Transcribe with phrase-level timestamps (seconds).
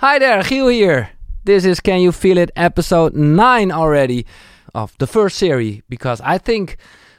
[0.00, 1.10] Hi there, Giel here.
[1.42, 4.26] This is Can You Feel It episode 9 already
[4.72, 6.76] of the first series because I think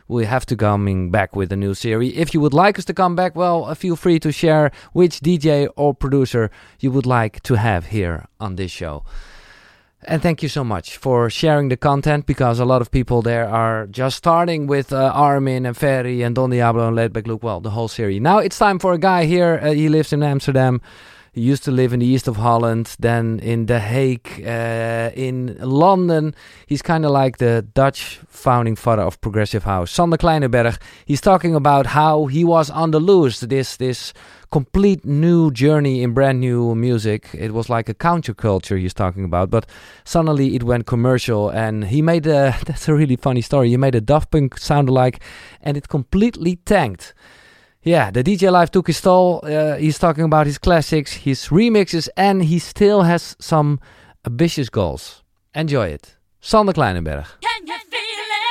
[0.08, 2.13] we have to coming back with a new series.
[2.15, 5.19] If you would like us to come back, well, uh, feel free to share which
[5.19, 9.04] DJ or producer you would like to have here on this show.
[10.04, 13.50] And thank you so much for sharing the content because a lot of people there
[13.50, 17.43] are just starting with uh, Armin and Ferry and Don Diablo and Laidback Luke.
[17.43, 18.21] Well, the whole series.
[18.21, 19.59] Now it's time for a guy here.
[19.61, 20.80] Uh, he lives in Amsterdam.
[21.32, 25.58] He used to live in the east of Holland, then in The Hague, uh, in
[25.59, 26.34] London.
[26.66, 29.91] He's kind of like the Dutch founding father of progressive house.
[29.91, 30.80] Sander Kleinenberg.
[31.05, 33.41] He's talking about how he was on the loose.
[33.41, 34.13] This this
[34.52, 37.30] complete new journey in brand new music.
[37.34, 39.66] It was like a counterculture he's talking about, but
[40.04, 42.55] suddenly it went commercial, and he made a.
[42.66, 43.70] That's a really funny story.
[43.70, 45.21] He made a Daft Punk sound alike,
[45.62, 47.13] and it completely tanked.
[47.84, 49.40] Yeah, the DJ Live took his toll.
[49.44, 53.80] Uh, he's talking about his classics, his remixes, and he still has some
[54.26, 55.24] ambitious goals.
[55.55, 56.18] Enjoy it.
[56.42, 57.26] Sander Kleinenberg.
[57.41, 58.41] Can you feel it?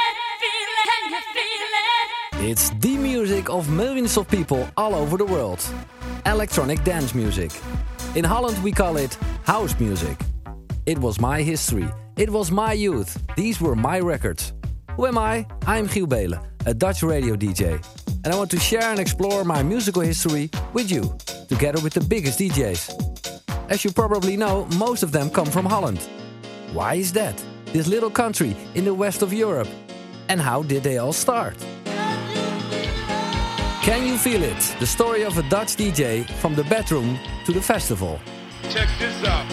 [0.41, 0.89] Feel it?
[0.89, 2.51] Can you feel it?
[2.51, 5.63] It's the music of millions of people all over the world.
[6.25, 7.51] Electronic dance music.
[8.15, 10.19] In Holland, we call it house music.
[10.87, 11.89] It was my history.
[12.17, 13.23] It was my youth.
[13.37, 14.55] These were my records.
[14.97, 15.47] Who am I?
[15.67, 17.79] I'm Giel Beelen, a Dutch radio DJ.
[18.25, 21.17] And I want to share and explore my musical history with you,
[21.49, 23.43] together with the biggest DJs.
[23.71, 26.01] As you probably know, most of them come from Holland.
[26.73, 27.43] Why is that?
[27.67, 29.69] This little country in the west of Europe.
[30.29, 31.57] And how did they all start?
[33.83, 34.77] Can you feel it?
[34.81, 38.19] The story of a Dutch DJ from the bedroom to the festival.
[38.69, 39.47] Check this out.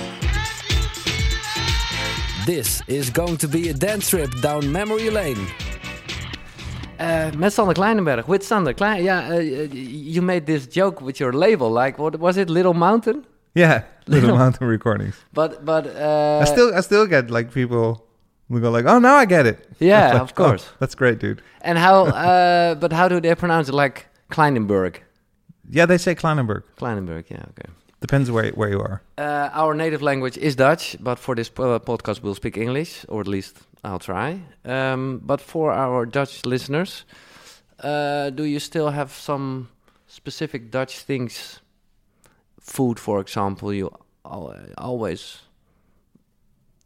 [2.46, 5.48] This is going to be a dance trip down memory lane.
[7.00, 9.04] Uh, met Sander Kleinenberg, with Sander Klein.
[9.04, 11.70] Yeah, uh, you made this joke with your label.
[11.70, 12.50] Like, what was it?
[12.50, 13.26] Little Mountain.
[13.54, 15.16] Yeah, Little Mountain Recordings.
[15.34, 18.06] But but uh, I still I still get like people
[18.50, 20.66] who go like, "Oh, now I get it." Yeah, like, of course.
[20.70, 21.42] "Oh, that's great, dude.
[21.62, 22.06] and how?
[22.06, 23.76] Uh, but how do they pronounce it?
[23.76, 24.96] Like Kleinenberg.
[25.70, 26.64] Yeah, they say Kleinenberg.
[26.78, 27.26] Kleinenberg.
[27.30, 27.44] Yeah.
[27.50, 27.70] Okay.
[28.02, 29.02] Depends where where you are.
[29.18, 33.22] Uh, our native language is Dutch, but for this uh, podcast, we'll speak English, or
[33.22, 34.40] at least I'll try.
[34.66, 37.06] Um, but for our Dutch listeners,
[37.84, 39.68] uh, do you still have some
[40.08, 41.62] specific Dutch things?
[42.60, 43.92] Food, for example, you
[44.78, 45.42] always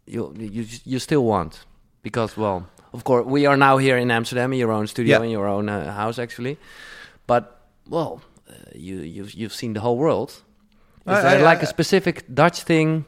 [0.06, 1.66] you you you still want
[2.02, 5.24] because well, of course, we are now here in Amsterdam in your own studio Yeah.
[5.26, 6.58] in your own uh, house actually,
[7.28, 7.44] but
[7.90, 10.30] well, uh, you you've you've seen the whole world.
[11.08, 13.06] Is I- there I- like I- a specific Dutch thing?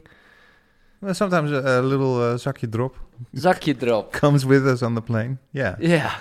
[1.02, 2.94] Well, sometimes a, a little uh, zakje drop
[3.34, 4.12] Zakje drop.
[4.12, 5.38] comes with us on the plane.
[5.52, 6.14] Yeah, Yeah,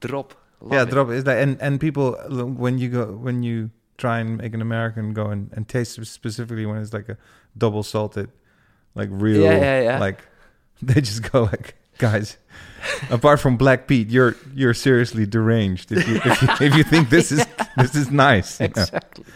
[0.00, 0.34] drop.
[0.60, 0.90] Love yeah, it.
[0.90, 2.12] drop is that, and and people
[2.56, 6.66] when you go when you try and make an American go and, and taste specifically
[6.66, 7.16] when it's like a
[7.58, 8.30] double salted,
[8.94, 9.98] like real, Yeah, yeah, yeah.
[9.98, 10.20] like
[10.82, 12.36] they just go like, guys.
[13.10, 17.10] apart from Black Pete, you're you're seriously deranged if you if you, if you think
[17.10, 17.44] this is
[17.76, 18.60] this is nice.
[18.60, 19.24] Exactly.
[19.24, 19.32] know?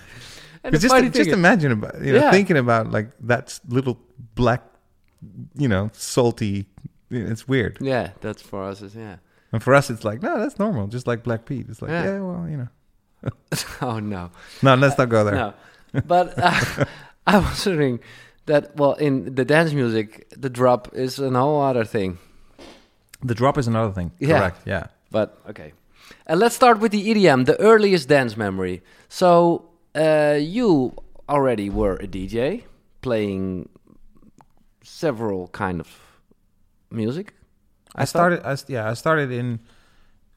[0.62, 2.30] And just just is- imagine about you know Yeah.
[2.30, 3.98] thinking about like that little
[4.34, 4.62] black,
[5.54, 6.66] you know, salty.
[7.10, 8.82] It's weird, yeah, that's for us.
[8.82, 9.16] Is, yeah.
[9.52, 10.86] and for us, it's like no, that's normal.
[10.86, 12.04] Just like Black Pete, it's like Yeah.
[12.04, 12.68] yeah, well, you know.
[13.82, 14.30] oh no.
[14.62, 15.34] No, let's not go there.
[15.34, 15.54] No.
[16.06, 16.84] But uh,
[17.26, 18.00] I was wondering
[18.46, 22.18] that well, in the dance music, the drop is a whole other thing.
[23.22, 24.12] The drop is another thing.
[24.18, 24.38] Yeah.
[24.38, 24.60] Correct.
[24.66, 24.86] Yeah.
[25.10, 25.72] But okay.
[26.26, 28.82] And let's start with the EDM, the earliest dance memory.
[29.08, 30.94] So uh, you
[31.28, 32.64] already were a DJ
[33.02, 33.68] playing
[34.82, 35.88] several kind of
[36.90, 37.34] music.
[37.94, 38.44] I started.
[38.46, 39.60] I, yeah, I started in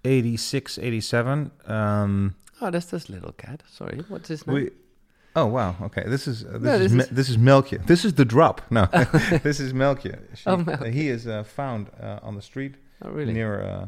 [0.06, 1.52] 86, 87.
[1.68, 3.62] Um, Oh, that's this little cat.
[3.69, 4.56] Sorry, what's his name?
[4.56, 4.69] we.
[5.36, 5.75] Oh wow.
[5.81, 6.03] Okay.
[6.08, 7.86] This is uh, this No, is this Mi- is- this is Melkje.
[7.88, 8.62] This is the drop.
[8.72, 8.86] No,
[9.44, 10.18] this is Melkje.
[10.36, 10.92] She- Oh, Melkje.
[10.94, 13.34] He is uh, found uh, on the street oh, really?
[13.34, 13.88] near uh,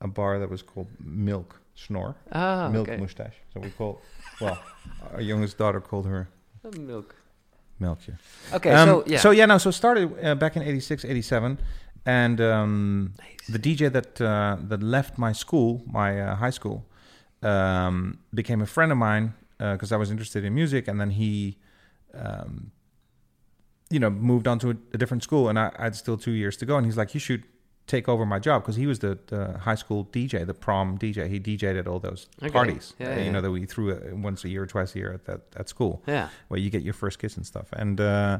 [0.00, 2.16] a bar that was called Milk Snore.
[2.32, 2.96] Ah, milk okay.
[3.00, 3.36] mustache.
[3.54, 4.00] So we call,
[4.40, 4.58] well,
[5.14, 6.28] our youngest daughter called her
[6.64, 7.14] Uh, Milk.
[7.80, 8.16] Milkje.
[8.52, 9.18] Okay, Um, so yeah.
[9.20, 9.58] So yeah, no.
[9.58, 11.58] So started uh, back in 86, 87.
[12.06, 13.12] and um,
[13.48, 16.84] the DJ that uh, that left my school, my uh, high school,
[17.42, 21.56] um, became a friend of mine because I was interested in music, and then he.
[22.14, 22.72] Um,
[23.90, 26.32] you know, moved on to a, a different school, and I, I had still two
[26.32, 26.76] years to go.
[26.76, 27.44] And he's like, "You should
[27.86, 31.28] take over my job," because he was the, the high school DJ, the prom DJ.
[31.28, 32.50] He DJed at all those Okay.
[32.50, 34.98] parties, Yeah, uh, yeah, you know, that we threw once a year or twice a
[34.98, 36.28] year at that at school yeah.
[36.48, 37.68] where you get your first kiss and stuff.
[37.72, 38.38] And uh,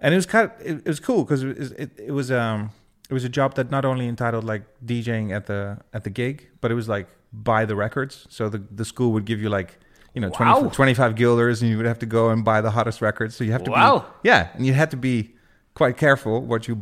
[0.00, 2.30] and it was kind of it, it was cool because it, was- it it was
[2.30, 2.70] um
[3.10, 6.48] it was a job that not only entitled like DJing at the at the gig,
[6.60, 8.26] but it was like buy the records.
[8.30, 9.78] So the the school would give you like
[10.14, 10.58] you know, Wow.
[10.62, 13.36] 20, 25 guilders, and you would have to go and buy the hottest records.
[13.36, 13.98] So you have to Wow.
[14.00, 15.36] be, yeah, and you had to be
[15.74, 16.74] quite careful what you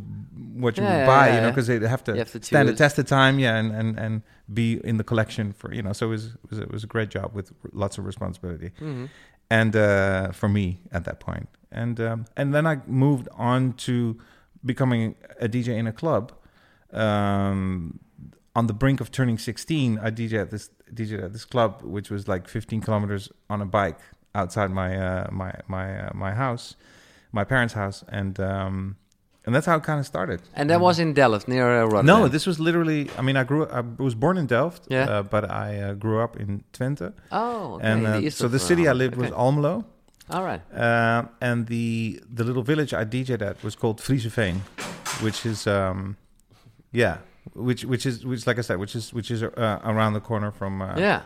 [0.55, 2.75] what you Yeah, buy, yeah, you know, because they have to, have to stand the
[2.75, 5.93] test of time, yeah, and, and and be in the collection for you know.
[5.93, 9.09] So it was it was, it was a great job with lots of responsibility Mhm.
[9.51, 11.23] and uh, for me at that.
[11.71, 14.17] And um, and then I moved on to
[14.65, 16.33] becoming a DJ in a club.
[16.93, 18.01] Um,
[18.57, 22.11] on the brink of turning 16, I DJ at this DJ at this club, which
[22.11, 23.99] was like 15 kilometers on a bike
[24.35, 26.75] outside my uh, my my uh, my house,
[27.41, 28.77] my parents' house, and um,
[29.45, 30.39] and that's how it kind of started.
[30.59, 32.07] And that was in Delft near uh, Rotterdam.
[32.07, 33.01] No, this was literally.
[33.19, 33.63] I mean, I grew.
[33.79, 35.11] I was born in Delft, Yeah.
[35.13, 37.89] uh, but I uh, grew up in Twente, Oh, okay.
[37.91, 38.99] and uh, the so the uh, city I Holland.
[38.99, 39.41] lived was Okay.
[39.45, 39.75] Almelo.
[40.31, 40.61] All right.
[40.87, 44.57] Uh, and the the little village I DJ'd at was called Vriezenveen,
[45.25, 46.17] which is um,
[46.93, 47.17] yeah,
[47.69, 50.51] which which is which like I said, which is which is uh, around the corner
[50.51, 51.21] from uh, yeah.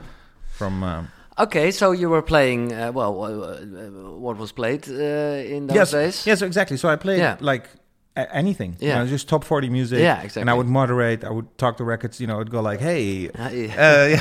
[0.59, 2.73] from um, Okay, so you were playing.
[2.73, 6.27] Uh, well, uh, uh, what was played uh, in those yes days?
[6.27, 6.77] yes exactly.
[6.77, 7.37] So I played Yeah.
[7.41, 7.69] like
[8.15, 8.99] anything, you Yeah.
[8.99, 9.99] know, just top forty music.
[9.99, 10.43] Yeah, exactly.
[10.43, 11.25] And I would moderate.
[11.25, 12.19] I would talk to records.
[12.19, 13.31] You know, I'd go like, hey.
[13.39, 13.77] Uh, yeah.
[13.77, 14.21] eh, ja.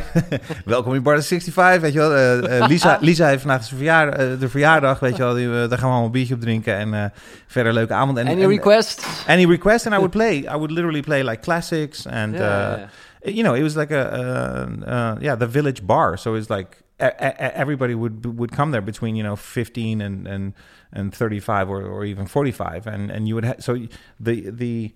[0.65, 2.13] Welkom in Bar 65, weet je wel.
[2.15, 5.33] Eh, eh, Lisa, Lisa heeft vandaag verjaardag, eh, de verjaardag, weet je wel.
[5.33, 7.11] Die, daar gaan we allemaal een biertje op drinken en
[7.47, 8.17] verder leuke avond.
[8.17, 9.25] En, Any en- requests?
[9.27, 10.37] any request and I would play.
[10.37, 13.35] I would literally play like classics and Yeah, uh, yeah.
[13.35, 16.17] you know it was like a yeah the village bar.
[16.17, 16.67] So it's like
[17.01, 20.53] everybody would would come there between you know 15 and and
[20.93, 23.77] and 35 or, or even 45 and and you would ha- so
[24.19, 24.93] the the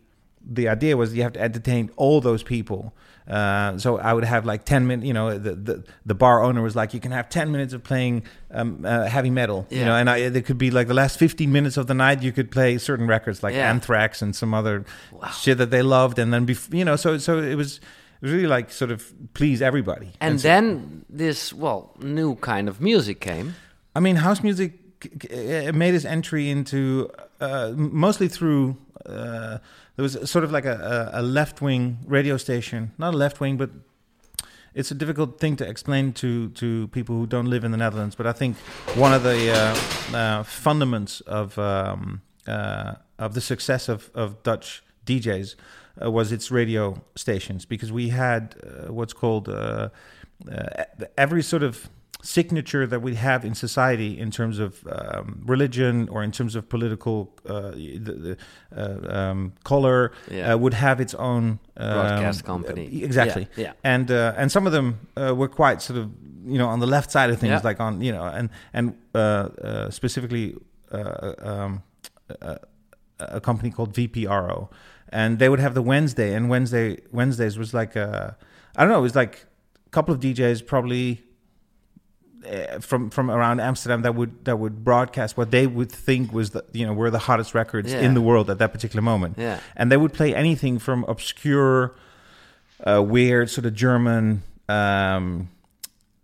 [0.47, 2.93] the idea was you have to entertain all those people.
[3.27, 6.61] Uh, so I would have like 10 minutes, you know, the, the, the bar owner
[6.61, 9.95] was like, you can have 10 minutes of playing um, uh, heavy metal, you know,
[9.95, 12.51] and I, there could be like the last 15 minutes of the night, you could
[12.51, 13.67] play certain records like Yeah.
[13.71, 15.29] Anthrax and some other Wow.
[15.29, 16.19] shit that they loved.
[16.19, 17.81] And then, bef- you know, so, so it was, it
[18.25, 20.11] was really like sort of please everybody.
[20.19, 23.55] And so- then this, well, new kind of music came.
[23.95, 24.73] I mean, house music
[25.31, 28.77] made its entry into uh, mostly through.
[29.05, 29.59] Uh,
[29.95, 33.39] there was sort of like a, a, a left wing radio station, not a left
[33.39, 33.69] wing, but
[34.73, 38.15] it's a difficult thing to explain to, to people who don't live in the Netherlands.
[38.15, 38.57] But I think
[38.95, 39.55] one of the uh,
[40.17, 45.55] uh, fundaments of um, uh, of the success of, of Dutch DJs
[46.03, 49.89] uh, was its radio stations because we had uh, what's called uh,
[50.51, 50.83] uh,
[51.17, 51.89] every sort of
[52.21, 56.67] signature that we have in society in terms of um, religion or in terms of
[56.69, 58.37] political uh, the, the,
[58.75, 60.53] uh, um, color Yeah.
[60.53, 62.85] uh, would have its own um, Broadcast company.
[62.87, 63.73] uh, exactly Yeah, yeah.
[63.93, 66.09] and uh, and some of them uh, were quite sort of
[66.47, 67.61] you know on the left side of things Yeah.
[67.69, 70.55] like on you know and and uh, uh, specifically
[70.91, 71.83] uh, um,
[73.19, 74.69] a, a company called VPRO
[75.09, 78.31] and they would have the Wednesday and Wednesday Wednesdays was like uh,
[78.75, 79.45] I don't know it was like
[79.85, 81.21] a couple of DJs probably
[82.49, 86.51] uh, from from around Amsterdam that would that would broadcast what they would think was
[86.51, 88.01] the you know were the hottest records Yeah.
[88.01, 89.59] in the world at that particular moment Yeah.
[89.75, 91.95] and they would play anything from obscure,
[92.85, 95.49] uh, weird sort of German um,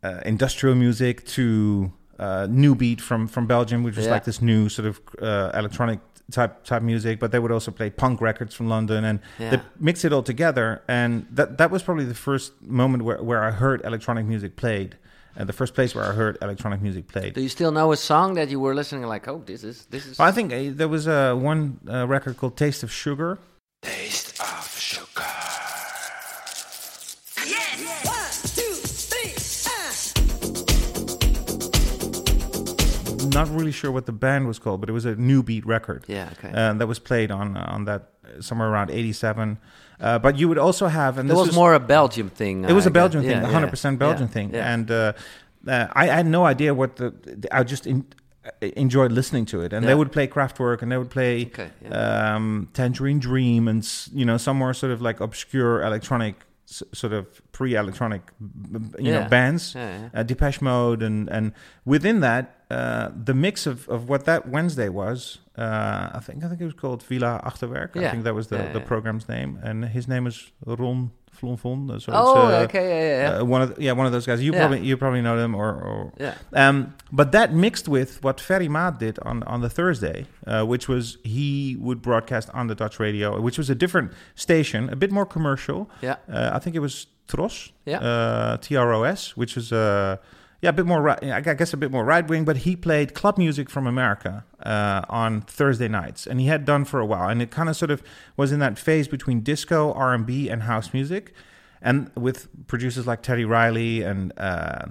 [0.04, 1.92] uh, industrial music to
[2.22, 4.14] uh, new beat from from Belgium, which was Yeah.
[4.16, 6.00] like this new sort of uh, electronic
[6.38, 7.20] type type music.
[7.20, 9.50] But they would also play punk records from London, and Yeah.
[9.52, 10.68] they mix it all together.
[10.88, 14.96] And that that was probably the first moment where, where I heard electronic music played.
[15.38, 17.34] And the first place where I heard electronic music played.
[17.34, 20.06] Do you still know a song that you were listening like, oh, this is this
[20.06, 20.20] is?
[20.20, 23.38] I think uh, there was uh, one uh, record called Taste of Sugar.
[23.82, 24.71] "Taste of Sugar."
[33.34, 36.04] Not really sure what the band was called, but it was a new beat record.
[36.08, 36.30] Yeah.
[36.34, 36.52] Okay.
[36.54, 39.58] uh, that was played on on that uh, somewhere around '87.
[40.00, 42.66] Uh, but you would also have, and it this was more a Belgium thing.
[42.66, 43.32] It was I a Belgian guess.
[43.44, 43.98] thing, Yeah, 100% yeah.
[43.98, 44.74] Belgian Yeah, thing, yeah.
[44.74, 45.14] and uh,
[45.68, 47.14] uh, I, I had no idea what the.
[47.52, 48.04] I just in,
[48.44, 49.90] uh, enjoyed listening to it, and Yeah.
[49.90, 52.36] they would play Kraftwerk, and they would play Okay, yeah.
[52.36, 56.36] um, Tangerine Dream, and you know some more sort of like obscure electronic,
[56.72, 58.22] s- sort of pre-electronic,
[59.00, 59.20] you Yeah.
[59.24, 59.82] know, bands Yeah,
[60.14, 60.20] yeah.
[60.20, 61.52] uh, Depeche Mode, and and
[61.86, 66.48] within that, uh, the mix of, of what that Wednesday was, uh, I think I
[66.48, 67.96] think it was called Villa Achterwerk.
[67.98, 71.88] I think that was the, the program's name, and his name is Ron Flonfon.
[71.90, 72.88] So it's, Oh, uh, okay.
[72.90, 74.42] Yeah, yeah, uh, one of the, yeah one of those guys.
[74.42, 74.60] You Yeah.
[74.60, 75.70] probably you probably know them or.
[75.74, 76.36] or yeah.
[76.54, 80.88] um, but that mixed with what Ferry Maat did on, on the Thursday, uh, which
[80.88, 85.12] was he would broadcast on the Dutch radio, which was a different station, a bit
[85.12, 85.90] more commercial.
[86.02, 86.16] Yeah.
[86.32, 88.00] Uh, I think it was Tros, Yeah.
[88.00, 90.18] uh, T R O S, which was uh,
[90.62, 93.38] yeah a bit more I guess a bit more right wing, but he played club
[93.38, 97.42] music from America uh, on Thursday nights, and he had done for a while, and
[97.42, 98.04] it kind of sort of
[98.38, 101.34] was in that phase between disco, R and B, and house music,
[101.82, 104.34] and with producers like Teddy Riley and.
[104.38, 104.88] Uh,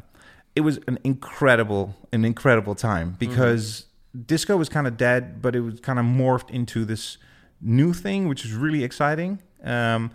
[0.57, 3.87] it was an incredible, an incredible time because
[4.27, 7.19] disco was kind of dead, but it was kind of morphed into this
[7.61, 9.41] new thing, which is really exciting.
[9.63, 10.11] Um,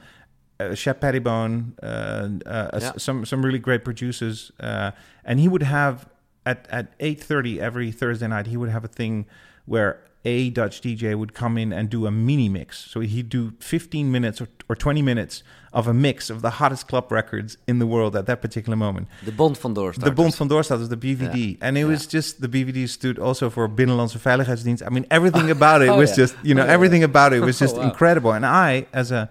[0.60, 2.92] uh, Shep Pettibone, uh, uh, Yeah.
[2.98, 4.92] some some really great producers, uh,
[5.24, 6.08] and he would have
[6.46, 8.48] at at eight thirty every Thursday night.
[8.48, 9.26] He would have a thing
[9.66, 12.80] where a Dutch DJ would come in and do a mini mix.
[12.80, 15.44] So he'd do fifteen minutes or, or twenty minutes
[15.74, 19.08] of a mix of the hottest club records in the world at that particular moment.
[19.26, 20.04] The Bond van Doorstarters.
[20.06, 21.58] The Bond van Doorstad, was the BVD.
[21.60, 24.84] And it was just, the BVD stood also for Binnenlandse Veiligheidsdienst.
[24.88, 26.16] I mean, everything about it Oh, was yeah.
[26.16, 26.72] just, you know, Oh, yeah.
[26.72, 27.82] everything about it was just Wow.
[27.90, 28.32] incredible.
[28.32, 29.30] And I, as a,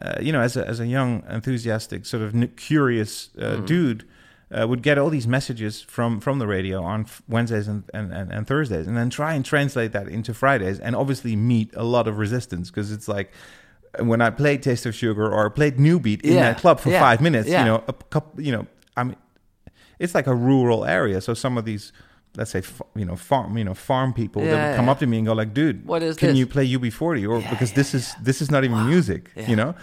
[0.00, 3.64] uh, you know, as a, as a young, enthusiastic, sort of curious uh, Mm-hmm.
[3.66, 4.04] dude,
[4.56, 8.30] uh, would get all these messages from from the radio on Wednesdays and, and, and,
[8.32, 12.06] and Thursdays, and then try and translate that into Fridays, and obviously meet a lot
[12.06, 13.32] of resistance because it's like
[14.00, 16.90] when I played Taste of Sugar or played New Beat in Yeah, that club for
[16.90, 17.60] yeah, five minutes, yeah.
[17.60, 19.16] you know, a couple, you know, I mean,
[19.98, 21.92] it's like a rural area, so some of these.
[22.36, 22.62] Let's say,
[22.96, 24.90] you know, farm, you know, farm people that would come yeah.
[24.92, 27.38] up to me and go like, "Dude, What is can this?" you play UB40?" Or
[27.40, 29.48] Yeah, because yeah, this is this is not even music, Yeah.
[29.48, 29.74] you know.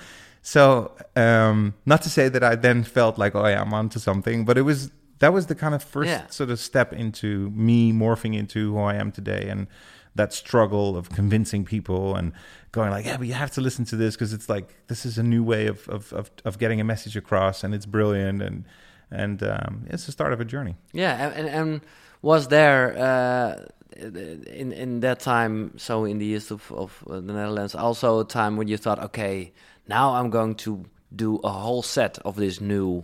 [0.42, 4.44] So, um, not to say that I then felt like, oh yeah, I'm onto something,
[4.46, 6.28] but it was that was the kind of first Yeah.
[6.30, 9.68] sort of step into me morphing into who I am today, and
[10.16, 12.34] that struggle of convincing people and
[12.74, 15.18] going like, yeah, but you have to listen to this because it's like this is
[15.18, 18.66] a new way of of, of of getting a message across, and it's brilliant, and
[19.12, 20.76] and um, it's the start of a journey.
[20.92, 21.82] Yeah, and, and
[22.22, 23.66] was there uh,
[23.98, 28.26] in in that time, so in the years of, of uh, the Netherlands, also a
[28.26, 29.52] time when you thought, okay,
[29.88, 30.86] now I'm going to
[31.16, 33.04] do a whole set of this new.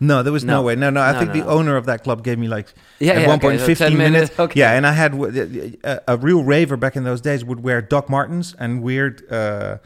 [0.00, 0.62] No, there was no, No.
[0.62, 0.74] way.
[0.76, 1.00] No, no.
[1.00, 3.26] I No, think no, the owner of that club gave me like Yeah, at yeah,
[3.28, 4.12] one okay, point so 15 minutes.
[4.12, 4.60] minutes, okay.
[4.60, 7.80] Yeah, and I had w- a, a real raver back in those days would wear
[7.80, 9.22] Doc Martens and weird.
[9.30, 9.78] Uh,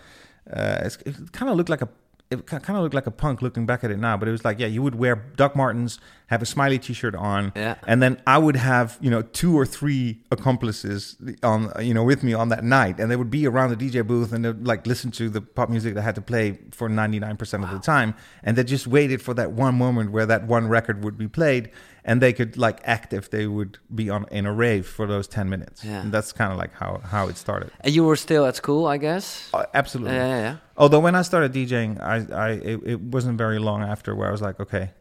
[0.51, 1.89] uh, it kind of looked like a.
[2.31, 4.45] It kind of looked like a punk looking back at it now, but it was
[4.45, 7.77] like, yeah, you would wear Doc Martens, have a smiley T-shirt on, Yeah.
[7.87, 12.23] and then I would have, you know, two or three accomplices on, you know, with
[12.23, 14.87] me on that night, and they would be around the DJ booth and they'd like
[14.87, 17.71] listen to the pop music that I had to play for ninety nine percent of
[17.71, 21.17] the time, and they just waited for that one moment where that one record would
[21.17, 21.71] be played,
[22.09, 25.29] and they could like act if they would be on in a rave for those
[25.29, 25.85] ten minutes.
[25.85, 26.01] Yeah.
[26.01, 27.71] And that's kind of like how how it started.
[27.83, 29.51] And you were still at school, I guess.
[29.53, 30.17] Uh, absolutely.
[30.17, 30.57] Yeah, yeah, yeah.
[30.79, 34.33] Although when I started DJing, I, I it, it wasn't very long after where I
[34.33, 34.93] was like, okay.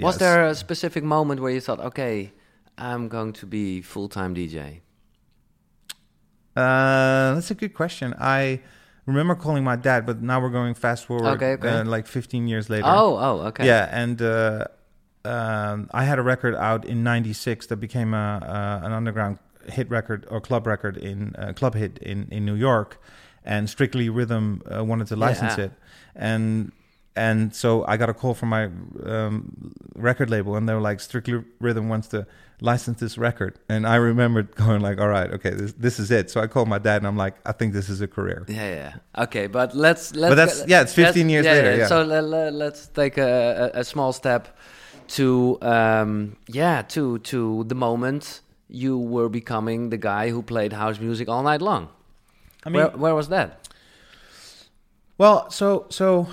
[0.00, 2.32] Was there a specific moment where you thought, okay,
[2.78, 4.80] I'm going to be full time DJ?
[6.56, 8.14] Uh, that's a good question.
[8.18, 8.60] I
[9.04, 11.68] remember calling my dad, but now we're going fast forward, Okay, okay.
[11.68, 12.88] Uh, like 15 years later.
[12.88, 13.66] Oh, oh, okay.
[13.66, 14.64] Yeah, and uh,
[15.26, 18.40] um, I had a record out in '96 that became a,
[18.82, 22.54] uh, an underground hit record or club record in uh, club hit in in New
[22.54, 23.00] York,
[23.44, 25.64] and Strictly Rhythm uh, wanted to license Yeah.
[25.66, 25.72] it,
[26.14, 26.72] and
[27.16, 28.64] and so I got a call from my
[29.04, 32.26] um, record label, and they were like, Strictly Rhythm wants to
[32.60, 36.30] license this record, and I remembered going like, all right, okay, this this is it.
[36.30, 38.44] So I called my dad, and I'm like, I think this is a career.
[38.48, 39.24] Yeah, yeah.
[39.24, 40.30] Okay, but let's let's.
[40.30, 41.86] But that's- yeah, it's 15 let's- years later, yeah.
[41.88, 44.48] So let, let, let's take a, a, a small step
[45.08, 50.98] to um yeah to to the moment you were becoming the guy who played house
[50.98, 51.88] music all night long.
[52.64, 53.68] I mean, where where was that?
[55.18, 56.28] Well, so so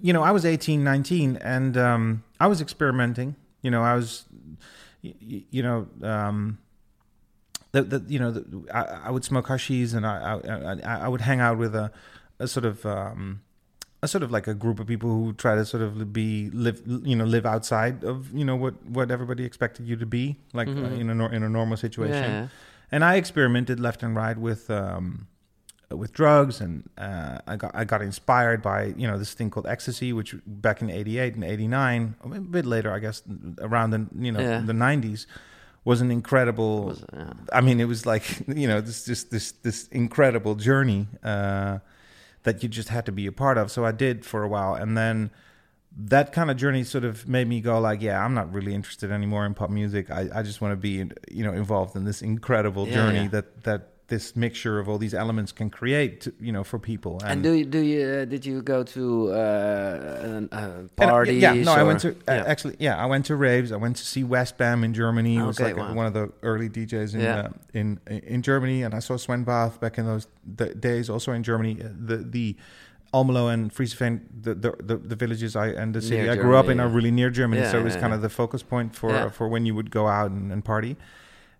[0.00, 3.36] you know, I was 18, 19 and um I was experimenting.
[3.62, 4.24] You know, I was
[5.02, 6.58] y- y- you know, um
[7.72, 8.42] the, the you know, the,
[8.72, 11.90] I, I would smoke hashish and I, I I I would hang out with a
[12.38, 13.42] a sort of um
[14.02, 16.80] a sort of like a group of people who try to sort of be live
[17.04, 20.68] you know live outside of you know what what everybody expected you to be like
[20.68, 21.00] uh, Mhm.
[21.00, 22.48] in a nor- in a normal situation Yeah.
[22.92, 25.26] and I experimented left and right with um,
[25.90, 29.66] with drugs, and uh, I got I got inspired by you know this thing called
[29.66, 33.22] ecstasy, which back in '88 and '89, a bit later, I guess,
[33.58, 34.60] around the you know Yeah.
[34.60, 35.26] the '90s,
[35.86, 36.84] was an incredible.
[36.88, 37.32] Was, yeah.
[37.54, 38.24] I mean, it was like
[38.62, 41.78] you know this just this this incredible journey uh,
[42.48, 43.70] that you just had to be a part of.
[43.70, 45.30] So I did for a while, and then
[45.96, 49.10] that kind of journey sort of made me go like, yeah, I'm not really interested
[49.10, 50.10] anymore in pop music.
[50.10, 50.94] I, I just want to be
[51.30, 53.28] you know involved in this incredible Yeah, journey yeah.
[53.28, 57.20] that that this mixture of all these elements can create, you know, for people.
[57.24, 61.42] And do you, do you uh, did you go to uh, uh, And, uh, parties?
[61.42, 62.44] yeah, no, I went to uh, yeah.
[62.46, 62.76] actually.
[62.78, 63.70] Yeah, I went to raves.
[63.70, 65.36] I went to see Westbam in Germany.
[65.36, 65.92] It was like wow.
[65.92, 67.38] one of the early DJs in Yeah.
[67.38, 70.26] uh, in in Germany, and I saw Sven Väth back in those
[70.80, 71.74] days, also in Germany.
[72.08, 72.56] The the
[73.12, 76.56] Almelo and Vriezenveen, the, the the the villages I and the city Near I grew
[76.56, 78.16] up in Germany, are really near Germany, Yeah, so it was yeah, kind yeah.
[78.16, 79.30] of the focus point for Yeah.
[79.30, 80.96] for when you would go out and, and party.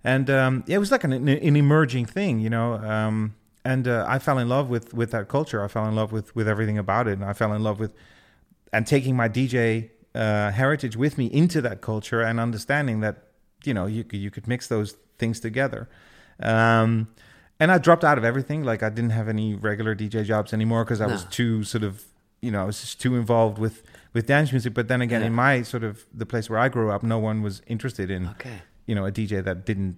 [0.05, 2.75] And um, yeah, it was like an, an emerging thing, you know.
[2.75, 5.63] Um, and uh, I fell in love with with that culture.
[5.65, 7.93] I fell in love with with everything about it, and I fell in love with
[8.73, 13.25] and taking my DJ uh, heritage with me into that culture and understanding that
[13.65, 15.89] you know you could, you could mix those things together.
[16.41, 17.09] Um,
[17.61, 18.63] and I dropped out of everything.
[18.63, 22.05] Like I didn't have any regular DJ jobs anymore because I was too sort of
[22.41, 24.75] you know I was just too involved with with dance music.
[24.75, 25.27] But then again, Yeah.
[25.27, 28.29] in my sort of the place where I grew up, no one was interested in
[28.29, 28.63] Okay.
[28.89, 29.97] You know a DJ that didn't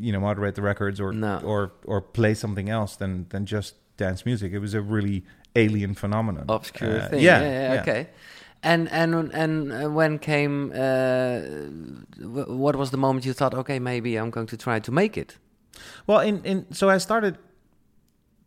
[0.00, 1.40] you know moderate the records or No.
[1.44, 4.52] or or play something else than than just dance music.
[4.52, 5.22] It was a really
[5.54, 6.44] alien phenomenon.
[6.48, 7.20] Obscure Uh, thing.
[7.20, 7.74] Yeah, Yeah.
[7.74, 7.80] yeah.
[7.82, 8.06] Okay.
[8.62, 11.40] And and and uh, when came uh,
[12.58, 15.38] what was the moment you thought, okay, maybe I'm going to try to make it?
[16.06, 17.36] Well, in, in so I started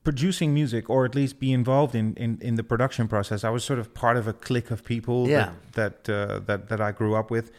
[0.04, 3.44] producing music, or at least be involved in, in, in the production process.
[3.44, 5.52] I was sort of part of a clique of people Yeah.
[5.74, 7.52] that that, uh, that that I grew up with.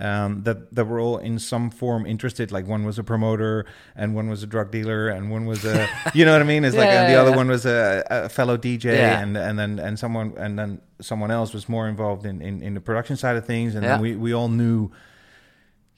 [0.00, 2.52] Um, that that were all in some form interested.
[2.52, 5.88] Like one was a promoter, and one was a drug dealer, and one was a,
[6.14, 6.64] you know what I mean?
[6.64, 9.78] It's like Yeah, and the other one was a, a fellow DJ, and and then
[9.78, 13.36] and someone and then someone else was more involved in, in, in the production side
[13.36, 14.90] of things, and then we, we all knew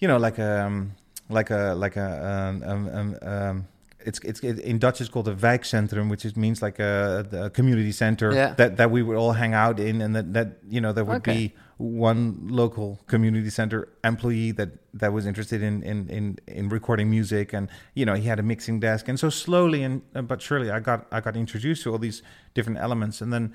[0.01, 0.93] you know, like um,
[1.29, 3.69] like a like a um, um, um, um,
[4.05, 7.51] it's it's it, in Dutch it's called a wijkcentrum, which is, means like a, a
[7.51, 8.55] community center Yeah.
[8.55, 11.19] that that we would all hang out in, and that that you know there would
[11.19, 11.33] Okay.
[11.49, 17.09] be one local community center employee that that was interested in in in in recording
[17.11, 20.41] music, and you know he had a mixing desk, and so slowly and uh, but
[20.43, 22.23] surely I got I got introduced to all these
[22.55, 23.55] different elements, and then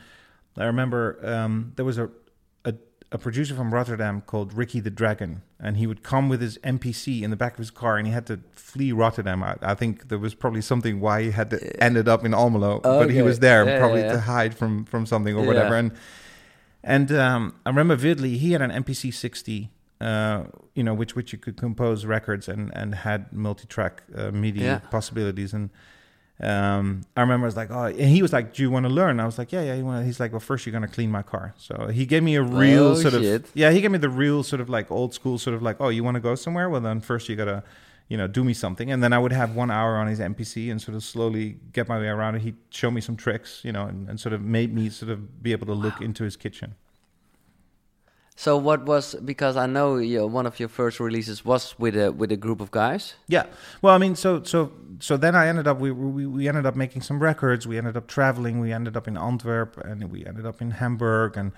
[0.57, 2.09] I remember um, there was a,
[3.11, 7.21] a producer from Rotterdam called Ricky the Dragon, and he would come with his MPC
[7.21, 9.43] in the back of his car, and he had to flee Rotterdam.
[9.43, 12.81] I, I think there was probably something why he had to ended up in Almelo,
[12.81, 15.47] but he was there Yeah, probably yeah, to hide from from something or Yeah.
[15.47, 15.75] whatever.
[15.75, 15.91] And
[16.83, 19.71] and um, I remember vividly he had an MPC 60.
[20.01, 20.43] Uh,
[20.73, 24.79] you know, which which you could compose records and and had multi-track uh, MIDI Yeah.
[24.91, 25.69] possibilities, and
[26.41, 28.89] um, I remember I was like, oh, and he was like, do you want to
[28.91, 29.19] learn?
[29.21, 29.75] I was like, yeah, yeah.
[29.75, 31.53] You he's like, well, first you're gonna clean my car.
[31.57, 33.43] So he gave me a real Oh, sort shit.
[33.45, 35.77] of, yeah, he gave me the real sort of like old school sort of like,
[35.79, 36.69] oh, you want to go somewhere?
[36.69, 37.63] Well, then first you gotta,
[38.09, 40.69] you know, do me something, and then I would have one hour on his MPC
[40.69, 42.41] and sort of slowly get my way around it.
[42.41, 45.41] He'd show me some tricks, you know, and, and sort of made me sort of
[45.41, 46.75] be able to look into his kitchen.
[48.37, 52.11] So what was because I know you, one of your first releases was with a
[52.11, 53.13] with a group of guys.
[53.27, 53.45] Yeah.
[53.81, 56.75] Well, I mean, so so so then I ended up we we we ended up
[56.75, 57.65] making some records.
[57.65, 58.59] We ended up traveling.
[58.59, 61.53] We ended up in Antwerp and we ended up in Hamburg and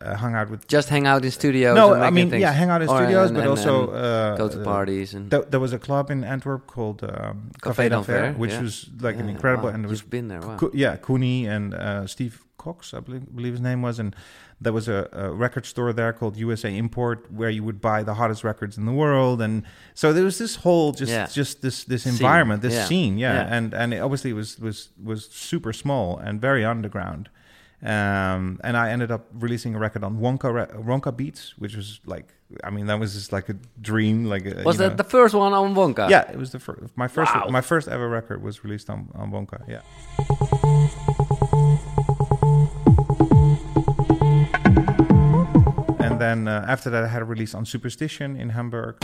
[0.00, 0.66] uh, hung out with.
[0.66, 1.76] Just hang out in studios.
[1.76, 2.40] no, I mean, things.
[2.40, 5.12] yeah, hang out in studios, and- but and- also and uh, go to uh, parties
[5.14, 8.62] and Th- there was a club in Antwerp called um, Café d'Anvers, which yeah.
[8.62, 10.40] was like an incredible, wow, and there was You've been there.
[10.40, 10.70] Wow.
[10.72, 14.16] Yeah, Cooney and uh, Steve Cox, I believe, believe his name was, and
[14.60, 18.14] there was a, a record store there called USA Import where you would buy the
[18.14, 19.62] hottest records in the world, and
[19.94, 21.26] so there was this whole just Yeah.
[21.26, 22.84] just this this Scene, environment, this yeah.
[22.86, 23.56] scene, yeah, Yeah.
[23.56, 27.28] and and it obviously was was was super small and very underground.
[27.80, 32.00] Um, and I ended up releasing a record on Wonka re- Wonka Beats, which was
[32.06, 34.24] like, I mean, that was just like a dream.
[34.24, 36.10] Like, a, Was that know- the first one on Wonka?
[36.10, 36.80] yeah, it was the first.
[36.96, 37.46] My first, Wow.
[37.50, 39.62] my first ever record was released on on Wonka.
[39.68, 39.82] Yeah.
[46.28, 48.96] Then uh, after that, I had a release on Superstition in Hamburg.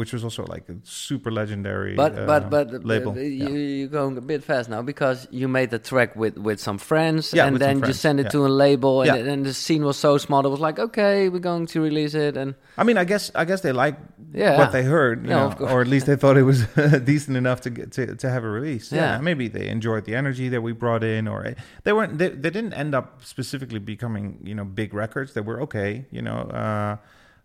[0.00, 3.12] Which was also like a super legendary But uh, but but label.
[3.12, 3.48] uh, Yeah.
[3.48, 6.78] you you're going a bit fast now because you made the track with with some
[6.78, 8.34] friends Yeah, and then you friends, send it yeah.
[8.36, 9.32] to a label and, Yeah.
[9.32, 12.36] and the scene was so small it was like okay we're going to release it
[12.36, 14.00] and I mean, I guess I guess they liked
[14.32, 14.56] Yeah.
[14.60, 15.72] what they heard, you Yeah, know, of course.
[15.72, 16.60] or at least they thought it was
[17.12, 18.86] decent enough to get to, to have a release.
[18.96, 19.00] Yeah.
[19.16, 19.20] Yeah.
[19.28, 21.38] maybe they enjoyed the energy that we brought in, or
[21.84, 22.16] they weren't.
[22.20, 25.32] They, they didn't end up specifically becoming, you know, big records.
[25.34, 26.40] They were okay, you know.
[26.62, 26.96] Uh,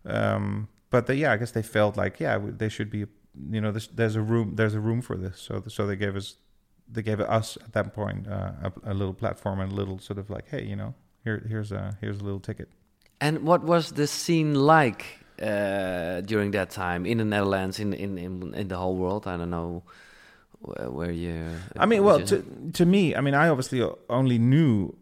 [0.06, 3.06] um, but they, yeah, I guess they felt like, yeah, they should be,
[3.50, 5.40] you know, there's, there's a room, there's a room for this.
[5.40, 6.36] So, so they gave us,
[6.90, 10.18] they gave us at that point uh, a, a little platform and a little sort
[10.18, 10.94] of like, hey, you know,
[11.24, 12.68] here, here's a here's a little ticket.
[13.20, 15.04] and what was the scene like
[15.42, 19.36] uh, during that time in the Netherlands in in in, in the whole world I
[19.36, 19.82] don't know
[20.60, 21.44] where, where you
[21.76, 22.36] I mean, well, you- to
[22.74, 24.94] to me, I mean, I obviously only knew.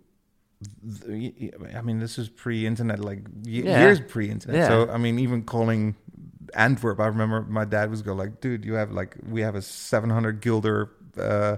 [0.83, 3.81] The, I mean, this is pre-internet, like y- Yeah.
[3.81, 4.57] years pre-internet.
[4.57, 4.69] Yeah.
[4.69, 5.97] So, I mean, even calling
[6.55, 9.63] Antwerp, I remember my dad was go like, "Dude, you have like we have a
[9.63, 11.57] 700 guilder uh,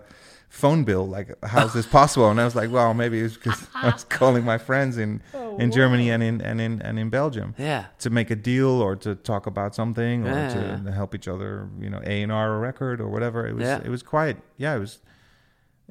[0.48, 1.06] phone bill.
[1.06, 4.44] Like, how's this possible?" And I was like, "Well, maybe it's because I was calling
[4.44, 8.10] my friends in Oh, in Germany and in and in and in Belgium yeah to
[8.10, 10.92] make a deal or to talk about something or Yeah, to yeah.
[10.94, 13.46] help each other, you know, A and R a record or whatever.
[13.46, 13.80] It was Yeah.
[13.84, 14.98] it was quite yeah, it was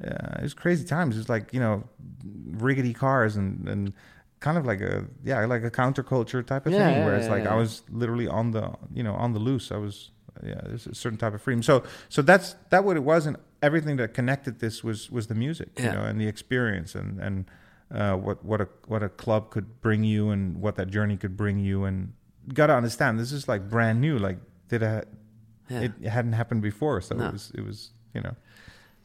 [0.02, 1.16] uh, it was crazy times.
[1.16, 1.84] It was like you know,
[2.50, 3.92] rickety cars and and
[4.40, 7.26] kind of like a yeah, like a counterculture type of Yeah, thing yeah, where it's
[7.26, 7.52] yeah, like yeah.
[7.52, 9.72] I was literally on the you know on the loose.
[9.72, 10.10] I was
[10.42, 11.62] yeah, there's a certain type of freedom.
[11.62, 15.34] So so that's that what it was, and everything that connected this was was the
[15.34, 15.84] music, Yeah.
[15.86, 17.50] you know, and the experience, and and
[17.90, 21.36] uh, what what a what a club could bring you, and what that journey could
[21.36, 22.12] bring you, and
[22.46, 25.04] you got to understand this is like brand new, like did I,
[25.70, 25.80] Yeah.
[25.86, 27.28] it hadn't happened before, so No.
[27.28, 28.36] it was it was you know.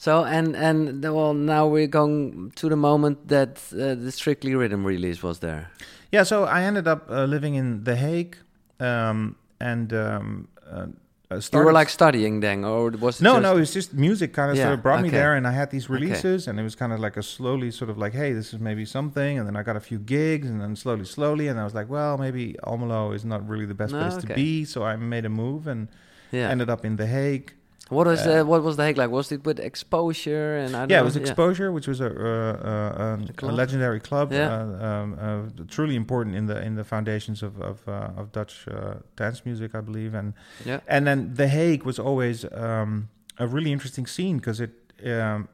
[0.02, 4.84] So and and well, now we're going to the moment that uh, the Strictly Rhythm
[4.84, 5.70] release was there.
[6.12, 8.36] Yeah, so I ended up uh, living in The Hague,
[8.80, 10.88] um, and um, uh,
[11.30, 13.94] uh, You were like studying then, or was it no, just- no, it was just
[13.94, 15.94] music kind of Yeah, sort of brought me there, and I had these Okay.
[16.02, 18.60] releases, and it was kind of like a slowly sort of like, hey, this is
[18.60, 21.64] maybe something, and then I got a few gigs, and then slowly, slowly, and I
[21.64, 24.28] was like, well, maybe Almelo is not really the best No, place okay.
[24.28, 25.88] to be, so I made a move and
[26.32, 26.50] Yeah.
[26.50, 27.54] ended up in The Hague.
[27.92, 29.10] What was uh, uh, what was the Hague like?
[29.12, 32.70] Was it with exposure and I don't Yeah, it was Exposure, which was a, uh,
[32.72, 34.48] uh, um, a legendary club, Yeah.
[34.50, 38.66] uh, um, uh, truly important in the in the foundations of of, uh, of Dutch
[38.68, 40.34] uh, dance music, I believe, and
[40.66, 40.80] Yeah.
[40.88, 44.72] and then The Hague was always um, a really interesting scene because it
[45.06, 45.50] um,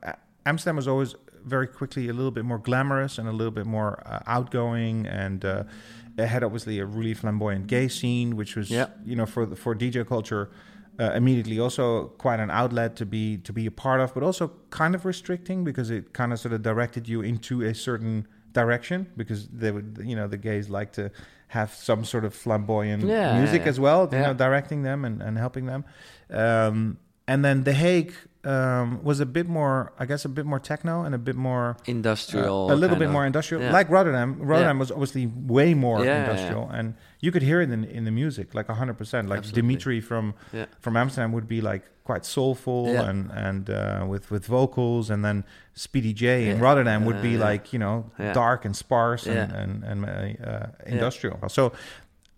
[0.46, 1.16] Amsterdam was always
[1.56, 5.44] very quickly a little bit more glamorous and a little bit more uh, outgoing, and
[5.44, 5.64] uh,
[6.18, 8.88] it had obviously a really flamboyant gay scene, which was Yeah.
[9.10, 10.50] you know for the, for DJ culture.
[11.00, 14.52] Uh, immediately, also quite an outlet to be to be a part of, but also
[14.72, 19.06] kind of restricting because it kind of sort of directed you into a certain direction
[19.16, 21.12] because they would, you know, the gays like to
[21.50, 25.22] have some sort of flamboyant Yeah, music yeah, as well, you know, directing them and,
[25.22, 25.86] and helping them.
[26.32, 30.60] Um, and then The Hague um, was a bit more, I guess, a bit more
[30.60, 32.70] techno and a bit more, industrial.
[32.70, 33.62] uh, a little bit of- more industrial.
[33.64, 33.72] yeah.
[33.72, 37.70] Like Rotterdam, Rotterdam was obviously way more Yeah, yeah, industrial, and you could hear it
[37.72, 39.28] in in the music, like hundred percent.
[39.30, 39.62] Like Absolutely.
[39.62, 40.66] Dimitri from Yeah.
[40.80, 43.10] from Amsterdam would be like quite soulful Yeah.
[43.10, 47.50] and and uh, with with vocals, and then Speedy J in Rotterdam would be yeah.
[47.52, 48.34] like you know Yeah.
[48.34, 49.62] dark and sparse and Yeah.
[49.62, 51.38] and, and uh, industrial.
[51.50, 51.72] So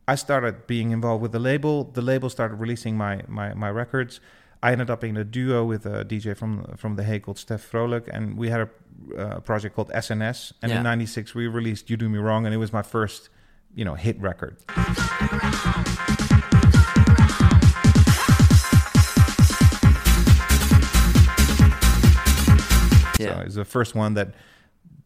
[0.07, 1.83] I started being involved with the label.
[1.93, 4.19] The label started releasing my my my records.
[4.61, 7.71] I ended up in a duo with a DJ from from The Hague called Steph
[7.71, 8.69] Vrolijk, and we had a
[9.17, 10.53] uh, project called SNS.
[10.61, 10.77] And Yeah.
[10.79, 13.29] in '96 we released "You Do Me Wrong," and it was my first,
[13.75, 14.57] you know, hit record.
[23.17, 23.39] So Yeah.
[23.41, 24.29] it was the first one that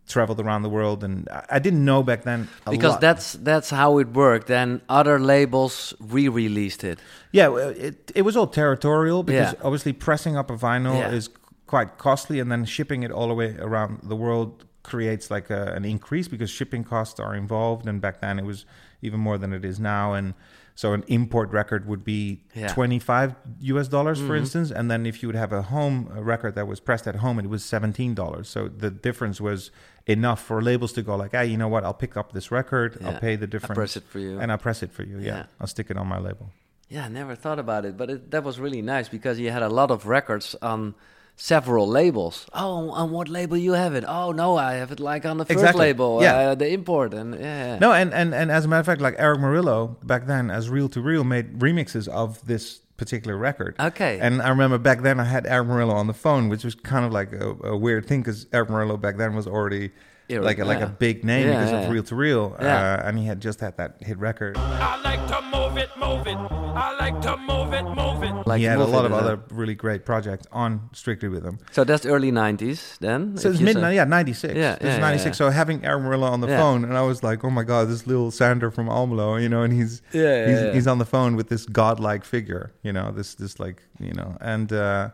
[0.07, 3.01] traveled around the world, and I, didn't know back then a because lot.
[3.01, 4.47] that's that's how it worked.
[4.47, 6.99] Then other labels re-released it.
[7.31, 9.59] Yeah, it it was all territorial because Yeah.
[9.63, 11.09] obviously pressing up a vinyl Yeah.
[11.17, 11.29] is
[11.65, 15.73] quite costly, and then shipping it all the way around the world creates like a,
[15.73, 17.87] an increase because shipping costs are involved.
[17.87, 18.65] And back then it was
[19.01, 20.33] even more than it is now, and
[20.75, 22.65] so an import record would be Yeah.
[22.67, 22.73] Mm-hmm.
[22.73, 26.55] twenty five US dollars, for instance, and then if you would have a home record
[26.55, 28.47] that was pressed at home, it was seventeen dollars.
[28.49, 29.71] So the difference was
[30.07, 31.83] enough for labels to go like, hey, you know what?
[31.83, 33.09] I'll pick up this record, Yeah.
[33.09, 34.39] I'll pay the I difference, press it for you.
[34.39, 35.17] and I'll press it for you.
[35.19, 35.45] Yeah, Yeah.
[35.59, 36.49] I'll stick it on my label.
[36.89, 39.63] Yeah, I never thought about it, but it, that was really nice because you had
[39.63, 40.95] a lot of records on
[41.35, 42.45] several labels.
[42.53, 44.03] Oh, on what label you have it?
[44.07, 45.81] Oh no, I have it like on the first Exactly.
[45.87, 46.35] label, Yeah.
[46.51, 49.15] uh, the import, and yeah, No, and, and, and as a matter of fact, like
[49.17, 53.75] Erick Morillo back then, as Reel 2 Real, made remixes of this particular record.
[53.79, 54.19] Okay.
[54.21, 57.03] And I remember back then I had Erick Morillo on the phone, which was kind
[57.05, 59.91] of like a, a weird thing because Erick Morillo back then was already
[60.33, 61.91] Era- like a, like a big name Yeah, because yeah, of yeah.
[61.91, 62.93] Reel 2 Real, Yeah.
[63.03, 64.57] uh, and he had just had that hit record.
[64.57, 66.37] I like to move it, move it.
[66.75, 68.47] I like to move it, move it.
[68.47, 71.43] like he had a lot of is a- other really great projects on Strictly with
[71.43, 71.59] Rhythm.
[71.71, 73.37] So that's early '90s then.
[73.37, 74.53] So it's mid, yeah, 96.
[74.55, 75.25] Yeah, This yeah, is yeah, 96.
[75.25, 75.37] yeah.
[75.37, 76.57] So having Erick Morillo on the Yeah.
[76.59, 79.61] phone, and I was like, oh my God, this little Sander from Almelo, you know,
[79.63, 80.73] and he's Yeah, yeah, he's, yeah.
[80.73, 84.37] he's on the phone with this godlike figure, you know, this this like you know,
[84.41, 85.09] and uh,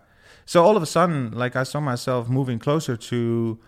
[0.45, 3.59] so all of a sudden, like I saw myself moving closer to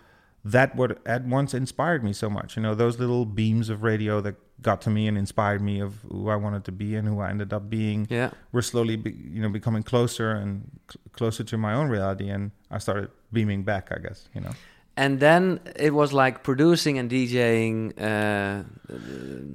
[0.44, 4.20] that what at once inspired me so much, you know, those little beams of radio
[4.20, 7.20] that got to me and inspired me of who I wanted to be and who
[7.20, 8.06] I ended up being.
[8.10, 8.30] Yeah.
[8.52, 12.50] We're slowly, be, you know, becoming closer and cl- closer to my own reality, and
[12.70, 14.52] I started beaming back, I guess, you know.
[14.96, 17.92] And then it was like producing and DJing.
[17.98, 18.62] Uh,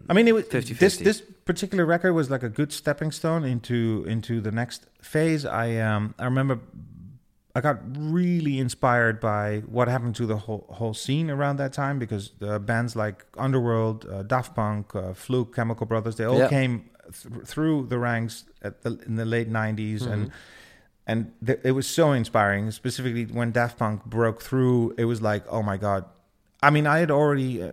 [0.09, 0.79] I mean, it was 50-50.
[0.79, 5.45] this this particular record was like a good stepping stone into into the next phase.
[5.45, 6.59] I um I remember
[7.57, 11.97] I got really inspired by what happened to the whole whole scene around that time
[11.97, 16.49] because uh, bands like Underworld, uh, Daft Punk, uh, Fluke, Chemical Brothers, they all Yeah.
[16.49, 16.73] came
[17.05, 20.31] th- through the ranks at the, in the late '90s and.
[21.09, 24.93] And th- it was so inspiring, specifically when Daft Punk broke through.
[24.97, 26.03] It was like, oh my god!
[26.61, 27.71] I mean, I had already uh,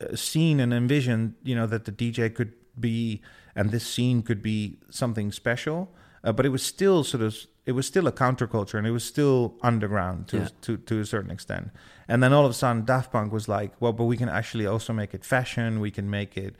[0.00, 3.20] uh, seen and envisioned, you know, that the DJ could be
[3.54, 5.92] and this scene could be something special,
[6.24, 9.04] uh, but it was still sort of it was still a counterculture and it was
[9.04, 10.48] still underground to Yeah.
[10.62, 11.70] to to a certain extent.
[12.08, 14.66] And then all of a sudden, Daft Punk was like, well, but we can actually
[14.66, 15.78] also make it fashion.
[15.80, 16.56] We can make it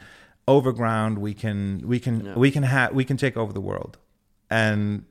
[0.46, 1.18] overground.
[1.18, 2.34] We can we can Yeah.
[2.34, 3.98] we can have we can take over the world.
[4.50, 5.04] and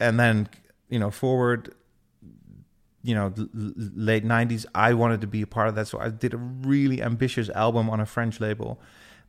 [0.00, 0.48] and then
[0.88, 1.74] you know forward
[3.02, 3.48] you know l-
[4.10, 6.36] late 90s i wanted to be a part of that so i did a
[6.72, 8.80] really ambitious album on a french label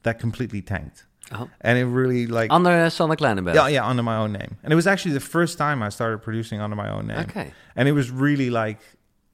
[0.04, 1.48] that completely tanked Oh.
[1.62, 3.56] and it really like Under uh, Sonic Lannenberg.
[3.56, 6.18] yeah yeah under my own name and it was actually the first time i started
[6.22, 7.54] producing under my own name Okay.
[7.78, 8.80] and it was really like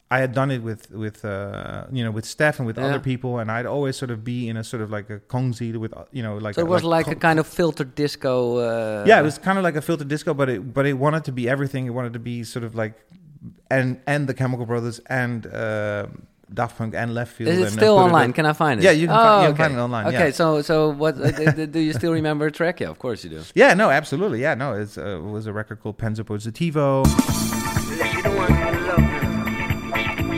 [0.09, 2.85] I had done it with with uh, you know with Steph and with Yeah.
[2.87, 5.75] other people, and I'd always sort of be in a sort of like a kongzi
[5.75, 8.33] with you know like So it was like, a con- kind of filtered disco.
[8.57, 11.25] Uh, yeah, it was kind of like a filtered disco, but it but it wanted
[11.25, 11.87] to be everything.
[11.87, 12.93] It wanted to be sort of like
[13.69, 16.05] and and the Chemical Brothers and uh,
[16.53, 17.47] Daft Punk and Leftfield.
[17.47, 18.25] Is it and, uh, still it online?
[18.25, 18.83] in- Can I find it?
[18.83, 20.31] Yeah, you can Oh, find- you can find it online, Okay, yeah.
[20.31, 21.19] so so what?
[21.19, 21.31] uh,
[21.65, 22.79] do you still remember a track?
[22.79, 23.41] Yeah, of course you do.
[23.55, 24.41] Yeah, no, absolutely.
[24.41, 27.03] Yeah, no, it's, uh, it was a record called Penso Positivo.
[27.05, 30.37] Unless you don't want me to love you.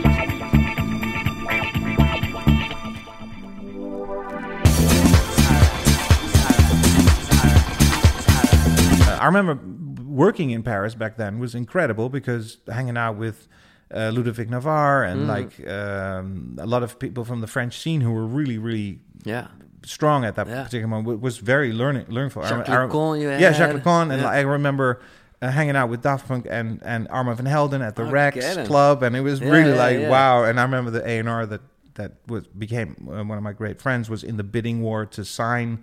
[7.92, 9.60] Uh, I remember
[10.04, 13.48] working in Paris back then was incredible because hanging out with
[13.94, 15.28] uh, Ludovic Navarre and Mm.
[15.28, 19.48] like um, a lot of people from the French scene who were really, really Yeah.
[19.84, 20.64] strong at that Yeah.
[20.64, 22.44] particular moment was very learning learnful.
[22.44, 23.56] Jacques rem- I rem- Lu Cont you yeah, had.
[23.56, 24.30] Jacques Lu Cont, and Yeah.
[24.30, 25.00] I remember
[25.42, 28.36] uh, hanging out with Daft Punk and and Armand van Helden at the Oh, Rex.
[28.68, 30.10] Club, and it was Yeah, really yeah, like yeah.
[30.10, 30.44] wow.
[30.44, 31.62] And I remember the A and R that
[31.96, 35.24] that was became uh, one of my great friends was in the bidding war to
[35.26, 35.80] sign.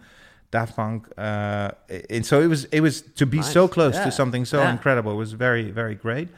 [0.53, 1.71] Daft Punk, uh,
[2.09, 2.65] and so it was.
[2.67, 4.05] It was to be so close Yeah.
[4.05, 4.71] to something so Yeah.
[4.71, 5.11] incredible.
[5.13, 6.29] It was very, very great.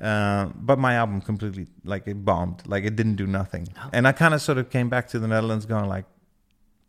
[0.00, 2.62] Uh, but my album completely like it bombed.
[2.66, 3.68] Like it didn't do nothing.
[3.76, 3.90] Oh.
[3.92, 6.06] And I kind of sort of came back to the Netherlands, going like,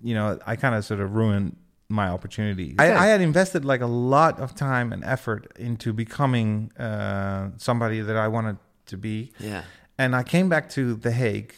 [0.01, 1.55] you know, I kind of sort of ruined
[1.89, 2.75] my opportunity.
[2.79, 8.01] I, I had invested like a lot of time and effort into becoming uh, somebody
[8.01, 9.63] that I wanted to be, Yeah.
[9.97, 11.53] and I came back to The Hague,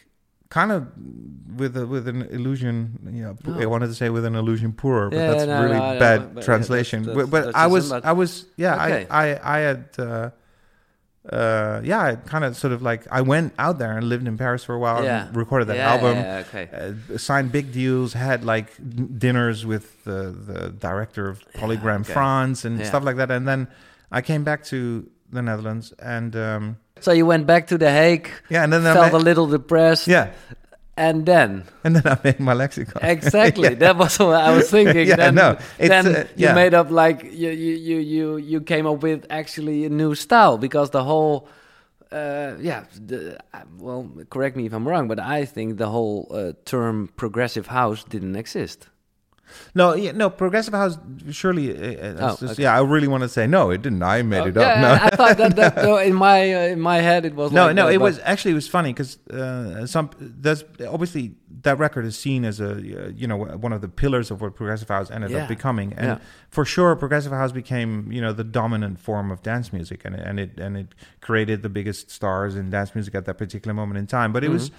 [0.49, 0.88] kind of
[1.55, 2.99] with a, with an illusion.
[3.12, 3.60] You know, Oh.
[3.62, 6.19] I wanted to say with an illusion poor, but Yeah, that's no, really no, bad
[6.21, 7.03] but- but translation.
[7.03, 9.08] that's- but but that's- I was I was yeah Okay.
[9.10, 9.86] I I I had.
[9.97, 10.29] Uh,
[11.31, 14.38] uh, yeah, I kind of sort of like I went out there and lived in
[14.38, 15.27] Paris for a while Yeah.
[15.27, 16.69] and recorded that Yeah, album yeah, okay.
[17.13, 18.69] uh, signed big deals, had like
[19.17, 22.13] dinners with the, the director of Polygram okay.
[22.13, 23.31] France and stuff like that.
[23.31, 23.67] And then
[24.11, 28.29] I came back to the Netherlands and um, So you went back to The Hague,
[28.49, 30.31] yeah, and then I felt a little depressed, yeah,
[30.97, 33.03] and then and then I made my lexicon.
[33.17, 33.75] exactly Yeah.
[33.75, 35.08] that was what I was thinking.
[35.08, 36.53] Yeah, then, no, then uh, you yeah.
[36.53, 40.58] made up like you, you you you you came up with actually a new style
[40.58, 41.47] because the whole.
[42.12, 46.27] Uh, yeah, the, uh, well, correct me if I'm wrong, but I think the whole
[46.31, 48.88] uh, term progressive house didn't exist.
[49.73, 50.97] No, yeah, no, progressive house.
[51.31, 52.63] Surely, uh, uh, Oh, just- okay.
[52.63, 52.75] yeah.
[52.77, 53.69] I really want to say no.
[53.69, 54.01] It didn't.
[54.03, 54.75] I made Oh, it up.
[54.75, 57.51] yeah, no, I thought that, that no, in my uh, in my head it was
[57.51, 57.86] no, like no.
[57.88, 62.17] that, It was actually it was funny because uh, some there's obviously that record is
[62.17, 65.31] seen as a uh, you know one of the pillars of what progressive house ended
[65.31, 65.43] Yeah.
[65.43, 66.17] up becoming, and Yeah.
[66.49, 70.39] for sure, progressive house became you know the dominant form of dance music, and and
[70.39, 74.08] it and it created the biggest stars in dance music at that particular moment in
[74.08, 74.34] time.
[74.34, 74.71] But it was,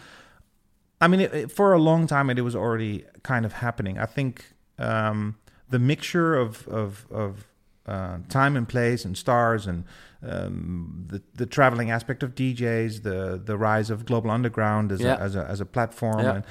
[1.00, 3.98] I mean, it, it- for a long time, it, was already kind of happening.
[3.98, 4.44] I think
[4.78, 5.36] um,
[5.70, 7.46] the mixture of of of
[7.86, 9.84] uh, time and place and stars and
[10.22, 15.14] um, the the traveling aspect of DJs, the the rise of global underground as Yeah.
[15.14, 16.34] a, as a as a platform, Yeah.
[16.36, 16.44] and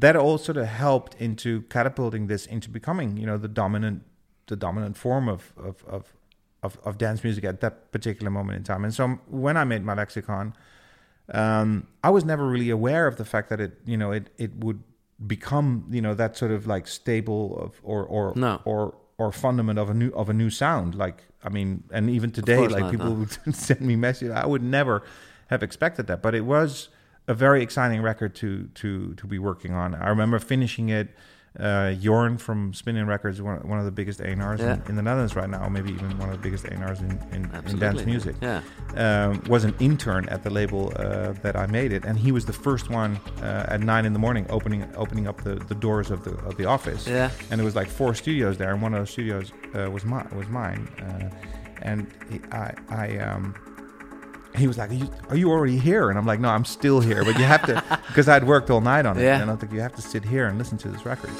[0.00, 4.02] that all sort of helped into catapulting this into becoming you know the dominant
[4.46, 6.12] the dominant form of of of
[6.62, 8.84] of, of dance music at that particular moment in time.
[8.84, 10.54] And so when I made my lexicon,
[11.32, 14.54] um, I was never really aware of the fact that it you know it it
[14.56, 14.82] would
[15.24, 18.60] become you know that sort of like stable of or or No.
[18.64, 22.30] or or fundament of a new of a new sound like i mean and even
[22.30, 23.12] today like not, people no.
[23.44, 25.02] would send me messages i would never
[25.48, 26.88] have expected that but it was
[27.28, 31.08] a very exciting record to to to be working on i remember finishing it
[31.58, 34.74] uh Jorn from Spinnin' Records, one, one of the biggest A&Rs Yeah.
[34.74, 37.50] in, in the Netherlands right now, maybe even one of the biggest A&Rs in, in,
[37.66, 38.60] in dance music Yeah.
[38.96, 42.44] um, was an intern at the label uh, that I made it, and he was
[42.44, 46.10] the first one uh, at nine in the morning opening opening up the, the doors
[46.10, 47.06] of the of the office.
[47.06, 47.30] Yeah.
[47.50, 50.24] And there was like four studios there, and one of those studios uh, was my
[50.34, 50.88] was mine.
[51.00, 51.30] Uh,
[51.82, 53.54] and he, I I um.
[54.56, 57.00] He was like, are you, "Are you already here?" And I'm like, "No, I'm still
[57.00, 59.40] here, but you have to because I'd worked all night on it." Yeah.
[59.40, 61.30] And I think you have to sit here and listen to this record.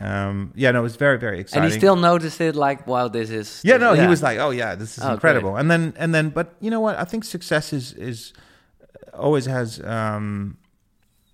[0.00, 1.64] Um, yeah, no, it was very, very exciting.
[1.64, 3.60] And he still noticed it like, wow, this is.
[3.64, 6.30] Yeah, no, he was like, "Oh yeah, this is Oh, incredible." And then and then,
[6.30, 6.96] but you know what?
[6.96, 8.32] I think success is is
[9.18, 10.56] always has um,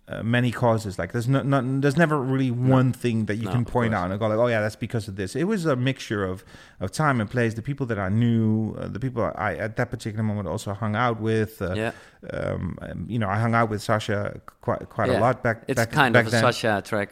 [0.08, 0.98] uh, many causes.
[0.98, 4.10] Like there's no, no there's never really one thing that you No, can point out
[4.10, 5.34] and go like, oh yeah, that's because of this.
[5.34, 6.44] It was a mixture of
[6.80, 7.54] of time and place.
[7.54, 10.94] The people that I knew, uh, the people I at that particular moment also hung
[10.96, 11.62] out with.
[11.62, 11.92] Uh, yeah,
[12.32, 15.20] um, um, you know, I hung out with Sasha quite quite Yeah.
[15.20, 15.64] a lot back.
[15.68, 16.42] it's back, kind back of a then.
[16.42, 17.08] Sasha track.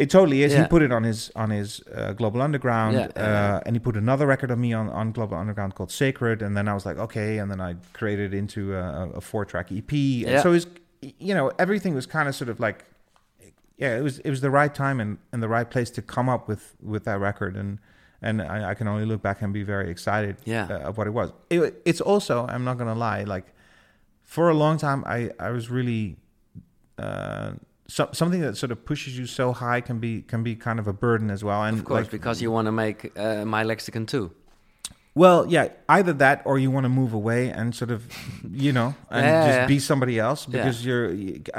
[0.00, 0.52] It totally is.
[0.52, 0.62] Yeah.
[0.62, 3.96] He put it on his on his uh, Global Underground, Yeah, uh, and he put
[3.96, 6.98] another record of me on, on Global Underground called Sacred, and then I was like,
[7.06, 9.92] okay, and then I created it into a, a four track EP.
[9.92, 10.66] And so it's
[11.18, 12.84] you know everything was kind of sort of like,
[13.82, 16.28] yeah, it was it was the right time and, and the right place to come
[16.34, 17.78] up with with that record, and
[18.22, 20.66] and I, I can only look back and be very excited Yeah.
[20.70, 21.32] uh, of what it was.
[21.50, 23.46] It, it's also I'm not gonna lie, like
[24.22, 26.16] for a long time I I was really
[26.98, 27.52] uh,
[27.96, 30.86] so, something that sort of pushes you so high can be can be kind of
[30.86, 31.60] a burden as well.
[31.64, 34.30] And Of course, like, because you want to make uh, my lexicon too.
[35.14, 38.00] well, yeah, either that or you want to move away and sort of,
[38.66, 39.66] you know, and Yeah, just yeah.
[39.66, 40.52] be somebody else Yeah.
[40.58, 41.08] because you're.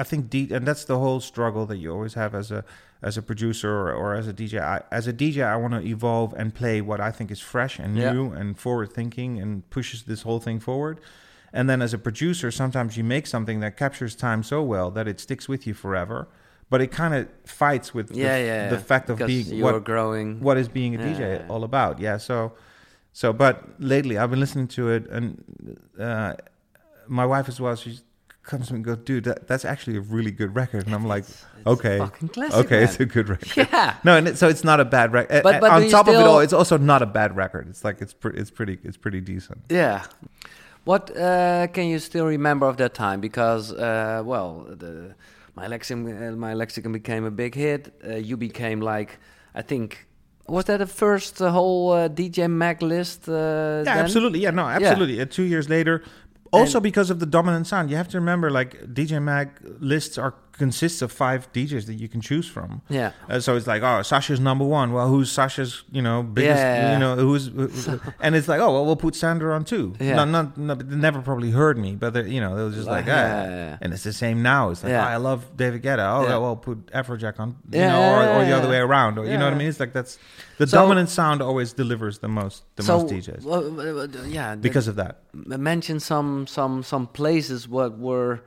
[0.02, 2.64] I think, D, and that's the whole struggle that you always have as a
[3.04, 4.62] as a producer or, or as a DJ.
[4.62, 7.80] I, as a DJ, I want to evolve and play what I think is fresh
[7.80, 8.14] and Yeah.
[8.14, 11.00] new and forward thinking and pushes this whole thing forward.
[11.54, 15.08] And then as a producer, sometimes you make something that captures time so well that
[15.08, 16.28] it sticks with you forever.
[16.70, 18.82] But it kind of fights with Yeah, the, yeah, the yeah.
[18.82, 20.40] fact of because being you're what growing.
[20.40, 22.00] what is being a DJ all about?
[22.00, 22.54] Yeah, so
[23.12, 25.44] so but lately I've been listening to it and
[26.00, 26.36] uh,
[27.08, 27.76] my wife as well.
[27.76, 28.00] She
[28.44, 31.06] comes to me and goes, "Dude, that, that's actually a really good record." And I'm
[31.06, 32.84] like, It's "Okay, fucking classic, okay, man.
[32.86, 33.96] it's a good record." Yeah.
[34.06, 35.44] No, and it, so it's not a bad record.
[35.44, 37.68] But- but on top of it all, it's also not a bad record.
[37.68, 39.60] It's like it's pre- it's pretty it's pretty decent.
[39.70, 40.06] Yeah.
[40.84, 43.22] What uh, can you still remember of that time?
[43.22, 45.16] Because, uh, well, the,
[45.56, 47.94] my lexicon, uh, my lexicon became a big hit.
[48.04, 49.20] Uh, you became like,
[49.54, 50.08] I think,
[50.48, 53.30] was that the first uh, whole uh, DJ Mag list?
[53.30, 53.98] Uh, Yeah, then?
[54.06, 54.40] absolutely.
[54.40, 55.22] Yeah, no, absolutely.
[55.22, 56.04] Uh, two years later,
[56.52, 60.34] also because of the dominant sound, you have to remember like DJ Mag lists are
[60.66, 62.70] consists of five DJs that you can choose from.
[63.00, 63.12] Yeah.
[63.30, 64.88] Uh, so it's like, oh, Sasha's number one.
[64.96, 66.94] Well, who's Sasha's, you know, biggest, Yeah.
[66.94, 69.86] you know, who's, who- and it's like, oh, well, we'll put Sander on too.
[70.00, 70.24] Yeah.
[70.26, 73.14] Not, they never probably heard me, but they, you know, they was just like, Yeah,
[73.16, 73.28] ah.
[73.50, 73.78] yeah, yeah.
[73.82, 74.70] and it's the same now.
[74.72, 75.06] It's like, Yeah.
[75.06, 76.06] oh, I love David Guetta.
[76.18, 76.38] Oh, Yeah.
[76.44, 78.72] well, put Afrojack on, you Yeah, know, or, or the yeah, other yeah.
[78.76, 79.70] way around, or you know what I mean?
[79.72, 80.14] It's like that's
[80.60, 84.08] the So- dominant sound always delivers the most, the so, most DJs well, uh, uh,
[84.38, 85.14] yeah, the- because of that.
[85.34, 88.42] mention some some some places what were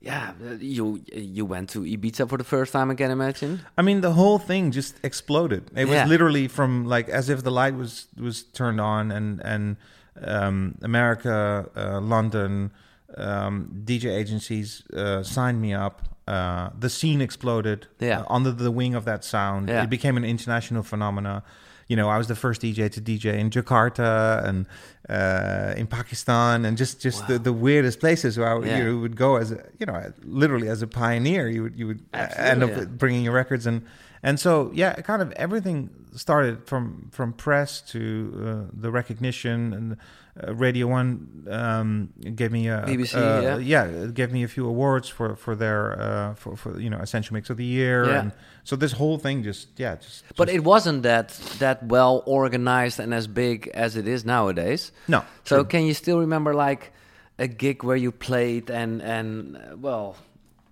[0.00, 3.82] yeah uh, you you went to Ibiza for the first time I can imagine I
[3.82, 5.62] mean, the whole thing just exploded.
[5.74, 9.76] It was literally from like as if the light was was turned on, and and
[10.22, 12.72] um, America, uh, London,
[13.16, 16.02] um, DJ agencies uh, signed me up.
[16.26, 18.20] Uh, the scene exploded Yeah.
[18.20, 19.68] uh, under the wing of that sound.
[19.68, 19.84] Yeah.
[19.84, 21.42] It became an international phenomena.
[21.88, 24.66] You know, I was the first DJ to DJ in Jakarta and
[25.08, 28.78] uh, in Pakistan, and just just the, the weirdest places where I, Yeah.
[28.84, 31.48] you would go as a, you know, literally as a pioneer.
[31.48, 32.84] You would you would end up yeah.
[32.84, 33.82] bringing your records and
[34.22, 38.00] and so yeah kind of everything started from from press to
[38.36, 39.96] uh, the recognition and
[40.46, 43.84] uh, radio one um gave me a BBC, uh, yeah.
[43.84, 47.34] it gave me a few awards for for their uh for, for you know essential
[47.34, 48.20] mix of the year Yeah.
[48.20, 48.32] and
[48.64, 53.00] so this whole thing just yeah just, but just- it wasn't that that well organized
[53.00, 55.64] and as big as it is nowadays no so true.
[55.64, 56.92] can you still remember like
[57.38, 60.16] a gig where you played and and uh, well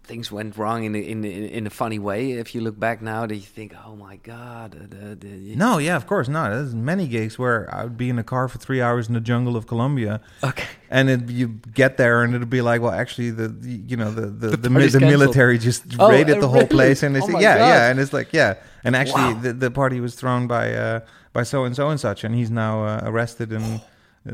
[0.07, 2.33] things went wrong in a, in in a funny way.
[2.33, 5.79] If you look back now do you think oh my god uh, the, the, no
[5.79, 6.51] yeah of course not.
[6.51, 9.21] There's many gigs where i would be in a car for three hours in the
[9.21, 10.21] jungle of colombia.
[10.45, 10.69] Okay.
[10.90, 13.49] And it, you get there and it'll be like well actually the,
[13.90, 16.66] you know the the, the, The mi- the military just Oh, raided uh, the whole
[16.69, 16.79] really?
[16.79, 17.69] place and it's Oh my yeah God.
[17.73, 18.55] yeah and it's like yeah.
[18.85, 19.40] And actually Wow.
[19.45, 21.01] the, the party was thrown by uh
[21.33, 23.81] by so and so and such and he's now uh, arrested and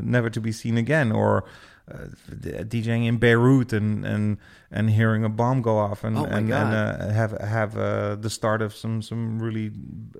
[0.01, 1.43] never to be seen again or
[1.91, 4.37] uh, DJing in Beirut and, and
[4.71, 8.29] and hearing a bomb go off and Oh and, and uh, have have uh, the
[8.29, 9.69] start of some some really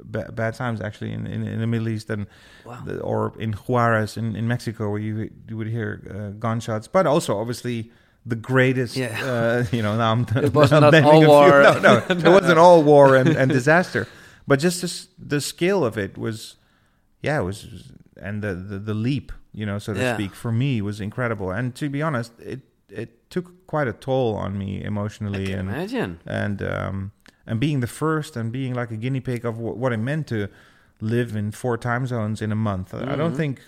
[0.04, 2.28] ba- bad times actually in, in, in the Middle East and
[2.66, 2.82] Wow.
[2.86, 7.08] the- or in Juarez in, in Mexico where you you would hear uh, gunshots, but
[7.08, 7.92] also obviously
[8.26, 8.98] the greatest.
[8.98, 9.18] Yeah.
[9.24, 11.50] Uh, you know, now I'm, It was not all few- war.
[11.64, 14.06] No, no, it wasn't all war and, and disaster,
[14.48, 16.58] but just this, the scale of it was,
[17.22, 20.14] yeah, it was, and the the, the leap, you know, so to Yeah.
[20.16, 21.52] speak, for me was incredible.
[21.52, 25.70] And to be honest, it it took quite a toll on me emotionally can and
[25.70, 27.12] imagine and um,
[27.48, 30.28] and being the first and being like a guinea pig of wh- what it meant
[30.28, 30.48] to
[31.02, 32.94] live in four time zones in a month.
[32.94, 33.38] I don't Mhm.
[33.38, 33.62] think,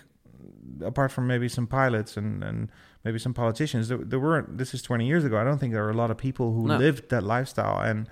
[0.80, 2.68] apart from maybe some pilots and and
[3.04, 4.58] maybe some politicians, there, there weren't.
[4.58, 5.36] This is twenty years ago.
[5.38, 6.76] I don't think there were a lot of people who No.
[6.78, 8.08] lived that lifestyle, and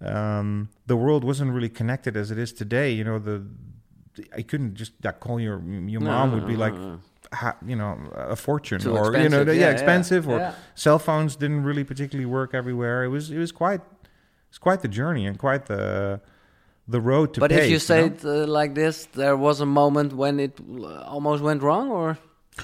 [0.00, 2.92] um, the world wasn't really connected as it is today.
[2.92, 3.42] You know the.
[4.34, 5.60] I couldn't just like, call your
[5.94, 6.74] your mom no, would be like
[7.66, 8.80] you know a fortune.
[8.80, 10.54] Too or you know yeah, yeah, yeah, expensive or yeah.
[10.74, 13.04] cell phones didn't really particularly work everywhere.
[13.04, 13.80] It was it was quite
[14.48, 16.20] it's quite the journey and quite the
[16.88, 17.40] the road to.
[17.40, 18.06] but if you pace, say know?
[18.06, 20.60] it uh, like this, there was a moment when it
[21.04, 22.18] almost went wrong, or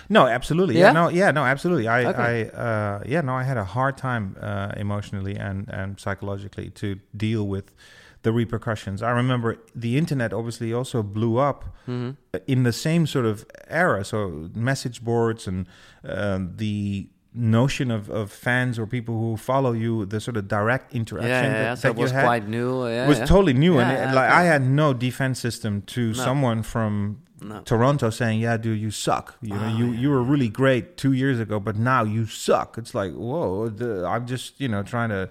[0.09, 0.79] No, absolutely.
[0.79, 0.87] Yeah?
[0.87, 1.87] Yeah, no, yeah, no, absolutely.
[1.89, 2.51] I, Okay.
[2.55, 6.99] I, uh, yeah, no, I had a hard time uh, emotionally and and psychologically to
[7.17, 7.75] deal with
[8.23, 9.03] the repercussions.
[9.03, 12.17] I remember the internet obviously also blew up Mhm.
[12.47, 14.05] in the same sort of era.
[14.05, 15.67] So message boards and
[16.05, 20.93] um, the notion of, of fans or people who follow you, the sort of direct
[20.93, 22.87] yeah, interaction yeah, that, so that it was quite new.
[22.87, 23.25] Yeah, was yeah.
[23.27, 27.19] totally new, and Yeah, it, yeah, like I had no defense system to someone from
[27.41, 27.61] No.
[27.65, 29.35] Toronto saying, "Yeah, dude, you suck.
[29.43, 30.01] You know, Oh, you yeah.
[30.03, 34.07] you were really great two years ago, but now you suck." It's like, whoa, the,
[34.07, 35.29] I'm just you know trying to,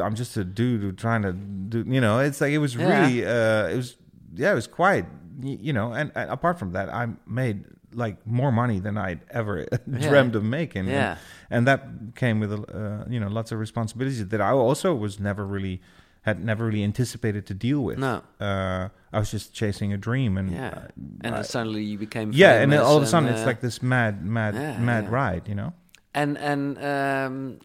[0.00, 3.00] I'm just a dude who trying to do, you know, it's like it was Yeah.
[3.00, 3.96] really, uh, it was,
[4.34, 5.06] yeah, it was quite,
[5.40, 9.20] y- you know, and, and apart from that, I made like more money than I'd
[9.30, 10.86] ever dreamed of making.
[10.88, 11.12] Yeah.
[11.12, 11.18] And,
[11.50, 15.46] and that came with, uh, you know, lots of responsibilities that I also was never
[15.46, 15.80] really,
[16.22, 17.98] had never really anticipated to deal with.
[17.98, 18.22] No.
[18.40, 20.88] Uh, I was just chasing a dream and, Yeah, uh,
[21.22, 23.60] and I- suddenly you became yeah, and all of a sudden and, it's uh, like
[23.60, 25.10] this mad, mad, yeah, mad yeah.
[25.10, 25.72] ride, you know?
[26.16, 27.58] and and um,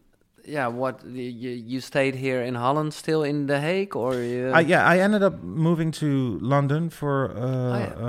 [0.44, 4.60] yeah, what you, you stayed here in Holland, still in The Hague, or you, I,
[4.60, 8.06] yeah, I ended up moving to London for uh, Oh, yeah.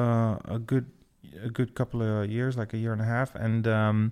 [0.49, 0.85] uh, a good,
[1.43, 4.11] a good couple of years, like a year and a half, and um,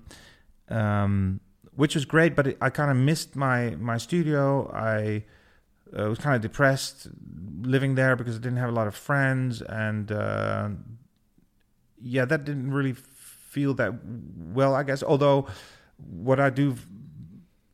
[0.69, 1.39] um,
[1.75, 2.35] which was great.
[2.35, 4.69] But it, I kind of missed my my studio.
[4.73, 5.23] I
[5.97, 7.07] uh, was kind of depressed
[7.61, 10.69] living there because I didn't have a lot of friends, and uh,
[12.01, 13.93] yeah, that didn't really feel that
[14.53, 15.03] well, I guess.
[15.03, 15.47] Although
[15.97, 16.75] what I do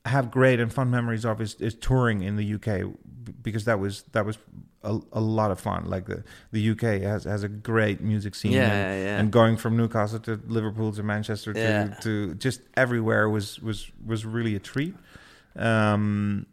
[0.06, 2.94] have great and fun memories of is, is touring in the UK
[3.42, 4.38] because that was that was
[4.84, 5.86] a, a lot of fun.
[5.86, 8.52] Like the the UK has has a great music scene.
[8.52, 9.20] Yeah, and, yeah.
[9.20, 11.88] and going from Newcastle to Liverpool to Manchester Yeah.
[11.88, 14.96] to, to just everywhere was was was really a treat.
[15.56, 16.46] Um,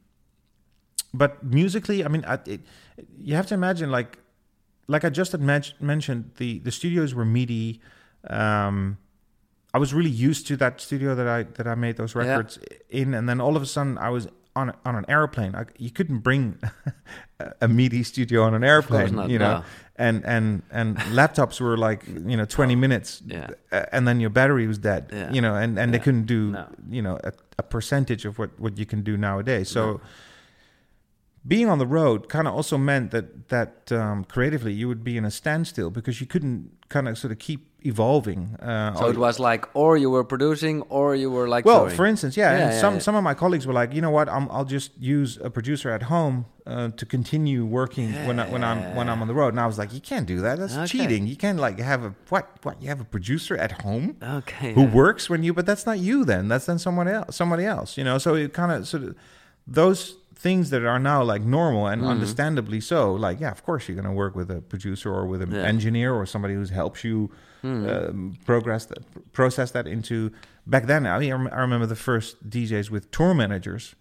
[1.15, 2.61] but musically, I mean, I, it,
[3.19, 4.19] you have to imagine like
[4.89, 7.81] like I just had mentioned, the the studios were meaty.
[8.29, 8.99] Um,
[9.75, 12.23] I was really used to that studio that I that I made those Yeah.
[12.27, 12.59] records
[12.91, 15.55] in, and then all of a sudden I was on a, on an airplane.
[15.55, 16.59] I, you couldn't bring
[17.61, 19.59] a- MIDI studio on an airplane, not, you know.
[19.59, 19.65] no.
[19.97, 23.49] And and and laptops were like you know twenty minutes, Yeah.
[23.71, 25.33] uh, and then your battery was dead, Yeah.
[25.33, 26.65] you know, and and they couldn't do No.
[26.91, 29.69] you know a, a percentage of what what you can do nowadays.
[29.71, 30.01] So
[31.47, 35.17] being on the road kind of also meant that that um, creatively you would be
[35.17, 38.57] in a standstill because you couldn't kind of sort of keep evolving.
[38.61, 41.97] Uh, so it was like, or you were producing, or you were like, well, touring.
[41.97, 43.01] for instance, yeah, Yeah, and yeah, some yeah.
[43.01, 45.91] some of my colleagues were like, you know what, I'm, I'll just use a producer
[45.91, 49.49] at home uh, to continue working when I, when I'm when I'm on the road.
[49.55, 50.59] And I was like, you can't do that.
[50.59, 50.87] That's Okay.
[50.87, 51.27] cheating.
[51.27, 54.85] You can't like have a what what you have a producer at home okay, who
[54.85, 56.25] works when you, but that's not you.
[56.25, 57.37] Then that's then someone else.
[57.37, 57.97] Somebody else.
[57.99, 58.19] You know.
[58.19, 59.15] So it kind of sort of
[59.67, 62.03] those things that are now like normal Mm-hmm.
[62.03, 63.13] and understandably so.
[63.15, 66.13] Like, yeah, of course you're going to work with a producer or with an engineer
[66.15, 67.31] or somebody who helps you
[67.65, 70.31] um, progress that, process that into.
[70.67, 73.95] Back then, I mean, I remember the first DJs with tour managers.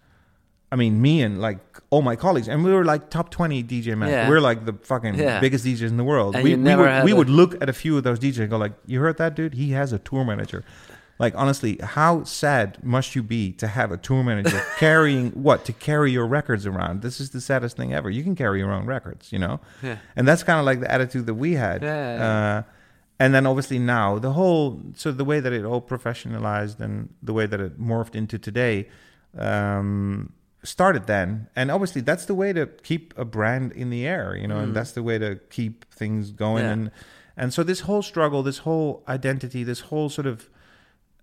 [0.70, 1.58] I mean, me and like
[1.90, 4.08] all my colleagues, and we were like top twenty DJ men.
[4.08, 4.28] Yeah.
[4.28, 5.38] We're like the fucking Yeah.
[5.40, 6.34] biggest DJs in the world.
[6.34, 8.56] And we we would we would look at a few of those DJs and go
[8.58, 9.54] like, "You heard that dude?
[9.54, 10.64] He has a tour manager."
[11.18, 15.72] Like honestly, how sad must you be to have a tour manager carrying what to
[15.72, 17.02] carry your records around?
[17.02, 18.08] This is the saddest thing ever.
[18.08, 19.98] You can carry your own records, you know, Yeah.
[20.16, 21.82] and that's kind of like the attitude that we had.
[21.82, 22.62] Yeah, yeah, Uh,
[23.22, 27.32] and then obviously now the whole so the way that it all professionalized and the
[27.32, 28.88] way that it morphed into today
[29.38, 30.32] um,
[30.64, 34.48] started then, and obviously that's the way to keep a brand in the air, you
[34.48, 36.64] know, and that's the way to keep things going.
[36.64, 36.66] Mm.
[36.66, 36.72] Yeah.
[36.72, 36.90] And
[37.36, 40.50] and so this whole struggle, this whole identity, this whole sort of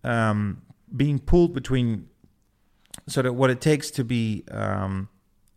[0.04, 0.62] um,
[0.95, 2.08] being pulled between
[3.08, 5.10] sort of what it takes to be um,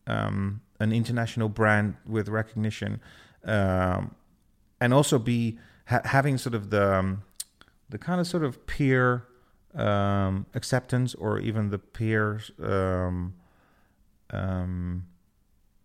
[0.09, 3.01] um, an international brand with recognition,
[3.45, 4.15] um,
[4.81, 7.23] and also be ha- having sort of the um,
[7.89, 9.25] the kind of sort of peer
[9.75, 13.35] um, acceptance or even the peer um,
[14.31, 15.07] um,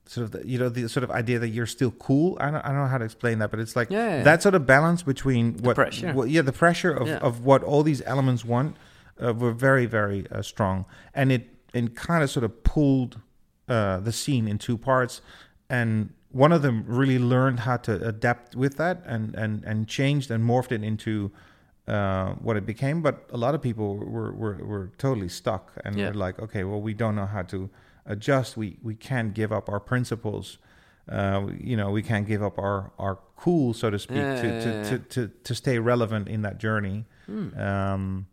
[0.06, 2.38] sort of the, you know the sort of idea that you're still cool.
[2.40, 4.42] I don't, I don't know how to explain that, but it's like Yeah, yeah, that
[4.42, 6.14] sort of balance between what, pressure.
[6.14, 7.18] what yeah the pressure of, Yeah.
[7.18, 8.76] of what all these elements want
[9.24, 13.20] uh, were very very uh, strong, and it and kind of sort of pulled
[13.68, 15.22] uh, the scene in two parts,
[15.70, 20.30] and one of them really learned how to adapt with that and and and changed
[20.32, 21.32] and morphed it into
[21.88, 23.02] uh, what it became.
[23.02, 26.08] But a lot of people were were, were totally stuck and Yeah.
[26.10, 27.70] were like, okay, well, we don't know how to
[28.06, 28.58] adjust.
[28.58, 30.58] We we can't give up our principles.
[31.10, 34.42] Uh, we- you know, we can't give up our our cool, so to speak, Yeah,
[34.42, 37.06] to, yeah, to, to, to to stay relevant in that journey.
[37.26, 37.58] Hmm.
[37.60, 38.26] Um,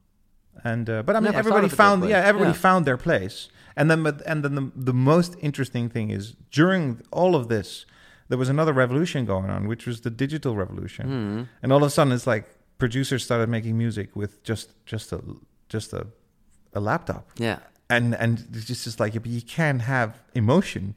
[0.65, 2.87] And uh, but I mean, Never everybody thought of it that found yeah, everybody found
[2.87, 3.49] their place.
[3.77, 7.87] And then but and then the the most interesting thing is during all of this,
[8.29, 11.07] there was another revolution going on, which was the digital revolution.
[11.07, 11.43] Hmm.
[11.63, 12.47] And all of a sudden, it's like
[12.79, 15.21] producers started making music with just just a
[15.69, 16.07] just a
[16.73, 17.59] a laptop Yeah.
[17.89, 20.95] and and it's just just like you can't have emotion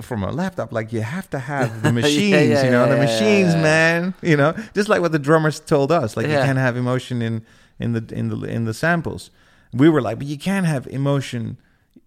[0.00, 2.96] from a laptop like you have to have the machines yeah, you know yeah, the
[2.96, 3.62] yeah, machines yeah.
[3.62, 7.20] man you know just like what the drummers told us like you can't have emotion
[7.20, 7.44] in
[7.80, 9.30] in the in the in the samples
[9.72, 11.58] we were like but you can't have emotion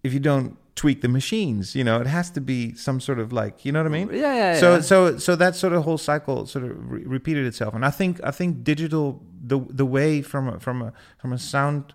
[0.02, 3.32] if you don't tweak the machines you know it has to be some sort of
[3.32, 4.80] like you know what i mean Yeah, yeah, so yeah.
[4.80, 8.20] so so that sort of whole cycle sort of re- repeated itself and i think
[8.22, 11.94] i think digital the the way from a from a from a sound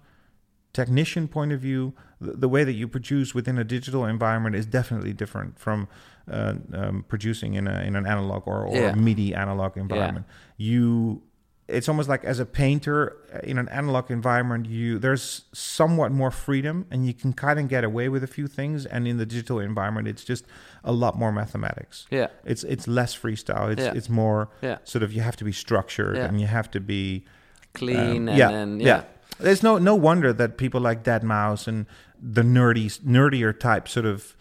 [0.74, 4.66] technician point of view, the, the way that you produce within a digital environment is
[4.66, 5.88] definitely different from
[6.32, 8.96] uh, um, producing in a in an analog or, or Yeah.
[8.96, 10.26] MIDI analog environment.
[10.58, 11.22] You,
[11.68, 16.30] it's almost like as a painter uh, in an analog environment, you there's somewhat more
[16.32, 18.86] freedom and you can kind of get away with a few things.
[18.86, 20.46] And in the digital environment, it's just
[20.84, 22.06] a lot more mathematics.
[22.12, 22.28] Yeah.
[22.44, 23.72] It's it's less freestyle.
[23.72, 23.94] It's Yeah.
[23.96, 24.80] it's more Yeah.
[24.84, 26.26] sort of you have to be structured Yeah.
[26.26, 27.26] and you have to be
[27.74, 29.04] Clean um, and, yeah, and yeah.
[29.40, 31.86] There's no no wonder that people like Deadmau5 and
[32.22, 34.36] the nerdy nerdier type sort of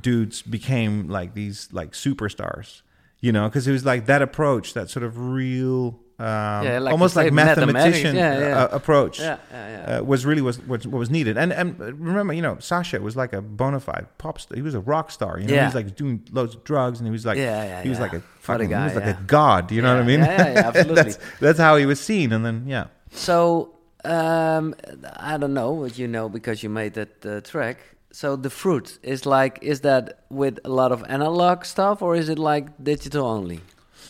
[0.00, 2.82] dudes became like these like superstars.
[3.20, 6.92] You know, because it was like that approach, that sort of real, um, Yeah, like
[6.92, 8.62] almost like mathematician yeah, yeah.
[8.64, 9.20] Uh, approach.
[9.20, 13.16] Uh, was really was, was what was needed, and and remember, you know, Sasha was
[13.16, 14.56] like a bona fide pop star.
[14.56, 15.38] He was a rock star.
[15.38, 15.60] You know, Yeah.
[15.62, 18.14] he was like doing loads of drugs, and he was like, Yeah, he was like
[18.14, 19.70] a fucking, guy, he was like a god.
[19.70, 20.20] You know what I mean?
[20.20, 20.94] yeah, yeah, absolutely.
[21.02, 22.86] that's that's how he was seen, and then yeah.
[23.10, 24.74] So um,
[25.16, 27.78] I don't know what you know because you made that uh, track.
[28.12, 32.28] So the fruit is like is that with a lot of analog stuff or is
[32.30, 33.60] it like digital only?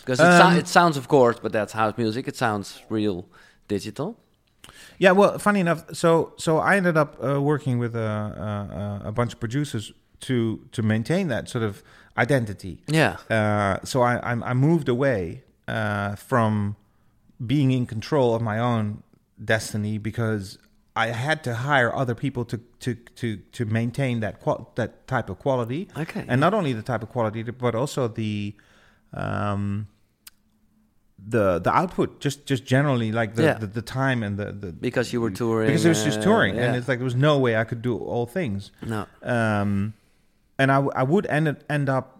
[0.06, 2.28] Because it, Um, it sounds, of course, but that's house music.
[2.28, 3.24] It sounds real
[3.68, 4.16] digital.
[4.98, 9.12] Yeah, well, funny enough, so so I ended up uh, working with a, a, a
[9.12, 11.82] bunch of producers to to maintain that sort of
[12.16, 12.82] identity.
[12.86, 13.16] Yeah.
[13.30, 16.76] Uh, so I, I I moved away uh, from
[17.38, 19.02] being in control of my own
[19.44, 20.58] destiny because
[20.96, 25.28] I had to hire other people to to to to maintain that qual- that type
[25.32, 25.88] of quality.
[25.96, 26.24] Okay.
[26.28, 28.54] and not only the type of quality, but also the
[29.12, 29.86] um
[31.18, 33.54] the the output just just generally like the Yeah.
[33.54, 35.68] the, the time and the, the Because you were touring.
[35.68, 37.82] because it was just uh, touring and it's like there was no way I could
[37.82, 39.06] do all things no.
[39.22, 39.94] um,
[40.58, 42.15] and I, w- I would end end up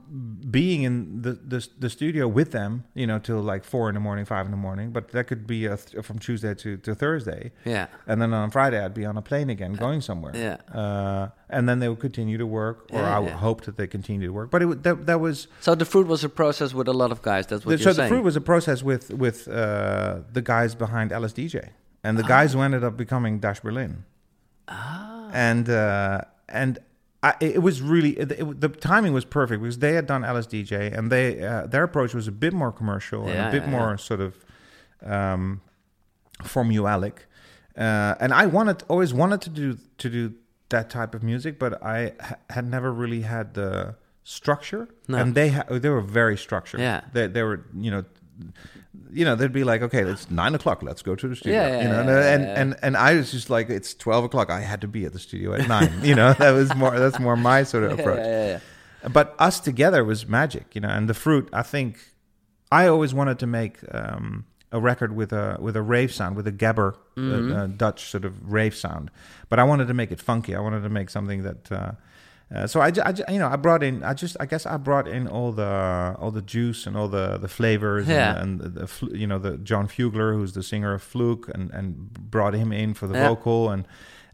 [0.50, 4.00] being in the, the the studio with them, you know, till like four in the
[4.00, 4.90] morning, five in the morning.
[4.92, 7.86] But that could be a th- from Tuesday to, to Thursday, Yeah.
[8.06, 10.32] and then on Friday I'd be on a plane again, going somewhere.
[10.36, 10.56] Yeah.
[10.80, 13.36] Uh, and then they would continue to work, or Yeah, I would yeah.
[13.38, 14.50] hope that they continue to work.
[14.50, 17.20] But it that that was So the fruit was a process with a lot of
[17.22, 17.46] guys.
[17.46, 18.08] That's what the, so saying.
[18.08, 21.70] the fruit was a process with with uh, the guys behind Alice LSDJ
[22.04, 22.28] and the Ah.
[22.28, 24.04] guys who ended up becoming Dash Berlin.
[24.68, 25.30] Ah.
[25.32, 26.78] And uh, and
[27.26, 30.46] I, it was really it, it, the timing was perfect because they had done Alice
[30.46, 33.76] Deejay and they uh, their approach was a bit more commercial and a bit yeah,
[33.76, 33.96] more yeah.
[33.96, 34.32] sort of
[35.02, 35.60] um,
[36.42, 37.16] formulaic.
[37.76, 40.34] Uh, and I wanted always wanted to do to do
[40.68, 44.88] that type of music, but I ha- had never really had the structure.
[45.08, 45.18] No.
[45.18, 46.80] And they ha- they were very structured.
[46.80, 47.00] Yeah.
[47.12, 48.04] they they were you know.
[49.10, 50.82] You know, they'd be like, "Okay, it's nine o'clock.
[50.82, 52.60] Let's go to the studio." Yeah, yeah, you know, yeah, and, yeah, yeah.
[52.60, 54.50] and and I was just like, "It's twelve o'clock.
[54.50, 55.92] I had to be at the studio at nine.
[56.02, 56.98] You know, that was more.
[56.98, 58.60] That's more my sort of approach.
[59.12, 60.88] But us together was magic, you know.
[60.88, 61.98] And the fruit, I think,
[62.72, 66.46] I always wanted to make um, a record with a with a rave sound, with
[66.46, 67.52] a gabber, Mm-hmm.
[67.52, 69.10] uh, uh, Dutch sort of rave sound.
[69.48, 70.54] But I wanted to make it funky.
[70.54, 71.72] I wanted to make something that.
[71.72, 71.92] Uh,
[72.54, 74.02] uh, so I, I you know, I brought in.
[74.04, 77.38] I just, I guess, I brought in all the all the juice and all the
[77.38, 78.40] the flavors Yeah.
[78.40, 81.70] and, and the, the you know the Jon Fugler, who's the singer of Fluke, and
[81.72, 83.28] and brought him in for the Yeah.
[83.28, 83.86] vocal and.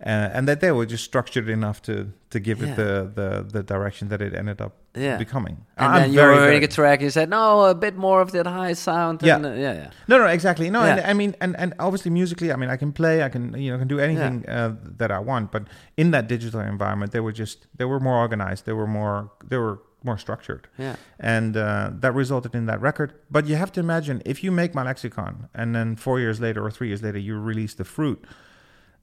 [0.04, 1.94] Uh, and that they were just structured enough to
[2.30, 2.70] to give Yeah.
[2.72, 5.16] it the, the the direction that it ended up Yeah.
[5.18, 5.56] becoming.
[5.76, 7.00] And I'm then you very, were hearing very- a track.
[7.02, 9.22] You said no, a bit more of that high sound.
[9.22, 9.36] Yeah.
[9.36, 9.90] and, uh, yeah, yeah.
[10.08, 10.70] No, no, exactly.
[10.70, 13.54] No, and I mean, and, and obviously musically, I mean, I can play, I can,
[13.62, 15.52] you know, can do anything uh, that I want.
[15.52, 15.62] But
[15.96, 18.64] in that digital environment, they were just, they were more organized.
[18.64, 20.96] They were more, they were more structured, Yeah.
[21.20, 23.12] and uh, that resulted in that record.
[23.30, 26.60] But you have to imagine if you make my lexicon, and then four years later
[26.66, 28.18] or three years later, you release the fruit.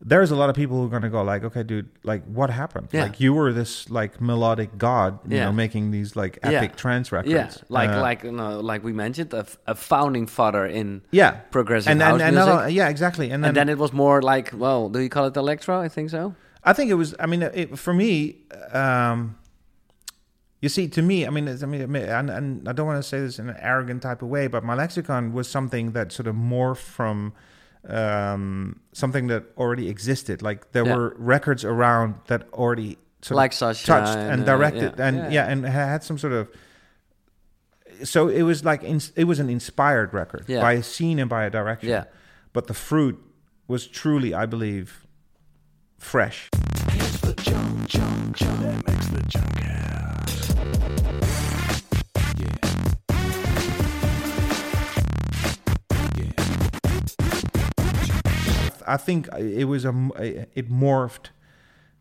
[0.01, 2.49] There's a lot of people who are going to go like, okay, dude, like what
[2.49, 2.87] happened?
[2.93, 3.03] Yeah.
[3.03, 5.45] Like you were this like melodic god, you Yeah.
[5.45, 6.51] know, making these like Yeah.
[6.51, 7.33] epic trance records.
[7.33, 11.01] Yeah, like Uh, like you know, like we mentioned, a, f- a founding father in
[11.11, 12.49] yeah, progressive and house and, and music.
[12.53, 13.29] not only- yeah, exactly.
[13.29, 15.81] And then, and then it was more like, well, do you call it electro?
[15.81, 16.33] I think so.
[16.63, 17.13] I think it was.
[17.19, 18.37] I mean, it, for me,
[18.71, 19.35] um,
[20.61, 23.07] you see, to me, I mean, it's- I mean, and, and I don't want to
[23.07, 26.27] say this in an arrogant type of way, but my lexicon was something that sort
[26.27, 27.33] of morphed from
[27.87, 30.41] um, something that already existed.
[30.41, 30.95] Like there Yeah.
[30.95, 35.07] were records around that already sort Like of touched and uh, directed, yeah.
[35.07, 35.29] and Yeah.
[35.31, 35.51] yeah.
[35.51, 36.49] and had some sort of.
[38.03, 40.61] So it was like ins- it was an inspired record Yeah.
[40.61, 41.89] by a scene and by a direction.
[41.89, 42.05] Yeah.
[42.53, 43.19] But the fruit
[43.67, 45.05] was truly, I believe,
[45.97, 46.49] fresh.
[58.93, 59.93] I think it was a
[60.59, 61.27] it morphed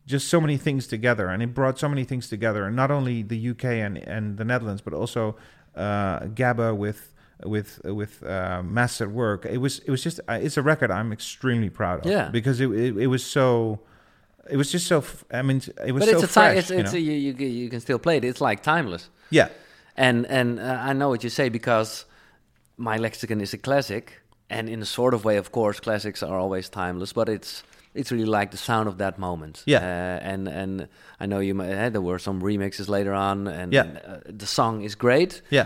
[0.05, 3.21] just so many things together, and it brought so many things together, and not only
[3.23, 5.35] the UK and, and the Netherlands, but also
[5.75, 7.13] uh, gabber with
[7.45, 9.45] with with uh, Masters at Work.
[9.45, 12.11] It was it was just uh, it's a record I'm extremely proud of.
[12.11, 12.29] Yeah.
[12.31, 13.79] because it, it it was so
[14.49, 16.47] it was just so f- I mean it was But so it's a fresh.
[16.49, 16.57] time.
[16.57, 18.23] It's, you it's a, you, you you can still play it.
[18.23, 19.09] It's like timeless.
[19.29, 19.47] yeah
[19.95, 22.05] And and uh, I know what you say because
[22.77, 26.37] my lexicon is a classic, and in a sort of way, of course, classics are
[26.39, 27.13] always timeless.
[27.13, 29.63] But it's it's really like the sound of that moment.
[29.65, 29.79] Yeah.
[29.79, 30.87] Uh, and and
[31.19, 31.55] I know you.
[31.55, 33.85] might- eh, there were some remixes later on, and Yeah.
[34.07, 35.41] uh, the song is great.
[35.51, 35.65] yeah.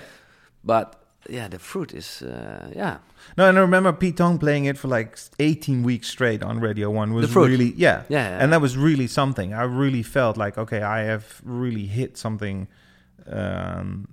[0.63, 0.95] But
[1.29, 2.97] yeah, the fruit is uh, yeah.
[3.37, 6.89] No, and I remember Pete Tong playing it for like 18 weeks straight on Radio
[6.89, 7.13] One.
[7.13, 7.47] Was The Fruit.
[7.49, 8.03] really yeah.
[8.09, 9.53] Yeah, yeah, and that was really something.
[9.53, 12.67] I really felt like okay, I have really hit something
[13.27, 14.07] um,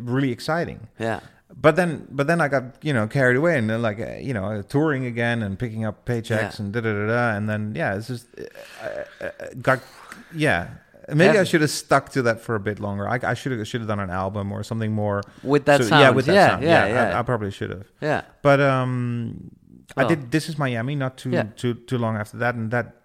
[0.00, 0.88] really exciting.
[0.98, 1.20] Yeah.
[1.56, 4.62] But then, but then I got you know carried away and then like you know
[4.62, 6.62] touring again and picking up paychecks Yeah.
[6.64, 9.30] and da da da da and then yeah, it's just uh, uh,
[9.62, 9.80] got
[10.34, 10.68] yeah.
[11.10, 13.08] Maybe I should have stuck to that for a bit longer.
[13.08, 15.86] I, I should have should have done an album or something more With that so-
[15.88, 16.02] sound.
[16.02, 16.62] Yeah, with that yeah, sound.
[16.64, 17.18] Yeah, I- yeah.
[17.18, 17.86] I, probably should have.
[18.02, 18.22] yeah.
[18.42, 19.50] But um,
[19.96, 20.30] I did.
[20.30, 20.96] This is Miami.
[20.96, 21.44] Not too Yeah.
[21.56, 22.97] too too long after that, and that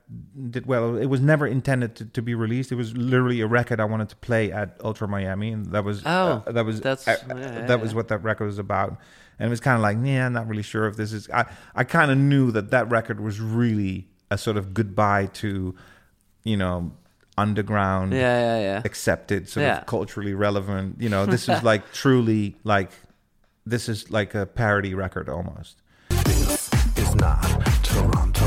[0.49, 0.95] did well.
[0.97, 2.71] It was never intended to, to be released.
[2.71, 6.03] It was literally a record I wanted to play at Ultra Miami, and that was
[6.05, 8.97] Oh, uh, that was that's- uh, yeah, yeah, that was what that record was about.
[9.39, 11.29] And it was kind of like, yeah, I'm not really sure if this is.
[11.31, 11.45] I
[11.75, 15.73] I kind of knew that that record was really a sort of goodbye to,
[16.43, 16.91] you know,
[17.37, 18.81] underground Yeah, yeah, yeah.
[18.85, 19.79] accepted, sort Yeah.
[19.79, 20.97] of culturally relevant.
[21.01, 22.91] You know, this is like truly like
[23.65, 25.81] this is like a parody record almost.
[26.11, 27.41] is not
[27.83, 28.42] Toronto.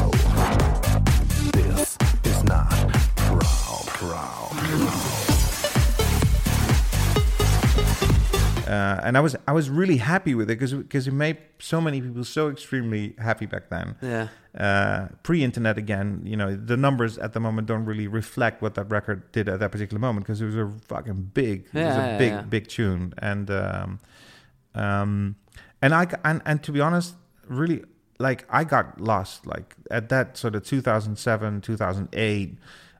[8.67, 11.81] Uh, and I was I was really happy with it because because it made so
[11.81, 13.95] many people so extremely happy back then.
[14.03, 14.29] Yeah.
[14.59, 18.91] Uh, pre-internet again, you know, the numbers at the moment don't really reflect what that
[18.91, 22.05] record did at that particular moment because it was a fucking big, it was Yeah,
[22.05, 22.41] a yeah, big, yeah.
[22.43, 23.99] big tune, and um,
[24.75, 25.37] um,
[25.83, 27.14] and I and, and to be honest,
[27.47, 27.85] really,
[28.19, 32.59] like I got lost, like at that sort of 2007, 2008.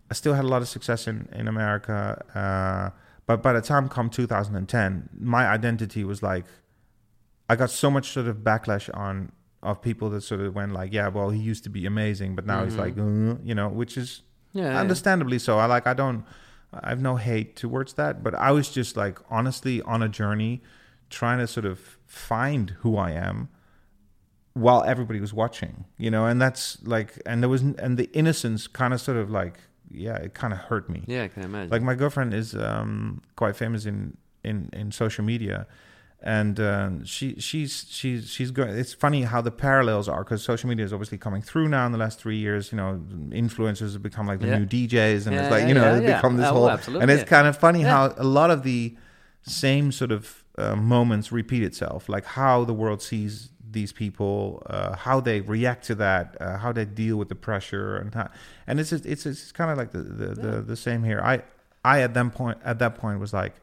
[0.09, 2.91] I still had a lot of success in in America, uh,
[3.27, 6.45] but by the time come 2010, my identity was like
[7.49, 10.93] I got so much sort of backlash on of people that sort of went like,
[10.93, 13.97] yeah, well, he used to be amazing, but now he's like, uh, you know, which
[13.97, 14.22] is
[14.55, 14.59] Mm-hmm.
[14.59, 14.81] Yeah, yeah.
[14.81, 15.59] understandably so.
[15.59, 16.24] I like, I don't,
[16.72, 20.62] I have no hate towards that, but I was just like, honestly, on a journey,
[21.11, 23.49] trying to sort of find who I am
[24.55, 28.66] while everybody was watching, you know, and that's like, and there was, and the innocence
[28.66, 29.59] kind of sort of like,
[29.91, 31.03] yeah, it kind of hurt me.
[31.07, 31.70] Yeah, I can imagine.
[31.70, 35.66] Like my girlfriend is um, quite famous in, in, in social media,
[36.22, 38.70] and uh, she she's she's she's going.
[38.70, 41.93] It's funny how the parallels are because social media is obviously coming through now in
[41.93, 42.72] the last three years.
[42.72, 44.59] You know, influencers have become like the Yeah.
[44.59, 46.16] new DJs, and Yeah, it's like you know, yeah, yeah.
[46.16, 46.70] become this Oh, whole.
[46.70, 48.97] absolutely, and it's kind of funny how a lot of the
[49.43, 54.97] same sort of uh, moments repeat itself, like how the world sees these people, uh,
[54.97, 58.31] how they react to that, uh, how they deal with the pressure, and how,
[58.67, 61.21] and it's just, it's it's kind of like the the, the the same here.
[61.23, 61.43] I
[61.85, 63.55] I at that point at that point was like,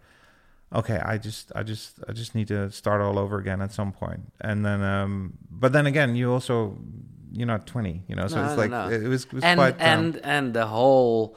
[0.73, 3.91] okay, I just I just I just need to start all over again at some
[3.91, 6.77] point, and then um, but then again, you also
[7.35, 9.73] you're not 20, you know, so No, it's like it was, it was and quite
[9.75, 11.35] um, and and the whole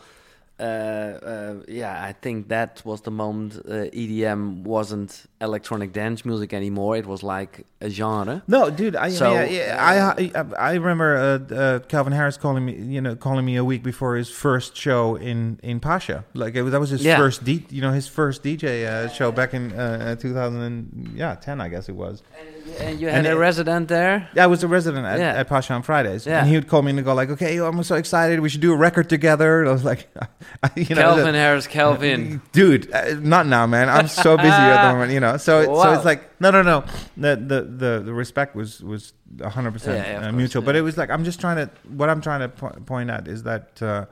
[0.58, 6.52] uh, uh, yeah i think that was the moment uh, edm wasn't electronic dance music
[6.54, 8.96] anymore it was like a genre No, dude.
[8.96, 13.02] I So, yeah, yeah, I, I I remember uh, uh, Calvin Harris calling me, you
[13.02, 16.24] know, calling me a week before his first show in in Pacha.
[16.32, 17.18] Like it was, that was his Yeah.
[17.18, 21.34] first, D, you know, his first DJ uh, show back in uh, 2000 and yeah,
[21.34, 22.22] 10, I guess it was.
[22.40, 24.28] and you had And a it- resident there?
[24.34, 25.40] Yeah, I was a resident at, Yeah.
[25.40, 26.40] at Pacha on Fridays, Yeah.
[26.40, 28.40] and he would call me and go like, "Okay, I'm so excited.
[28.40, 30.08] We should do a record together." And I was like,
[30.76, 33.88] you know, calvin the- harris Kelvin, dude uh, not now man.
[33.88, 35.36] I'm so busy at the moment you know.
[35.36, 36.84] So it- so it's like no no no.
[37.16, 40.62] The the the, the respect was was 100% Yeah, of uh, course, mutual.
[40.62, 43.26] But it was like i'm just trying to what i'm trying to po- point at
[43.28, 44.04] is that uh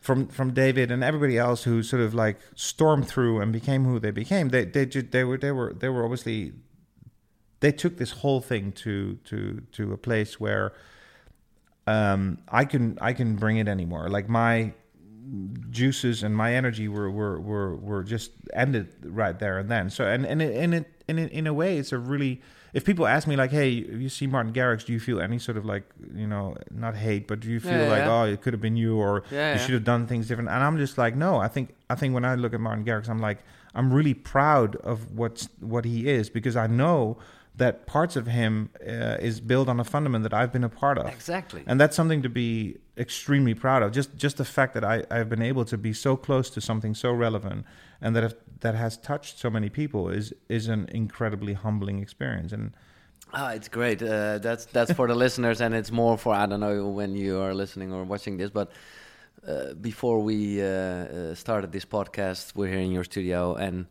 [0.00, 3.98] from from David and everybody else who sort of like stormed through and became who
[3.98, 6.52] they became, they they they were they were they were obviously
[7.60, 10.72] they took this whole thing to to to a place where
[11.86, 14.08] um, I can I can bring it anymore.
[14.08, 14.72] Like my
[15.70, 19.90] juices and my energy were were were, were just ended right there and then.
[19.90, 22.40] So and and it, and it and it, in a way, it's a really
[22.74, 25.38] if people ask me like, hey, if you see Martin Garrix, do you feel any
[25.38, 25.84] sort of like
[26.14, 28.20] you know not hate, but do you feel Yeah, like yeah.
[28.20, 30.50] oh it could have been you or Yeah, you should have done things different?
[30.50, 33.08] And I'm just like, no, I think I think when I look at Martin Garrix,
[33.08, 33.38] I'm like
[33.74, 37.18] I'm really proud of what's what he is because I know
[37.58, 40.96] that parts of him uh, is built on a fundament that I've been a part
[40.98, 41.62] of Exactly.
[41.66, 43.92] and that's something to be extremely proud of.
[43.92, 46.94] Just just the fact that I I've been able to be so close to something
[46.94, 47.64] so relevant
[48.00, 52.52] and that have, that has touched so many people is is an incredibly humbling experience.
[52.56, 52.72] And
[53.32, 54.00] Ah, it's great.
[54.02, 57.40] Uh, that's that's for the listeners, and it's more for I don't know when you
[57.44, 58.68] are listening or watching this, but
[59.46, 63.86] uh, before we uh, uh, started this podcast, we're here in your studio, and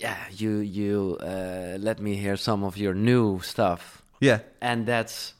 [0.00, 5.34] yeah, you you uh, let me hear some of your new stuff, yeah, and that's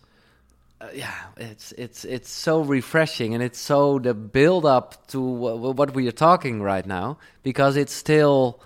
[0.80, 5.72] uh, yeah, it's it's it's so refreshing, and it's so the build up to w-
[5.72, 8.60] what we are talking right now because it's still.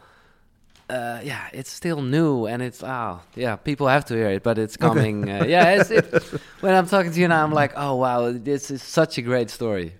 [0.89, 4.57] Uh, yeah, it's still new, and it's oh yeah, people have to hear it, but
[4.57, 5.28] it's coming.
[5.28, 6.07] Uh, yeah, it's, it,
[6.61, 9.51] when I'm talking to you now, I'm like, oh wow, this is such a great
[9.51, 9.95] story.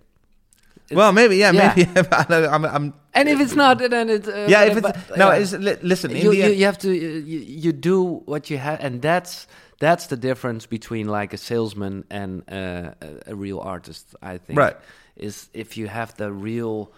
[0.91, 1.75] Well, maybe yeah, yeah.
[2.29, 4.65] maybe I'm, I'm And if it's not, then it's uh, yeah.
[4.65, 5.39] If but- it's no, yeah.
[5.43, 6.11] it's, listen.
[6.11, 9.47] you, you, you have to you, you do what you have, and that's
[9.81, 12.93] that's the difference between like a salesman and uh,
[13.27, 14.15] a, a real artist.
[14.23, 14.77] I think Right.
[15.17, 16.93] is if you have the real.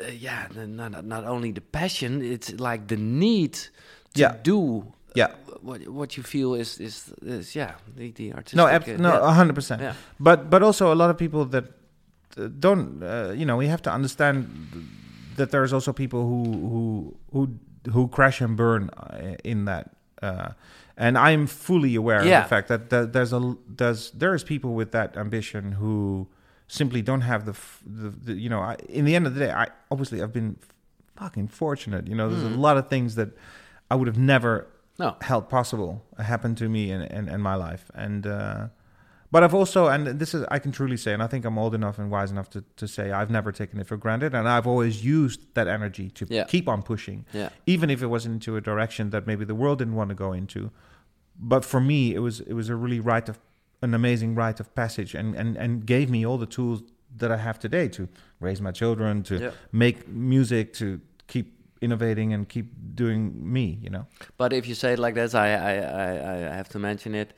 [0.00, 3.52] Uh, yeah, not not only the passion, it's like the need
[4.14, 4.36] to Yeah.
[4.42, 4.84] do
[5.14, 5.26] yeah.
[5.60, 8.56] what what you feel is is, is yeah the, the artistic.
[8.56, 9.28] No, ab- uh, no, yeah.
[9.28, 9.82] a hundred percent.
[9.82, 9.94] Yeah.
[10.20, 11.64] But but also a lot of people that
[12.46, 13.02] don't.
[13.02, 14.48] Uh, you know, we have to understand
[15.36, 19.90] that there's also people who who who who crash and burn uh, in that.
[20.22, 20.50] Uh,
[20.96, 22.38] and I'm fully aware Yeah.
[22.38, 26.26] of the fact that, that there's a there's there's people with that ambition who
[26.66, 29.40] simply don't have the, f- the, the you know I, in the end of the
[29.46, 30.56] day I obviously I've been
[31.16, 33.28] fucking fortunate you know there's a lot of things that
[33.90, 34.66] I would have never
[34.98, 35.16] No.
[35.22, 38.68] held possible happened to me in, in, in my life and uh,
[39.30, 41.74] but I've also and this is I can truly say and I think I'm old
[41.74, 44.66] enough and wise enough to, to say I've never taken it for granted and I've
[44.66, 46.44] always used that energy to Yeah.
[46.44, 47.50] keep on pushing Yeah.
[47.66, 50.32] even if it wasn't into a direction that maybe the world didn't want to go
[50.32, 50.70] into
[51.38, 53.38] but for me it was it was a really rite of
[53.82, 56.82] an amazing rite of passage and and, and gave me all the tools
[57.16, 58.08] that I have today to
[58.40, 59.50] raise my children to Yeah.
[59.72, 61.46] make music to keep
[61.80, 63.20] innovating and keep doing
[63.54, 64.04] me you know
[64.36, 65.72] But if you say it like this, I I,
[66.04, 66.10] I,
[66.52, 67.32] I have to mention it.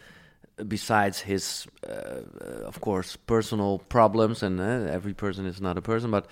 [0.69, 6.11] Besides his, uh, of course, personal problems, and uh, every person is not a person,
[6.11, 6.27] but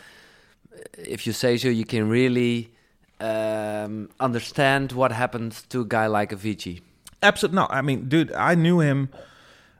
[0.98, 2.70] if you say so, you can really
[3.20, 6.80] um, understand what happened to a guy like Avicii.
[7.22, 7.66] Absolutely no.
[7.70, 9.08] I mean, dude, I knew him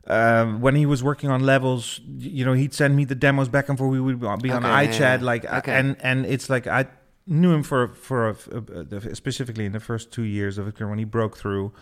[0.06, 2.00] um, when he was working on levels.
[2.18, 3.92] You know, he'd send me the demos back and forth.
[3.92, 5.18] We would be on Okay, iChat, yeah.
[5.20, 5.72] like, uh, Okay.
[5.78, 6.86] and and it's like I
[7.26, 8.36] knew him for for a,
[8.96, 11.72] a- specifically in the first two years of his career when he broke through.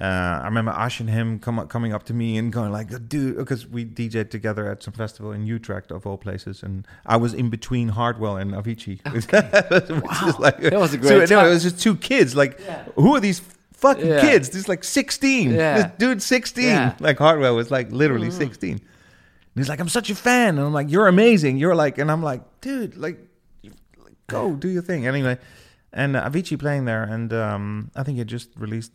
[0.00, 3.36] Uh, I remember Ash and him come, coming up to me and going like, "Dude,"
[3.36, 7.34] because we DJed together at some festival in Utrecht of all places, and I was
[7.34, 9.00] in between Hardwell and Avicii.
[9.04, 11.46] wow, That was a so, great no, time.
[11.46, 12.36] it was just two kids.
[12.36, 12.60] Like,
[12.94, 13.40] who are these
[13.72, 14.20] fucking Yeah.
[14.20, 14.50] kids?
[14.50, 15.50] This is like sixteen.
[15.50, 15.74] Yeah.
[15.82, 16.66] This dude's sixteen.
[16.66, 16.92] Yeah.
[16.92, 17.00] Mm.
[17.00, 18.74] Like Hardwell was like literally sixteen.
[18.78, 18.80] And
[19.56, 22.22] he's like, "I'm such a fan," and I'm like, "You're amazing." You're like, and I'm
[22.22, 23.18] like, "Dude, like,
[24.28, 25.38] go do your thing." Anyway.
[25.90, 28.92] And uh, Avicii playing there, and um, I think he just released.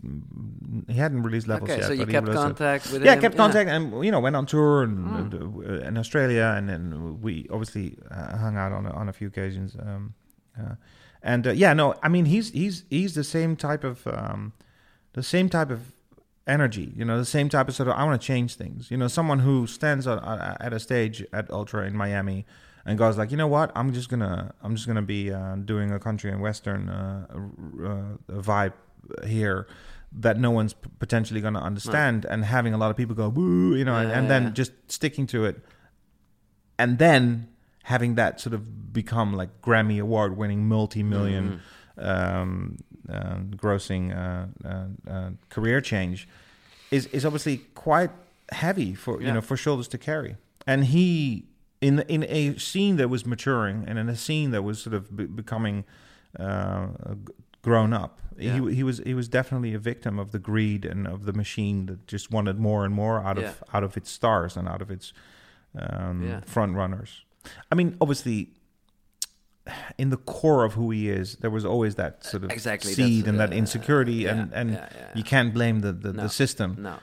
[0.88, 1.88] He hadn't released levels Okay, yet.
[1.88, 2.34] so you but he kept it.
[2.36, 3.22] contact with Yeah, him.
[3.22, 5.84] kept contact, and you know, went on tour and, Mm.
[5.84, 9.28] uh, in Australia, and then we obviously uh, hung out on a, on a few
[9.28, 9.76] occasions.
[9.80, 10.14] Um,
[10.60, 10.76] uh,
[11.24, 14.54] and uh, yeah, no, I mean, he's he's he's the same type of um,
[15.14, 15.80] the same type of
[16.46, 16.94] energy.
[16.96, 18.92] You know, the same type of sort of I want to change things.
[18.92, 20.20] You know, someone who stands on,
[20.60, 22.46] at a stage at Ultra in Miami
[22.86, 25.92] and goes like, you know what, I'm just gonna I'm just gonna be uh, doing
[25.92, 28.74] a country and western uh, uh, vibe
[29.26, 29.68] here
[30.16, 33.30] that no one's p- potentially going to understand and having a lot of people go
[33.30, 34.50] woo you know and, Yeah, then yeah.
[34.52, 35.58] just sticking to it.
[36.78, 37.48] And then
[37.84, 41.62] having that sort of become like grammy award winning multi-million
[41.98, 42.78] um,
[43.10, 46.28] uh, grossing uh, uh, uh, career change
[46.92, 48.12] is is obviously quite
[48.52, 50.36] heavy for you know for shoulders to carry.
[50.68, 51.46] And he
[51.88, 55.04] in in a scene that was maturing and in a scene that was sort of
[55.16, 55.84] be- becoming
[56.40, 56.88] uh,
[57.62, 58.20] grown up.
[58.38, 58.54] Yeah.
[58.60, 61.86] He he was he was definitely a victim of the greed and of the machine
[61.88, 63.50] that just wanted more and more out Yeah.
[63.50, 65.14] of out of its stars and out of its
[65.78, 66.40] um, Yeah.
[66.46, 67.12] front runners.
[67.72, 68.50] I mean, obviously,
[69.98, 73.28] in the core of who he is, there was always that sort of Exactly, seed
[73.28, 74.70] and that uh, insecurity, yeah, and and
[75.16, 76.76] you can't blame the the, No, the system.
[76.80, 76.96] No.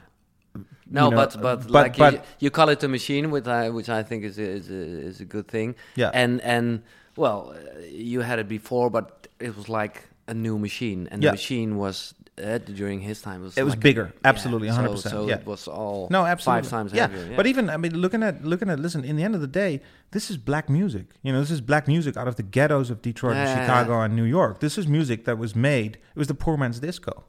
[0.93, 3.47] No, You know, but, but but- like but- you, you call it a machine, which
[3.47, 4.75] I which I think is a, is a,
[5.11, 5.75] is a good thing.
[5.97, 6.11] Yeah.
[6.13, 6.83] And and
[7.17, 11.31] well, uh, you had it before, but it was like a new machine, and Yeah.
[11.31, 14.77] the machine was uh, during his time was It was like- bigger, yeah, absolutely, so-
[14.77, 15.35] 100%, So, yeah.
[15.41, 16.63] it was all No, absolutely.
[16.63, 17.09] five times yeah.
[17.09, 17.37] heavier.
[17.37, 19.05] But even I mean, looking at looking at listen.
[19.05, 19.81] In the end of the day,
[20.13, 21.07] this is black music.
[21.23, 23.67] You know, this is black music out of the ghettos of Detroit and Yeah, yeah,
[23.67, 24.61] Chicago and New York.
[24.61, 25.93] This is music that was made.
[26.15, 27.25] It was the poor man's disco.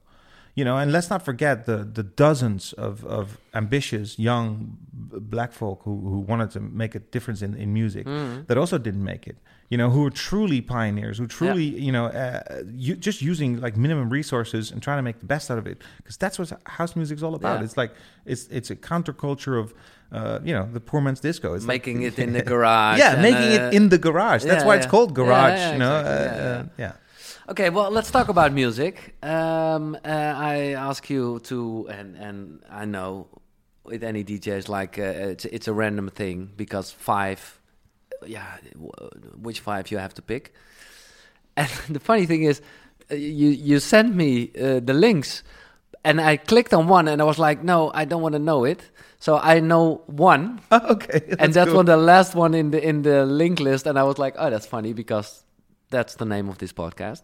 [0.54, 4.78] You know, and let's not forget the the dozens of, of ambitious young
[5.34, 8.48] black folk who, who wanted to make a difference in, in music Mm.
[8.48, 9.38] that also didn't make it.
[9.70, 13.78] You know, who were truly pioneers, who truly, you know, uh, you, just using like
[13.78, 16.94] minimum resources and trying to make the best out of it, because that's what house
[16.98, 17.60] music's all about.
[17.60, 17.66] Yeah.
[17.66, 17.92] It's like
[18.26, 19.74] it's it's a counterculture of,
[20.12, 21.54] uh, you know, the poor man's disco.
[21.54, 23.00] It's like- making it in the garage.
[23.00, 24.44] yeah, making uh, it in the garage.
[24.44, 25.58] That's yeah, why it's called garage.
[25.60, 26.42] yeah, you know, exactly.
[26.42, 26.94] uh, Yeah, uh, yeah.
[27.52, 29.14] Okay, well, let's talk about music.
[29.22, 33.28] Um, uh, I ask you to, and and I know
[33.84, 37.60] with any DJs, like uh, it's it's a random thing because five,
[38.26, 40.54] yeah, w- which five you have to pick.
[41.58, 42.62] And the funny thing is,
[43.12, 45.44] uh, you you sent me uh, the links,
[46.06, 48.64] and I clicked on one, and I was like, no, I don't want to know
[48.64, 48.90] it.
[49.20, 51.84] So I know one, okay, and that's cool.
[51.84, 54.50] one the last one in the in the link list and i was like oh
[54.50, 55.44] that's funny because
[55.90, 57.22] that's the name of this podcast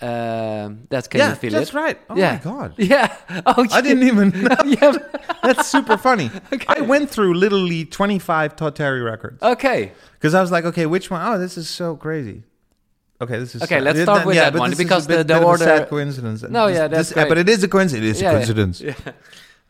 [0.00, 1.98] um that's can yeah, you feel that's it right.
[2.08, 2.74] Oh yeah my god.
[2.78, 4.56] yeah oh I didn't even know.
[4.64, 4.92] yeah
[5.42, 6.30] That's super funny.
[6.68, 11.10] I went through literally 25 Todd Terry records okay because I was like, okay, which
[11.10, 11.20] one?
[11.26, 12.42] Oh, this is so crazy.
[13.20, 13.82] Okay, this is Okay, sad.
[13.84, 16.42] let's start with yeah, that one, because the- bit- the a order- sad coincidence.
[16.42, 18.06] No, This- yeah, that's this- uh, but it is a coincidence.
[18.06, 18.80] It is Yeah, a coincidence.
[18.80, 18.94] yeah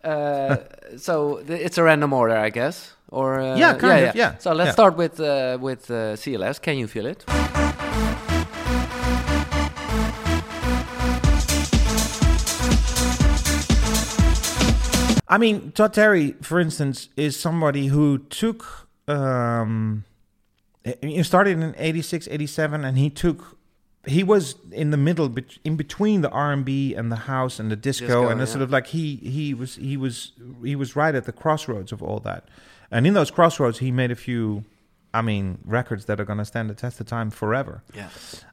[0.04, 0.56] uh
[0.96, 4.68] so it's a random order i guess or uh, Yeah, kind of, yeah, so let's
[4.68, 4.72] yeah.
[4.78, 7.24] start with uh, with uh, cls can you feel it
[15.28, 18.88] I mean, Todd Terry, for instance, is somebody who took.
[19.06, 20.04] Um,
[21.02, 23.58] he started in 86, 87, and he took.
[24.06, 27.70] He was in the middle, in between the R and B and the house and
[27.70, 28.54] the disco, Disco, and it's yeah.
[28.54, 32.02] sort of like he he was he was he was right at the crossroads of
[32.02, 32.48] all that,
[32.90, 34.64] and in those crossroads, he made a few,
[35.14, 37.82] I mean, records that are going to stand the test of time forever.
[37.94, 38.08] yeah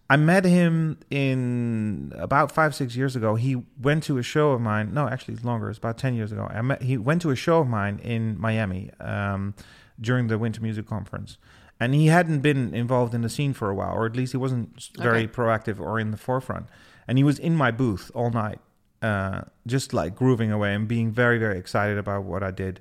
[0.10, 3.36] I met him in about five, six years ago.
[3.36, 4.94] He went to a show of mine.
[4.94, 5.70] No, actually, it's longer.
[5.70, 6.48] It's about ten years ago.
[6.50, 6.84] I met.
[6.84, 9.56] He went to a show of mine in Miami um,
[10.00, 11.38] during the Winter Music Conference,
[11.80, 14.38] and he hadn't been involved in the scene for a while, or at least he
[14.38, 15.28] wasn't very Okay.
[15.28, 16.68] proactive or in the forefront.
[17.08, 18.60] And he was in my booth all night,
[19.02, 22.80] uh, just like grooving away and being very, very excited about what I did.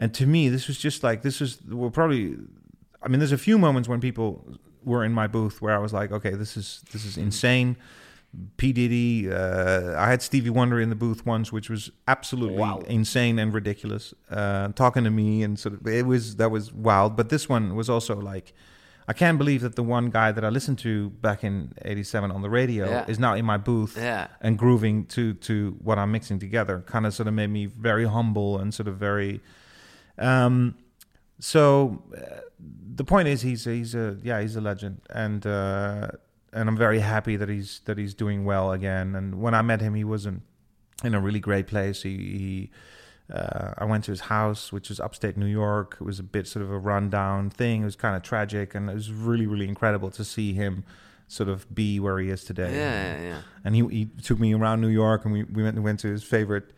[0.00, 1.60] And to me, this was just like this was.
[1.68, 2.36] Well, probably.
[3.04, 4.44] I mean, there's a few moments when people
[4.82, 7.76] were in my booth where I was like, okay, this is this is insane.
[8.56, 12.82] P Diddy, uh, I had Stevie Wonder in the booth once, which was absolutely Wow.
[12.88, 14.12] insane and ridiculous.
[14.28, 17.14] Uh, talking to me and sort of it was that was wild.
[17.16, 18.52] But this one was also like,
[19.06, 22.42] I can't believe that the one guy that I listened to back in '87 on
[22.42, 23.04] the radio Yeah.
[23.06, 26.82] is now in my booth yeah and grooving to to what I'm mixing together.
[26.86, 29.40] Kind of sort of made me very humble and sort of very.
[30.18, 30.74] Um,
[31.38, 32.40] so uh,
[32.94, 36.08] the point is, he's he's a yeah he's a legend, and uh,
[36.52, 39.14] and I'm very happy that he's that he's doing well again.
[39.14, 40.42] And when I met him, he was in
[41.02, 42.02] in a really great place.
[42.02, 42.16] He.
[42.16, 42.70] he
[43.32, 45.96] uh, I went to his house, which is upstate New York.
[45.98, 47.80] It was a bit sort of a rundown thing.
[47.80, 50.84] It was kind of tragic, and it was really, really incredible to see him
[51.26, 53.40] sort of be where he is yeah today yeah, yeah.
[53.64, 56.22] and he, he took me around New York, and we, we went went to his
[56.22, 56.74] favorite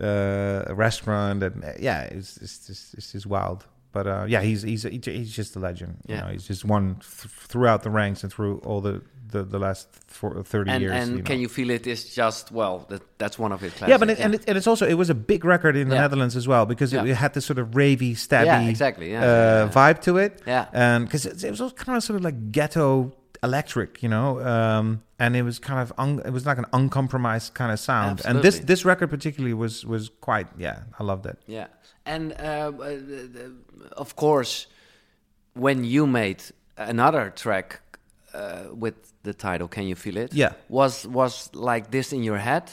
[0.00, 3.66] uh, restaurant, and uh, yeah, it's it's just it's just wild.
[3.94, 5.98] But uh, yeah, he's he's he's just a legend.
[6.06, 6.20] You Yeah.
[6.22, 9.88] know, he's just one th- throughout the ranks and through all the the, the last
[10.06, 10.92] four, thirty and years.
[10.94, 11.24] and you know.
[11.24, 14.10] can you feel it is just well that that's one of his classics yeah, but
[14.10, 16.02] it, and it, and it's also it was a big record in the Yeah.
[16.02, 19.22] Netherlands as well because it, it had this sort of ravey, stabby, Yeah, exactly, yeah,
[19.22, 19.70] uh, yeah, yeah.
[19.70, 20.40] vibe to it.
[20.46, 20.66] Yeah.
[20.72, 23.12] and because it, it was kind of sort of like ghetto
[23.44, 27.54] electric, you know, um, and it was kind of un, it was like an uncompromised
[27.54, 28.22] kind of sound.
[28.24, 31.36] And this this record particularly was was quite yeah, I loved it.
[31.46, 31.66] Yeah,
[32.06, 34.66] and uh, uh, of course,
[35.54, 36.42] when you made
[36.76, 37.80] another track
[38.34, 40.52] uh, with the title "Can You Feel It," Yeah.
[40.68, 42.64] was was like this in your head,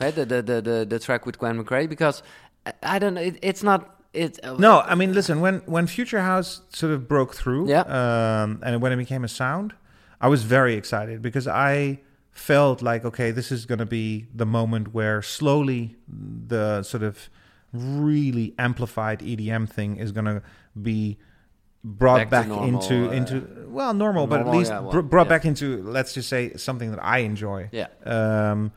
[0.00, 0.14] right?
[0.14, 2.22] The the the the, the track with Gwen McRae because
[2.66, 3.80] I, I don't know, it, it's not
[4.12, 4.38] it.
[4.44, 7.82] Uh, No, I mean, listen, when when Future House sort of broke through, Yeah.
[7.82, 9.72] um, and when it became a sound,
[10.20, 12.00] I was very excited because I
[12.30, 17.28] felt like, okay, this is going to be the moment where slowly the sort of
[17.72, 20.42] really amplified EDM thing is going to
[20.80, 21.18] be
[21.84, 25.00] brought to back, normal, into uh, into well normal, but at least yeah, well, br-
[25.00, 25.30] brought yeah.
[25.30, 27.68] back into let's just say something that I enjoy.
[27.72, 27.88] Yeah.
[28.04, 28.72] Um,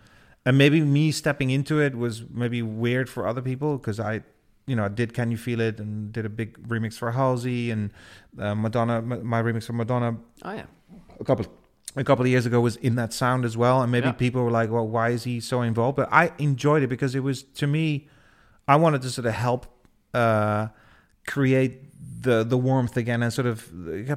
[0.46, 4.22] and maybe me stepping into it was maybe weird for other people because I,
[4.66, 7.70] you know, I did "Can You Feel It" and did a big remix for Halsey
[7.72, 7.92] and
[8.39, 8.98] uh, Madonna.
[8.98, 10.66] m- My remix for Madonna Oh yeah.
[11.20, 11.46] A couple
[11.96, 14.14] a couple of years ago was in that sound as well and maybe Yeah.
[14.14, 15.96] people were like well why is he so involved?
[15.98, 18.08] But i enjoyed it because it was to me
[18.68, 19.66] i wanted to sort of help
[20.14, 20.68] uh
[21.26, 21.74] create
[22.22, 23.70] the the warmth again and sort of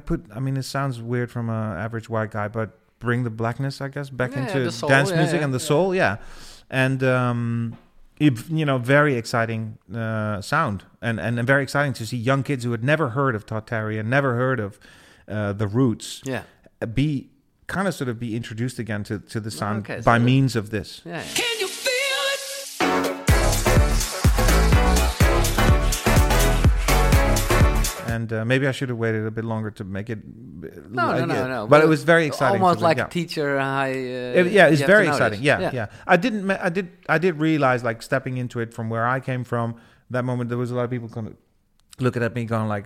[0.05, 2.69] put i mean it sounds weird from a average white guy but
[2.99, 5.93] bring the blackness i guess back Yeah, into soul, dance yeah, music and the soul
[5.95, 6.17] yeah.
[6.71, 7.77] And um
[8.19, 10.83] it, you know very exciting uh sound.
[11.01, 13.99] And and very exciting to see young kids who had never heard of todd terry
[13.99, 14.79] and never heard of
[15.27, 16.21] uh, the roots.
[16.25, 16.43] Yeah.
[16.93, 17.29] Be
[17.67, 20.25] kind of sort of be introduced again to, to the sound Okay, so by the-
[20.25, 21.01] means of this.
[21.05, 21.17] Yeah.
[21.17, 21.23] yeah.
[21.33, 23.85] Can you feel it?
[28.07, 30.19] And uh, maybe I should have waited a bit longer to make it.
[30.89, 31.67] No, no, no, no.
[31.67, 32.61] But, it was very exciting.
[32.61, 33.07] Almost to- like yeah.
[33.07, 33.59] a teacher.
[33.59, 35.41] High, uh, It- yeah, it's you have to very exciting.
[35.41, 36.49] Yeah, yeah, I didn't.
[36.49, 36.89] I did.
[37.09, 39.75] I did realize, like stepping into it from where I came from.
[40.11, 41.35] That moment, there was a lot of people kind of
[41.99, 42.85] looking at me, going like,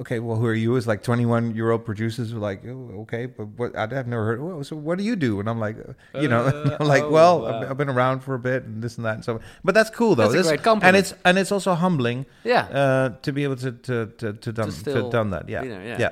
[0.00, 3.26] "Okay, well, who are you?" As like twenty-one year old producers were like, oh, "Okay,
[3.26, 3.76] but what?
[3.76, 4.42] I've never heard.
[4.42, 6.46] Well, so what do you do?" And I'm like, uh, you know,
[6.80, 7.68] I'm like, oh, well, wow.
[7.70, 9.14] I've, been around for a bit and this and that.
[9.16, 10.28] And so, but that's cool though.
[10.28, 10.88] That's a great compliment.
[10.88, 12.26] and it's and it's also humbling.
[12.44, 12.62] Yeah.
[12.80, 15.48] uh, to be able to to to to done to, still done that.
[15.48, 15.98] Yeah, be there, yeah.
[15.98, 16.10] yeah.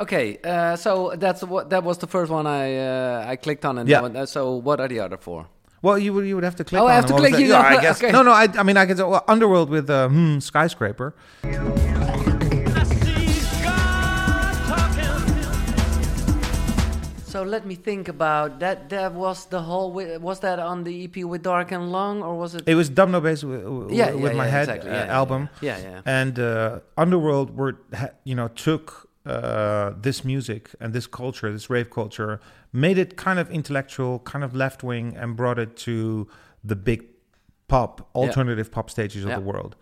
[0.00, 3.78] Okay, uh, so that's what that was the first one I uh, I clicked on,
[3.78, 4.02] and Yeah.
[4.02, 5.46] one- uh, so what are the other four?
[5.82, 6.80] Well, you would you would have to click.
[6.82, 8.02] Oh, I have to click, you Yeah, I guess.
[8.02, 8.10] okay.
[8.12, 8.32] No, no.
[8.32, 11.14] I, I mean, I could say well, Underworld with uh, hmm, skyscraper.
[17.38, 18.88] So let me think about that.
[18.88, 19.92] That was the whole.
[19.92, 22.64] Was that on the EP with Dark and Long, or was it?
[22.66, 24.90] It was Dubnobass with, with yeah, yeah, my yeah, head exactly.
[24.90, 26.00] uh, yeah, yeah, album, Yeah, yeah.
[26.04, 27.78] and uh, Underworld were
[28.24, 32.40] you know took uh, this music and this culture, this rave culture,
[32.72, 36.26] made it kind of intellectual, kind of left wing, and brought it to
[36.64, 37.04] the big
[37.68, 39.76] pop, alternative pop stages of the world.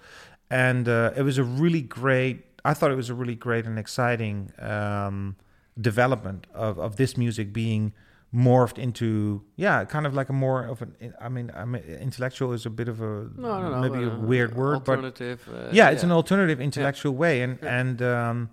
[0.50, 2.44] And uh, it was a really great.
[2.66, 5.36] I thought it was a really great and exciting um,
[5.80, 7.92] development of, of this music being
[8.34, 12.52] morphed into yeah kind of like a more of an i mean i mean intellectual
[12.52, 13.80] is a bit of a No, no, no.
[13.80, 18.02] maybe a uh, weird word but uh, yeah, it's an alternative intellectual way, and and
[18.02, 18.50] um,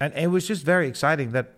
[0.00, 1.54] and it was just very exciting that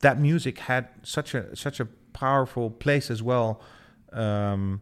[0.00, 3.60] that music had such a such a powerful place as well
[4.12, 4.80] um,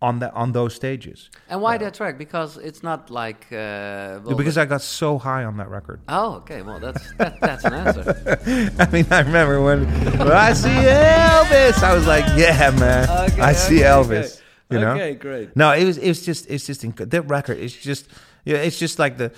[0.00, 1.30] on that on those stages.
[1.48, 2.18] And why that track?
[2.18, 3.46] Because it's not like.
[3.50, 6.00] Uh, well, because I got so high on that record.
[6.08, 6.62] Oh, okay.
[6.62, 8.04] Well, that's that, that's an answer.
[8.78, 9.84] I mean, I remember when,
[10.18, 14.34] when I see Elvis, I was like, yeah, man, Okay, I see Elvis.
[14.36, 14.42] okay.
[14.70, 14.92] You know?
[14.92, 15.56] Okay, great.
[15.56, 17.58] No, it was it's just it's just inc- that record.
[17.58, 18.08] It's just
[18.44, 19.32] yeah, it's just like the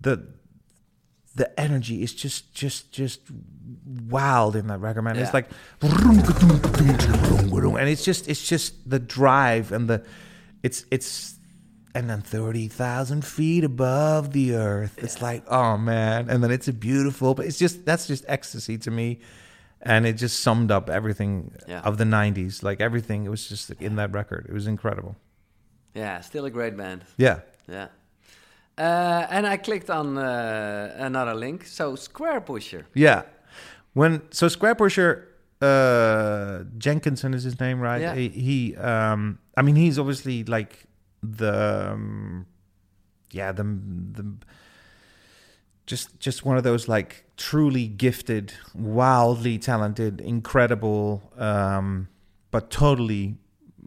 [0.00, 0.26] the
[1.36, 3.20] the energy is just just just
[4.08, 5.16] wild in that record, man.
[5.16, 5.48] It's like
[5.82, 10.04] and it's just it's just the drive and the
[10.62, 11.34] it's it's
[11.94, 14.94] and then thirty thousand feet above the earth.
[14.98, 18.78] It's like oh man, and then it's a beautiful, but it's just that's just ecstasy
[18.78, 19.20] to me.
[19.82, 21.80] And it just summed up everything Yeah.
[21.80, 23.24] of the '90s, like everything.
[23.24, 24.46] It was just in that record.
[24.48, 25.16] It was incredible.
[25.94, 27.04] Yeah, still a great band.
[27.16, 27.40] Yeah.
[27.68, 27.88] Yeah.
[28.78, 31.64] Uh, and I clicked on uh, another link.
[31.64, 32.84] So Squarepusher.
[32.94, 33.22] Yeah.
[33.94, 35.24] When so Squarepusher
[35.62, 38.02] uh Jenkinson is his name, right?
[38.02, 38.14] Yeah.
[38.14, 40.84] He, he um I mean he's obviously like
[41.22, 42.46] the um,
[43.30, 44.36] yeah, the the
[45.86, 52.08] just just one of those like truly gifted, wildly talented, incredible um
[52.50, 53.38] but totally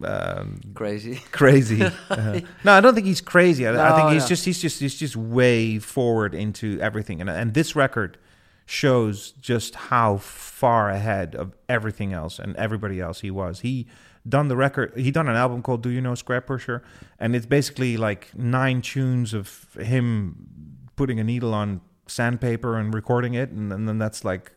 [0.04, 1.22] um Crazy.
[1.32, 1.82] crazy.
[2.10, 3.68] Uh, no, I don't think he's crazy.
[3.68, 4.30] I, I think he's no.
[4.30, 8.18] just he's just he's just way forward into everything, and and this record
[8.66, 13.62] shows just how far ahead of everything else and everybody else he was.
[13.62, 13.88] He
[14.28, 14.94] done the record.
[14.96, 16.82] He done an album called "Do You Know Squarepusher,"
[17.20, 20.48] and it's basically like nine tunes of him
[20.96, 24.52] putting a needle on sandpaper and recording it, and, and then that's like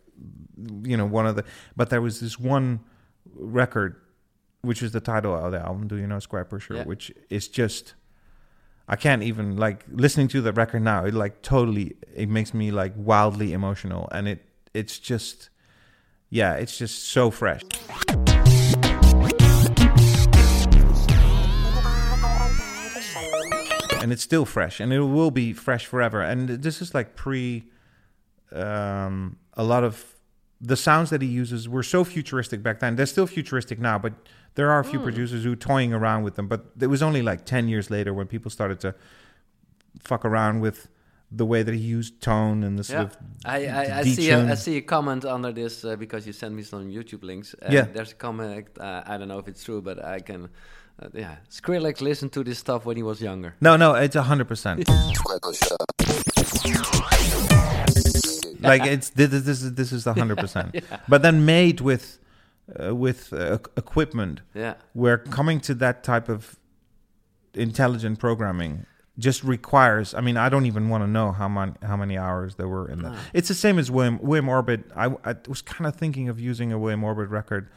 [0.82, 1.44] you know one of the.
[1.76, 2.80] But there was this one
[3.34, 3.96] record
[4.62, 6.84] which is the title of the album, Do You Know Squarepusher, Yeah.
[6.84, 7.94] which is just
[8.88, 12.70] I can't even like listening to the record now, it like totally it makes me
[12.70, 14.44] like wildly emotional and it
[14.74, 15.50] it's just
[16.30, 17.62] yeah, it's just so fresh.
[24.00, 26.22] And it's still fresh and it will be fresh forever.
[26.22, 27.64] And this is like pre
[28.50, 30.04] um a lot of
[30.60, 32.96] the sounds that he uses were so futuristic back then.
[32.96, 34.12] They're still futuristic now, but
[34.54, 36.48] there are a few producers who toying around with them.
[36.48, 38.94] But it was only like ten years later when people started to
[40.00, 40.88] fuck around with
[41.34, 43.04] the way that he used tone and the sort Yeah.
[43.06, 46.32] of I, I, I see a, I see a comment under this uh, because you
[46.34, 47.54] sent me some YouTube links.
[47.54, 47.86] Uh, Yeah.
[47.94, 50.48] There's a comment, uh, I don't know if it's true, but I can.
[51.02, 53.54] Uh, yeah, Skrillex listened to this stuff when he was younger.
[53.62, 54.86] no, no, it's a hundred percent.
[58.60, 60.76] Like it's this, this this is this is hundred percent.
[61.08, 62.18] But then made with
[62.80, 64.74] uh, with uh, equipment Yeah.
[64.92, 66.58] where coming to that type of
[67.54, 68.86] intelligent programming
[69.18, 72.54] just requires i mean i don't even want to know how many how many hours
[72.54, 75.86] there were in that it's the same as william william orbit i, I was kind
[75.86, 77.68] of thinking of using a william orbit record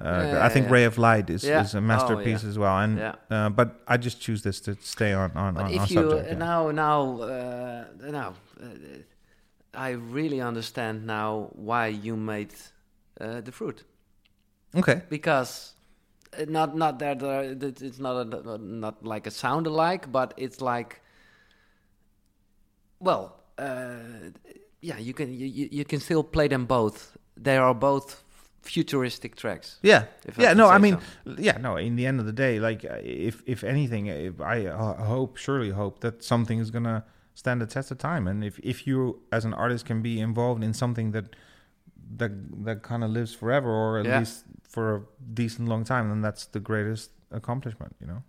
[0.00, 0.72] uh, Yeah, i think yeah.
[0.72, 1.62] ray of light is, Yeah.
[1.62, 2.48] is a Oh, masterpiece yeah.
[2.50, 3.14] as well and Yeah.
[3.30, 5.94] uh, but i just choose this to stay on on, But on, if on you
[6.10, 8.66] subject uh, now now uh, now, uh,
[9.72, 12.52] I really understand now why you made
[13.20, 13.84] uh, the fruit
[14.76, 15.72] okay because
[16.38, 20.60] uh, not not that uh, it's not a, not like a sound alike, but it's
[20.60, 21.00] like
[23.00, 23.96] well, uh,
[24.80, 27.16] yeah, you can you, you can still play them both.
[27.36, 28.22] They are both
[28.62, 29.78] futuristic tracks.
[29.82, 30.52] Yeah, If I yeah.
[30.52, 31.34] No, I mean, so.
[31.38, 31.56] yeah.
[31.56, 31.76] No.
[31.76, 35.36] In the end of the day, like, uh, if if anything, if I uh, hope,
[35.36, 37.04] surely hope that something is gonna
[37.34, 40.62] stand the test of time, and if if you as an artist can be involved
[40.62, 41.36] in something that
[42.16, 42.30] that
[42.64, 44.18] that kind of lives forever, or at Yeah.
[44.18, 45.00] least for a
[45.34, 47.94] decent long time, then that's the greatest accomplishment.
[48.00, 48.22] You know.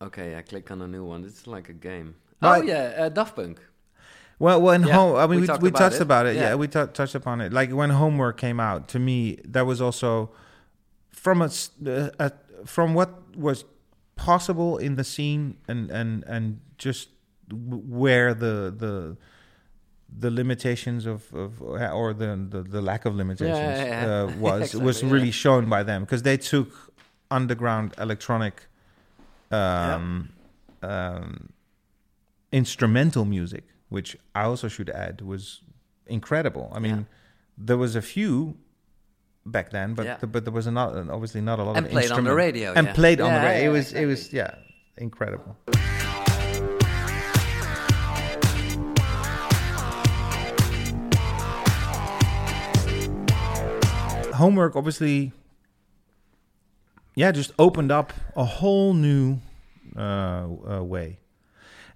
[0.00, 1.24] Okay, I click on a new one.
[1.24, 2.14] It's like a game.
[2.40, 3.58] No, oh yeah, uh, Daft Punk.
[4.38, 6.02] Well, when Yeah, home, I mean, we we, talked we about touched it.
[6.02, 6.34] about it.
[6.34, 6.54] Yeah, Yeah.
[6.56, 7.52] we tou touched upon it.
[7.52, 10.30] Like when homework came out, to me, that was also
[11.10, 11.50] from a,
[12.18, 12.32] a
[12.66, 13.64] from what was
[14.16, 17.08] possible in the scene, and and and just
[17.50, 19.16] where the the
[20.18, 24.22] the limitations of, of or the, the the lack of limitations Yeah, yeah, yeah.
[24.22, 26.70] Uh, was Exactly, was really shown by them because they took
[27.30, 28.66] underground electronic
[29.50, 30.30] um,
[30.82, 31.50] um,
[32.50, 35.62] instrumental music, which I also should add was
[36.06, 36.70] incredible.
[36.74, 37.06] I mean,
[37.56, 38.56] there was a few
[39.44, 40.18] back then, but Yeah.
[40.34, 42.88] but there was not obviously not a lot And of played on the radio, and
[42.88, 43.70] played on the radio.
[43.70, 44.54] it was it was yeah
[44.96, 45.56] incredible.
[54.42, 55.32] Homework obviously
[57.14, 59.38] yeah, just opened up a whole new
[59.96, 61.18] uh, uh, way.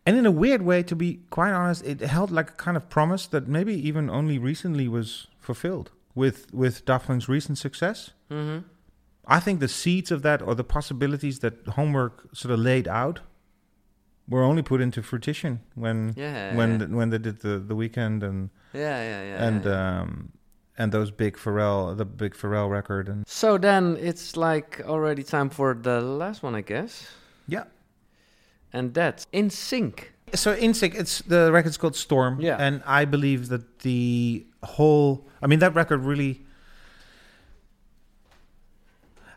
[0.04, 2.88] And in a weird way, to be quite honest, it held like a kind of
[2.88, 8.10] promise that maybe even only recently was fulfilled with with Daft Punk's recent success.
[8.30, 8.58] hmm
[9.28, 13.18] I think the seeds of that or the possibilities that homework sort of laid out
[14.28, 16.86] were only put into fruition when Yeah, when yeah.
[16.86, 19.46] The, when they did the the Weeknd and Yeah, yeah, yeah.
[19.48, 20.00] and yeah.
[20.00, 20.10] um
[20.78, 25.48] and those big Pharrell the big Pharrell record and so then it's like already time
[25.50, 27.06] for the last one, I guess.
[27.48, 27.64] yeah.
[28.72, 30.12] And that's In Sync.
[30.34, 32.56] So In Sync, it's the record's called Storm, Yeah.
[32.58, 36.44] and I believe that the whole, I mean, that record really,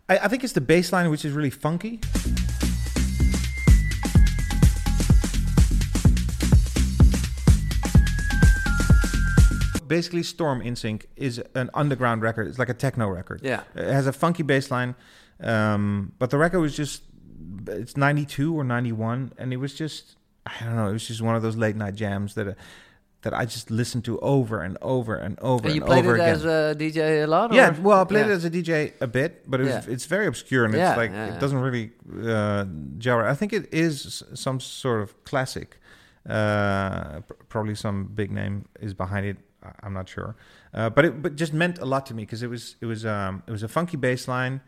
[0.09, 1.99] I, I think it's the bass line which is really funky.
[9.89, 12.47] Basically, Storm in Sync is an underground record.
[12.47, 13.41] It's like a techno record.
[13.43, 13.63] Yeah.
[13.75, 14.95] It has a funky bass line,
[15.41, 17.03] um, but the record was just
[17.67, 20.15] it's 92 or 91 and it was just
[20.45, 22.53] I don't know, it was just one of those late night jams that uh,
[23.23, 26.15] that I just listened to over and over and over And you and played over
[26.15, 26.35] it again.
[26.35, 27.51] as a DJ a lot?
[27.53, 28.31] yeah, or- well, I played Yeah.
[28.33, 29.93] it as a DJ a bit, but it was, Yeah.
[29.93, 31.91] it's very obscure and Yeah, it's like yeah, it doesn't really
[32.23, 32.65] uh,
[32.97, 33.19] gel.
[33.19, 35.77] I think it is some sort of classic.
[36.27, 39.37] Uh, pr- probably some big name is behind it.
[39.83, 40.35] I'm not sure,
[40.73, 43.05] uh, but it but just meant a lot to me because it was it was
[43.05, 44.61] um it was a funky bass line.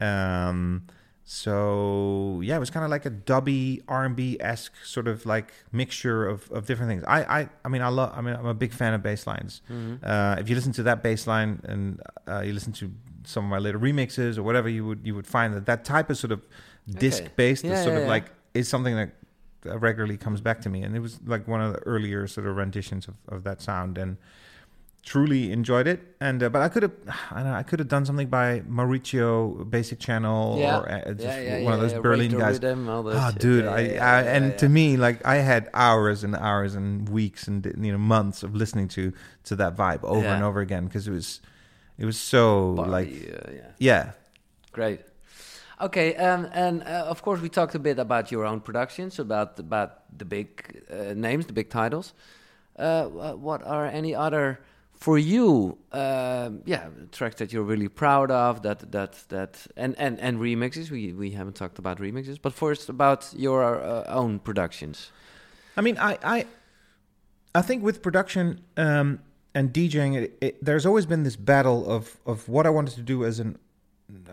[0.00, 0.84] Um,
[1.24, 5.26] so yeah, it was kind of like a dubby R and B esque sort of
[5.26, 7.04] like mixture of, of different things.
[7.06, 9.62] I, I I mean I love I mean I'm a big fan of bass lines.
[10.02, 12.90] Uh, if you listen to that bass line and uh, you listen to
[13.24, 16.10] some of my later remixes or whatever, you would you would find that that type
[16.10, 16.46] of sort of
[16.88, 18.08] disc based Yeah, sort yeah, of yeah.
[18.08, 19.10] like is something that
[19.64, 22.56] regularly comes back to me, and it was like one of the earlier sort of
[22.56, 24.16] renditions of, of that sound and
[25.02, 26.92] truly enjoyed it and uh, but i could have
[27.30, 30.78] i know i could have done something by maurizio basic channel Yeah.
[30.78, 33.40] or uh, just Yeah, yeah, one of those berlin guys Rhythm, Ah, shit.
[33.40, 37.64] dude, I, I and to me, like I had hours and hours and weeks and
[37.80, 39.12] you know months of listening to
[39.44, 41.40] to that vibe over and over again because it was
[41.96, 43.70] it was so like uh, yeah.
[43.78, 44.10] yeah
[44.72, 45.00] Great.
[45.80, 50.18] Okay, and uh, of course we talked a bit about your own productions, about about
[50.18, 52.12] the big uh, names, the big titles.
[52.76, 54.60] Uh, what are any other
[54.92, 55.78] for you?
[55.92, 58.62] Um, yeah, tracks that you're really proud of.
[58.62, 60.90] That that that and and and remixes.
[60.90, 65.10] We we haven't talked about remixes, but first about your uh, own productions.
[65.76, 66.46] I mean, I, I,
[67.54, 69.20] I think with production um,
[69.54, 73.02] and DJing, it, it, there's always been this battle of of what I wanted to
[73.02, 73.58] do as an.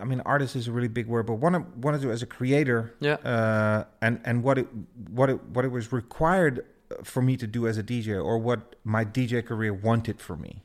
[0.00, 2.22] I mean, artist is a really big word, but what I wanted to do as
[2.22, 3.14] a creator, Yeah.
[3.24, 4.66] uh, and and what it
[5.10, 6.64] what it what it was required
[7.04, 10.62] for me to do as a DJ, or what my DJ career wanted for me,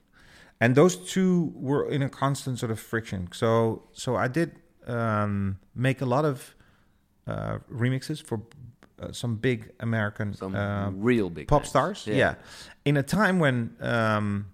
[0.61, 3.27] and those two were in a constant sort of friction.
[3.33, 4.51] So so I did
[4.87, 6.55] um, make a lot of
[7.27, 8.41] uh, remixes for
[9.01, 12.05] uh, some big American Some uh, real big pop stars.
[12.07, 12.35] Yeah.
[12.85, 14.45] in a time when um,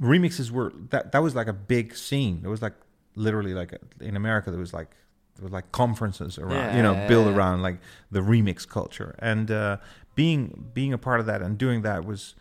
[0.00, 2.42] remixes were that that was like a big scene.
[2.44, 2.74] It was like
[3.14, 4.90] literally like a, in America there was like
[5.36, 7.34] there was like conferences around Yeah, you know yeah, built yeah.
[7.34, 7.78] around like
[8.10, 9.76] the remix culture and uh,
[10.14, 12.34] being being a part of that and doing that was.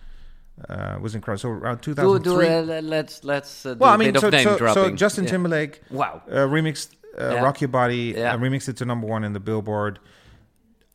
[0.69, 1.41] Uh, was incredible.
[1.41, 2.45] So around Do, 2003.
[2.45, 4.91] do, uh, let's let's uh, well, I mean, so, so, so.
[4.91, 5.31] Justin Yeah.
[5.31, 6.21] Timberlake Wow.
[6.31, 7.41] uh, remixed uh, Yeah.
[7.43, 8.37] "Rock Your Body," Yeah.
[8.37, 9.99] remixed it to number one in the Billboard.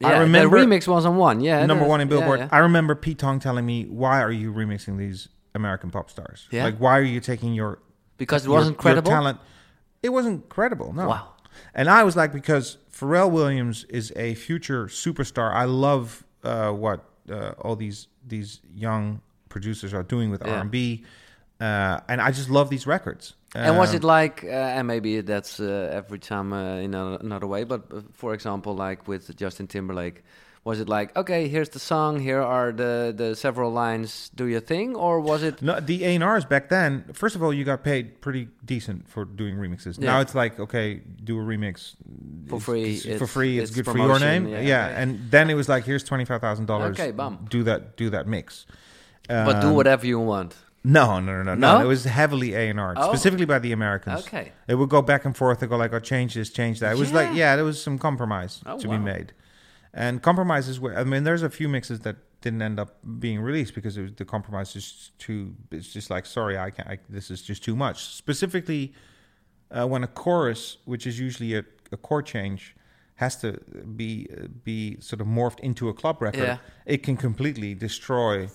[0.01, 1.41] Yeah, remember- the remix was on one.
[1.41, 2.41] Yeah, number one in yeah, Billboard.
[2.41, 2.49] yeah.
[2.51, 6.47] I remember Pete Tong telling me, "Why are you remixing these American pop stars?
[6.51, 6.65] Yeah.
[6.65, 7.79] Like, why are you taking your
[8.19, 9.11] because it your- wasn't your credible.
[9.11, 9.39] talent?"
[10.03, 10.93] It wasn't credible.
[10.95, 11.09] No.
[11.09, 11.29] Wow.
[11.75, 15.53] And I was like, because Pharrell Williams is a future superstar.
[15.53, 19.21] I love uh, what uh, all these these young
[19.51, 20.55] producers are doing with Yeah.
[20.55, 21.05] R and B,
[21.61, 23.35] uh, and I just love these records.
[23.55, 27.49] And was Um, it like, uh, and maybe that's uh, every time uh, in another
[27.49, 27.83] way, but
[28.15, 30.23] for example, like with Justin Timberlake,
[30.63, 34.61] was it like, okay, here's the song, here are the, the several lines, do your
[34.61, 35.63] thing, or was it?
[35.63, 37.05] No, the A and R's back then.
[37.15, 39.99] First of all, you got paid pretty decent for doing remixes.
[39.99, 40.13] Yeah.
[40.13, 41.95] Now it's like, okay, do a remix
[42.49, 43.59] For It's- free, it's for free.
[43.59, 44.49] It's, it's good for your name.
[44.49, 45.01] yeah, Yeah, yeah.
[45.01, 46.99] and then it was like, here's twenty five thousand dollars.
[47.01, 47.47] Okay, bum.
[47.49, 47.97] Do that.
[47.97, 48.67] Do that mix.
[49.29, 50.55] but do Um, whatever you want.
[50.83, 51.85] No, no, no, no, No?
[51.85, 53.09] It was heavily A and R, Oh.
[53.09, 54.21] specifically by the Americans.
[54.21, 54.53] Okay.
[54.67, 55.61] It would go back and forth.
[55.61, 57.55] They go like, "Oh, change this, change that." It was like, Yeah.
[57.57, 59.33] there was some compromise Oh, to be made,
[59.93, 60.97] and compromises were.
[60.97, 64.13] I mean, there's a few mixes that didn't end up being released because it was,
[64.15, 65.55] the compromise is too.
[65.71, 66.89] It's just like, sorry, I can't.
[66.89, 68.05] I, this is just too much.
[68.05, 68.93] Specifically,
[69.71, 72.75] uh, when a chorus, which is usually a, a chord change,
[73.17, 73.53] has to
[73.97, 74.29] be
[74.65, 76.59] be sort of morphed into a club record, Yeah.
[76.87, 78.49] it can completely destroy.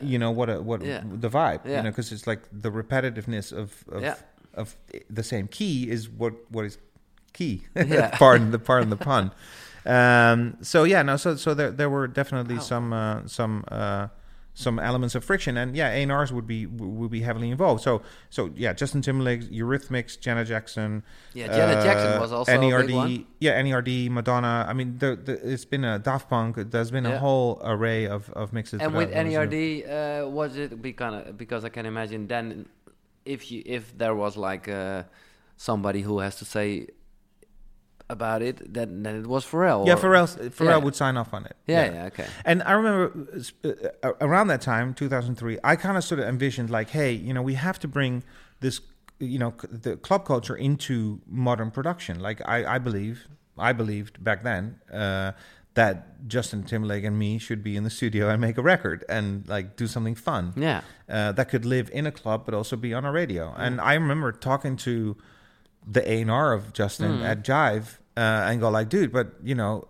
[0.00, 0.48] You know what?
[0.50, 1.02] A, what Yeah.
[1.04, 1.64] the vibe?
[1.64, 1.76] Yeah.
[1.78, 4.22] You know, because it's like the repetitiveness of of,
[4.54, 4.76] of
[5.08, 6.78] the same key is what what is
[7.32, 7.62] key.
[8.12, 9.30] Pardon the pardon the pun.
[9.86, 11.16] Um, so yeah, no.
[11.16, 12.60] So so there there were definitely Wow.
[12.60, 14.08] some uh, some uh,
[14.54, 17.82] some elements of friction, and yeah, A and R's would be would be heavily involved.
[17.82, 21.02] So so yeah, Justin Timberlake, Eurythmics, Janet Jackson.
[21.34, 23.24] Yeah, Janet Jackson was also NERD.
[23.40, 24.66] Yeah, NERD, Madonna.
[24.68, 26.56] I mean, the, the, it's been a Daft Punk.
[26.70, 27.14] There's been Yeah.
[27.14, 28.80] a whole array of, of mixes.
[28.80, 32.66] And with uh, NERD, uh, was it because because I can imagine then
[33.24, 35.04] if you if there was like uh,
[35.56, 36.88] somebody who has to say
[38.12, 39.86] about it, then then it was Pharrell.
[39.86, 40.76] Yeah, or- Pharrell, Pharrell Yeah.
[40.84, 41.56] would sign off on it.
[41.66, 42.26] Yeah, yeah, okay.
[42.44, 43.04] And I remember
[43.64, 43.68] uh,
[44.02, 47.42] uh, around that time, 2003, I kind of sort of envisioned like, hey, you know,
[47.42, 48.22] we have to bring
[48.60, 48.80] this,
[49.18, 52.20] you know, c- the club culture into modern production.
[52.20, 53.26] Like I, I believe,
[53.58, 55.32] I believed back then uh,
[55.74, 59.48] that Justin Timberlake and me should be in the studio and make a record and
[59.48, 62.92] like do something fun Yeah, uh, that could live in a club but also be
[62.94, 63.54] on a radio.
[63.56, 65.16] And I remember talking to
[65.86, 67.24] the A and R of Justin Hmm.
[67.24, 69.88] at Jive uh, and go like, dude, but you know,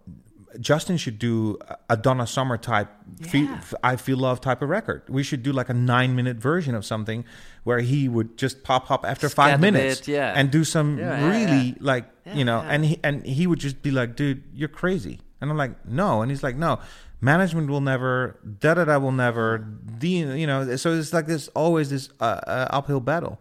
[0.61, 1.59] Justin should do
[1.89, 2.90] a Donna Summer type,
[3.23, 3.55] fe- Yeah.
[3.55, 5.03] f- I feel love type of record.
[5.09, 7.24] We should do like a nine minute version of something
[7.65, 10.35] where he would just pop up after Scat five minutes bit, yeah.
[10.36, 12.05] and do some Yeah, really like
[12.35, 15.20] you know, and he and he would just be like, dude, you're crazy.
[15.40, 16.23] And I'm like, no.
[16.23, 16.78] And he's like, no,
[17.20, 19.66] management will never, da da da will never,
[19.99, 23.40] the, you know, so it's like this, always this uh, uh, uphill battle.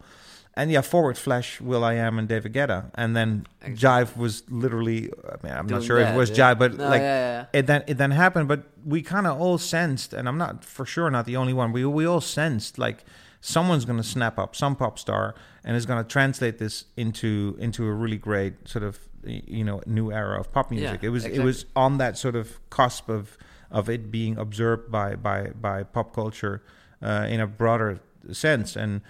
[0.54, 2.90] And yeah, forward flash, will.i.am and David Guetta.
[2.94, 6.54] And then Jive was literally, I mean, I'm Doing not sure if it was yeah.
[6.54, 8.48] Jive, but No, like, yeah, it then it then happened.
[8.48, 11.72] But we kind of all sensed, and I'm not for sure not the only one,
[11.72, 13.04] we, we all sensed like,
[13.40, 15.34] someone's going to snap up some pop star
[15.64, 19.80] and is going to translate this into into a really great sort of you know
[19.86, 21.02] new era of pop music.
[21.02, 21.42] Yeah, it was exactly.
[21.42, 23.36] it was on that sort of cusp of
[23.70, 26.62] of it being observed by by by pop culture
[27.02, 28.00] uh, in a broader
[28.30, 29.00] sense and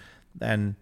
[0.41, 0.75] and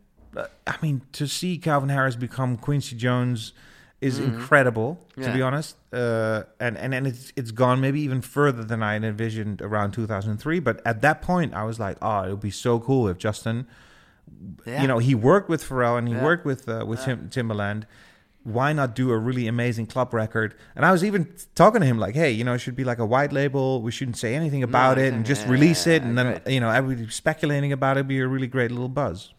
[0.67, 3.53] I mean to see Calvin Harris become Quincy Jones
[3.99, 5.29] is incredible to Mm-hmm.
[5.29, 5.35] Yeah.
[5.35, 9.03] be honest uh, and and and it's it's gone maybe even further than I had
[9.03, 12.79] envisioned around 2003 but at that point I was like oh it would be so
[12.79, 13.67] cool if Justin
[14.65, 14.81] yeah.
[14.81, 16.23] you know he worked with Pharrell and he Yeah.
[16.23, 17.83] worked with uh, with Tim, Timbaland.
[18.43, 20.55] Why not do a really amazing club record?
[20.75, 22.97] And I was even talking to him like, hey, you know, it should be like
[22.97, 23.83] a white label.
[23.83, 26.01] We shouldn't say anything about it and just release it.
[26.01, 26.47] And then great.
[26.55, 27.99] you know, everybody speculating about it.
[27.99, 29.31] would Be a really great little buzz.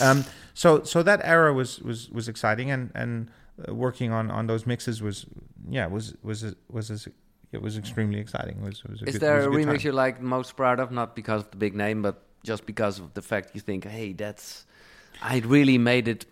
[0.00, 0.24] Um,
[0.54, 3.28] so so that era was was was exciting and and
[3.68, 5.26] uh, working on on those mixes was
[5.68, 7.08] yeah was was was as
[7.52, 8.58] it was extremely exciting.
[8.58, 9.84] It was, it was a Is good, there it a was good remix time.
[9.84, 10.90] you're like most proud of?
[10.92, 14.12] Not because of the big name, but just because of the fact you think, hey,
[14.12, 14.66] that's
[15.22, 16.26] I really made it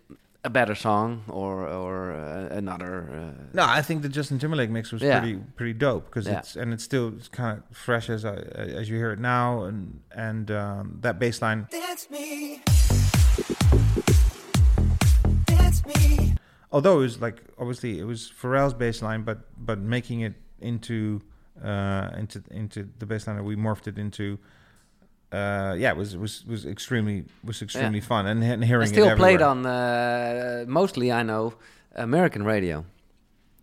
[0.45, 3.09] a better song or or uh, another.
[3.11, 5.19] Uh, No, I think the Justin Timberlake mix was Yeah.
[5.19, 6.39] pretty pretty dope because Yeah.
[6.39, 8.35] it's and it's still kind of fresh as I,
[8.79, 11.67] as you hear it now, and and um, that bass line.
[11.71, 12.61] That's me.
[15.47, 16.35] That's me.
[16.71, 21.21] Although it was like obviously it was Pharrell's bass line, but but making it into
[21.63, 24.37] uh, into into the bass line that we morphed it into.
[25.31, 29.09] Uh, yeah, it was was was extremely was extremely fun and, and hearing I still
[29.09, 29.49] it played everywhere.
[29.49, 31.53] on uh, mostly I know
[31.95, 32.85] American radio.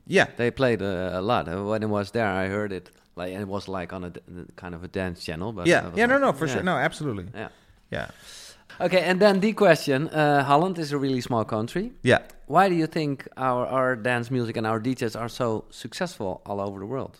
[0.08, 1.48] Yeah, They played uh, a lot.
[1.48, 2.90] Uh, When it was there, I heard it.
[3.16, 4.12] Like it was like on a
[4.54, 5.52] kind of a dance channel.
[5.52, 6.06] But I yeah, was yeah.
[6.06, 6.54] No, no, for yeah.
[6.54, 6.62] sure.
[6.62, 7.26] No, absolutely.
[7.34, 7.48] Yeah.
[7.90, 8.10] Yeah,
[8.80, 11.92] Okay, and then the question: uh, Holland is a really small country.
[12.02, 12.18] yeah.
[12.48, 16.60] Why do you think our our dance music and our DJs are so successful all
[16.60, 17.18] over the world?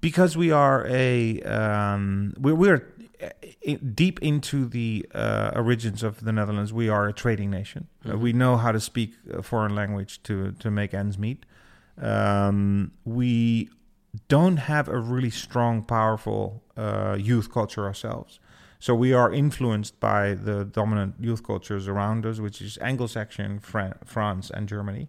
[0.00, 2.86] because we are a um, we we're
[3.94, 6.72] deep into the uh, origins of the Netherlands.
[6.72, 7.88] We are a trading nation.
[8.08, 11.44] Uh, we know how to speak a foreign language to to make ends meet.
[12.00, 13.68] Um, we
[14.28, 18.39] don't have a really strong, powerful uh, youth culture ourselves.
[18.80, 23.94] So we are influenced by the dominant youth cultures around us, which is Anglo-Saxon, Fran-
[24.04, 25.08] France, and Germany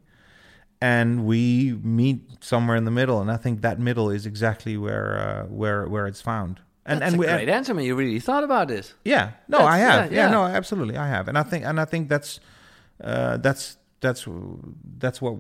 [0.84, 5.10] and we meet somewhere in the middle and i think that middle is exactly where
[5.20, 7.86] uh, where where it's found and That's and a we great answer, man.
[7.86, 8.96] You really thought about this.
[9.06, 10.32] yeah no That's- i have yeah, yeah, yeah.
[10.32, 12.40] no absolutely i have and i think and i think that's
[13.04, 14.26] uh, that's that's
[14.98, 15.34] that's what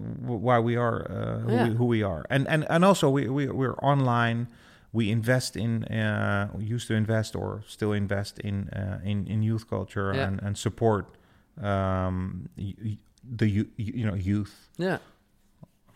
[0.47, 1.67] why we are uh, who, Yeah.
[1.69, 4.47] we, who we are and and and also we, we we're online
[4.93, 9.65] we invest in uh, used to invest or still invest in uh, in in youth
[9.69, 10.27] culture Yeah.
[10.27, 11.05] and and support
[11.61, 12.49] um
[13.37, 14.97] the you you know youth Yeah,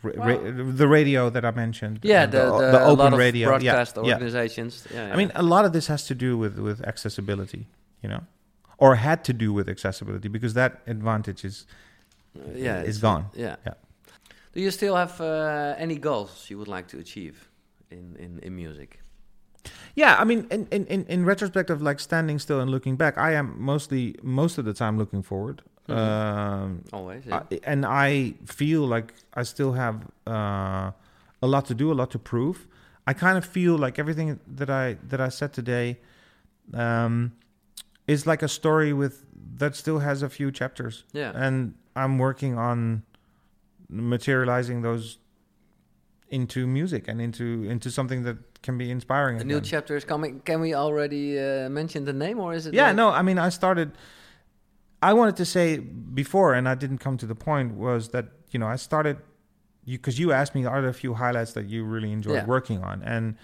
[0.03, 1.99] Ra- ra- the radio that I mentioned.
[2.03, 2.25] yeah.
[2.29, 3.41] The, the, the a open lot of radio.
[3.47, 4.13] Yeah, broadcast yeah.
[4.13, 4.87] organizations.
[4.93, 7.65] Yeah, I mean, a lot of this has to do with with accessibility,
[8.03, 8.21] you know,
[8.77, 11.65] or had to do with accessibility because that advantage is
[12.35, 13.23] yeah, yeah, is gone.
[13.33, 13.55] Yeah.
[13.65, 13.73] Yeah.
[14.53, 17.33] Do you still have uh, any goals you would like to achieve
[17.97, 18.99] in in, in music?
[19.95, 23.31] Yeah, I mean, in, in, in, retrospect of like standing still and looking back, I
[23.33, 25.63] am mostly most of the time looking forward.
[25.87, 25.95] Mhm.
[25.95, 27.25] Um, Always.
[27.25, 27.43] Yeah.
[27.51, 30.91] I, and I feel like I still have uh,
[31.41, 32.67] a lot to do, a lot to prove.
[33.07, 35.99] I kind of feel like everything that I that I said today
[36.73, 37.33] um,
[38.07, 39.25] is like a story with
[39.57, 41.31] that still has a few chapters, yeah.
[41.35, 43.03] and I'm working on
[43.89, 45.19] materializing those
[46.29, 49.39] into music and into into something that can be inspiring.
[49.39, 49.63] A new again.
[49.69, 50.39] chapter is coming.
[50.41, 52.73] Can we already uh, mention the name, or is it?
[52.73, 53.91] Yeah, like- no, I mean, I started.
[55.01, 58.59] I wanted to say before, and I didn't come to the point, was that you
[58.59, 59.17] know I started
[59.83, 62.45] you because you asked me are there a few highlights that you really enjoyed Yeah.
[62.45, 63.35] working on, and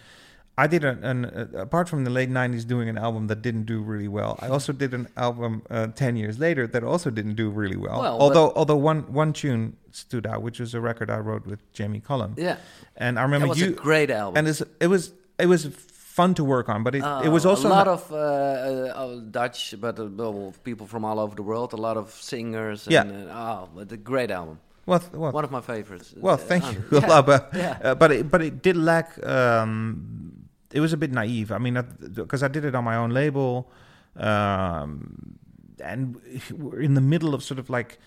[0.58, 3.66] I did an, an uh, apart from the late '90s doing an album that didn't
[3.66, 4.40] do really well.
[4.42, 8.00] I also did an album uh, ten years later that also didn't do really well.
[8.02, 11.60] Well, although although one one tune stood out, which was a record I wrote with
[11.74, 12.58] Jamie Cullum, Yeah.
[12.98, 14.38] and I That remember was you a great album.
[14.38, 17.50] and it's, it was it was fun to work on, but it, it was Uh,
[17.52, 21.74] also a lot of uh, uh, Dutch, but uh, people from all over the world.
[21.74, 22.86] A lot of singers.
[22.90, 23.02] Yeah.
[23.04, 24.60] And, uh, oh, but a great album.
[24.86, 26.14] well, well, One of my favorites.
[26.18, 27.08] Well, thank you, Yeah.
[27.12, 27.38] Laba.
[27.56, 27.94] Yeah.
[27.96, 29.08] But it, but it did lack.
[29.26, 31.52] Um, it was a bit naive.
[31.52, 31.76] I mean,
[32.14, 33.70] because I did it on my own label,
[34.18, 35.38] um,
[35.84, 36.16] and
[36.52, 38.00] we're in the middle of sort of like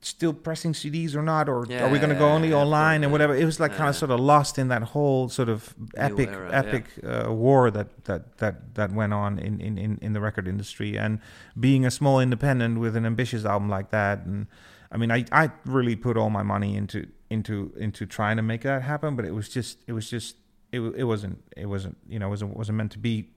[0.00, 3.10] still pressing CDs or not, or are we going to go only yeah, online and
[3.10, 3.34] whatever.
[3.34, 6.48] It was like kind of sort of lost in that whole sort of epic era,
[6.50, 6.58] yeah.
[6.58, 10.46] epic uh, war that that that that went on in, in in in the record
[10.46, 11.20] industry, and
[11.58, 14.46] being a small independent with an ambitious album like that, and
[14.90, 18.62] I mean, I, I really put all my money into into into trying to make
[18.62, 20.36] that happen, but it was just it was just
[20.72, 23.30] it, it wasn't it wasn't you know it wasn't wasn't meant to be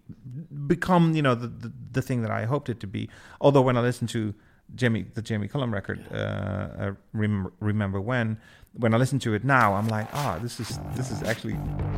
[0.67, 3.09] become you know the, the the thing that I hoped it to be.
[3.39, 4.33] Although when I listened to
[4.76, 8.38] Jamie the Jamie Cullum record, uh, uh, remember, remember when
[8.73, 11.57] when I listen to it now, I'm like, ah, this is this is actually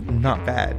[0.09, 0.73] not bad.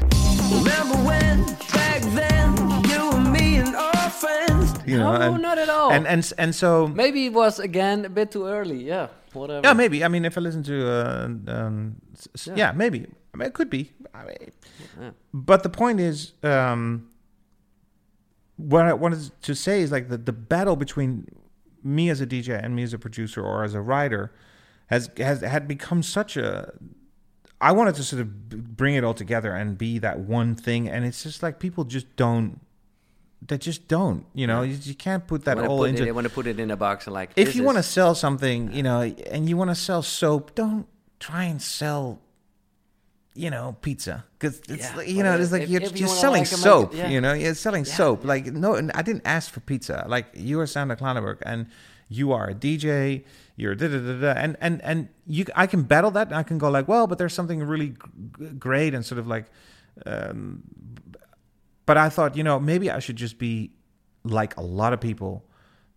[0.51, 2.57] Remember when, back then,
[2.91, 4.75] you and me and our friends.
[4.87, 5.93] You know, no, and, not at all.
[5.93, 8.83] and and and so Maybe it was again a bit too early.
[8.83, 9.61] Yeah, whatever.
[9.67, 10.03] Yeah, maybe.
[10.05, 12.55] I mean, if I listen to, uh, um, s- s- Yeah.
[12.57, 12.73] yeah.
[12.73, 13.07] maybe.
[13.33, 13.93] I mean, it could be.
[14.15, 14.51] I mean,
[15.01, 15.11] Yeah.
[15.33, 17.09] But the point is, um,
[18.57, 21.27] what I wanted to say is like the, the battle between
[21.85, 24.33] me as a DJ and me as a producer or as a writer
[24.87, 26.73] has has had become such a.
[27.61, 31.05] I wanted to sort of bring it all together and be that one thing, and
[31.05, 32.61] it's just like people just don't.
[33.47, 34.27] They just don't.
[34.35, 36.07] You know, you, you can't put that all put into.
[36.07, 37.31] It, want to put it in a box and like.
[37.37, 40.55] if you is- want to sell something, you know, and you want to sell soap,
[40.55, 40.87] don't
[41.21, 42.21] try and sell
[43.35, 46.09] you know, pizza because it's Yeah, you know, it's like if- you're, if you you're
[46.17, 46.83] selling like soap.
[46.93, 47.09] market- yeah.
[47.11, 48.25] You know, you're selling Yeah, soap.
[48.25, 50.05] Like no, I didn't ask for pizza.
[50.09, 51.67] Like you are Sander Kleinenberg, and
[52.09, 53.25] you are a DJ.
[53.57, 55.45] You're da da da da, and and and you.
[55.57, 56.29] I can battle that.
[56.29, 59.27] and I can go like, well, but there's something really g- great and sort of
[59.27, 59.47] like.
[60.07, 60.63] Um,
[61.87, 63.73] but I thought, you know, maybe I should just be
[64.25, 65.45] like a lot of people,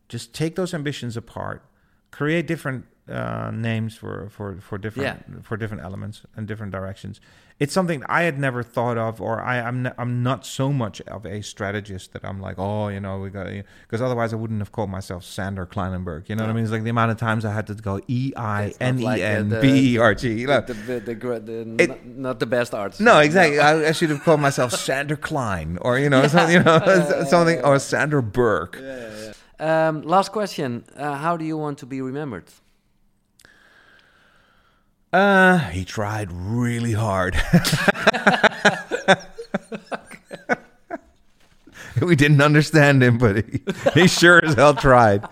[0.10, 1.64] just take those ambitions apart,
[2.12, 7.20] create different uh, names for for for different for different elements and different directions.
[7.60, 11.02] It's something I had never thought of, or I, I'm n- I'm not so much
[11.02, 13.48] of a strategist that I'm like, oh, you know, we got
[13.82, 16.30] because otherwise I wouldn't have called myself Sander Kleinenberg.
[16.30, 16.66] You know what I mean?
[16.66, 19.50] It's like the amount of times I had to go E I N E N
[19.62, 20.46] B E R G.
[21.88, 23.00] not, not the best arts.
[23.00, 23.60] No, exactly.
[23.60, 27.60] I, I should have called myself Sander Klein, or you know, something, you know, something,
[27.64, 28.80] or Sander Burke.
[29.60, 32.46] Um, last question: uh, How do you want to be remembered?
[35.14, 37.36] Uh, he tried really hard.
[42.02, 43.62] we didn't understand him, but he,
[43.94, 45.26] he sure as hell tried.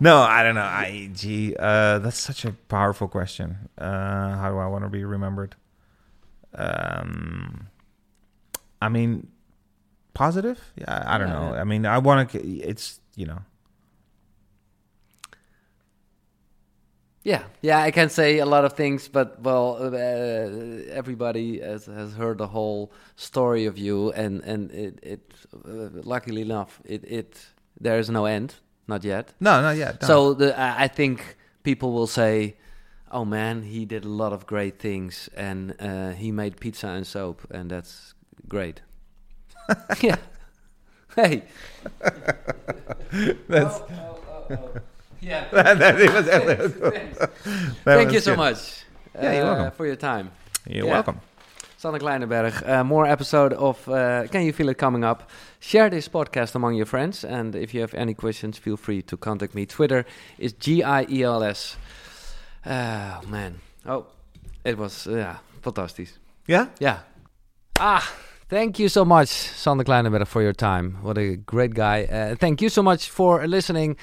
[0.00, 0.60] No, I don't know.
[0.62, 3.68] I gee, uh, that's such a powerful question.
[3.78, 5.54] Uh, how do I want to be remembered?
[6.54, 7.68] Um,
[8.82, 9.28] I mean,
[10.14, 10.60] positive.
[10.76, 11.54] Yeah, I don't Yeah, know.
[11.54, 12.46] I mean, I want to.
[12.46, 13.38] It's you know.
[17.22, 19.96] Yeah, yeah, I can say a lot of things, but well, uh,
[20.90, 26.40] everybody has, has heard the whole story of you, and and it, it uh, luckily
[26.40, 27.46] enough, it it
[27.78, 28.54] there is no end,
[28.88, 29.34] not yet.
[29.38, 30.00] No, not yet.
[30.00, 30.08] no.
[30.08, 32.56] So the I I think people will say,
[33.12, 37.06] "Oh man, he did a lot of great things, and uh, he made pizza and
[37.06, 38.14] soap, and that's
[38.48, 38.80] great."
[40.00, 40.16] yeah.
[41.14, 41.42] Hey.
[43.48, 43.80] that's.
[43.90, 44.16] Yeah.
[44.48, 44.82] that it
[45.22, 46.90] was, that was cool.
[46.90, 47.30] That
[47.84, 48.38] Thank you so good.
[48.38, 48.84] much.
[49.14, 49.76] Yeah, you're uh, welcome.
[49.76, 50.30] for your time.
[50.66, 50.92] You're Yeah.
[50.92, 51.20] welcome.
[51.76, 55.30] Sander Kleinenberg, uh, more episode of uh, Can You Feel It coming up.
[55.60, 59.16] Share this podcast among your friends, and if you have any questions, feel free to
[59.16, 59.64] contact me.
[59.64, 60.04] Twitter
[60.38, 61.76] is G I E L S.
[62.66, 64.04] Oh man, oh,
[64.62, 66.08] it was uh, yeah, fantastic.
[66.46, 66.66] Yeah.
[66.80, 66.98] Yeah.
[67.78, 68.06] Ah,
[68.50, 70.98] thank you so much, Sander Kleinenberg, for your time.
[71.00, 72.04] What a great guy.
[72.04, 73.96] Uh, thank you so much for listening.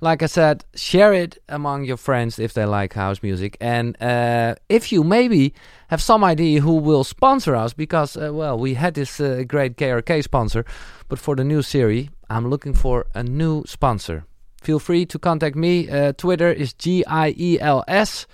[0.00, 3.56] Like I said, share it among your friends if they like house music.
[3.60, 5.54] And uh, if you maybe
[5.88, 9.76] have some idea who will sponsor us, because, uh, well, we had this uh, great
[9.76, 10.64] KRK sponsor,
[11.08, 14.24] but for the new series, I'm looking for a new sponsor.
[14.60, 15.88] Feel free to contact me.
[15.88, 18.26] Uh, Twitter is G I E L S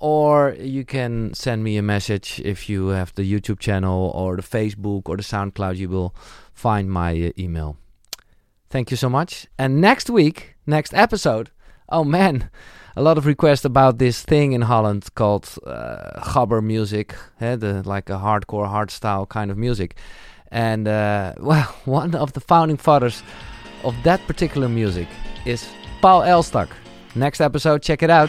[0.00, 4.42] or you can send me a message if you have the YouTube channel or the
[4.42, 5.76] Facebook or the SoundCloud.
[5.76, 6.14] You will
[6.54, 7.76] find my uh, email.
[8.70, 9.46] Thank you so much.
[9.58, 11.50] And next week, next episode,
[11.88, 12.50] oh man,
[12.96, 17.82] a lot of requests about this thing in Holland called uh, gabber music, eh, the,
[17.84, 19.96] like a hardcore, hardstyle kind of music.
[20.50, 23.22] And uh, well, one of the founding fathers
[23.84, 25.08] of that particular music
[25.46, 25.66] is
[26.02, 26.68] Paul Elstak.
[27.14, 28.28] Next episode, check it out.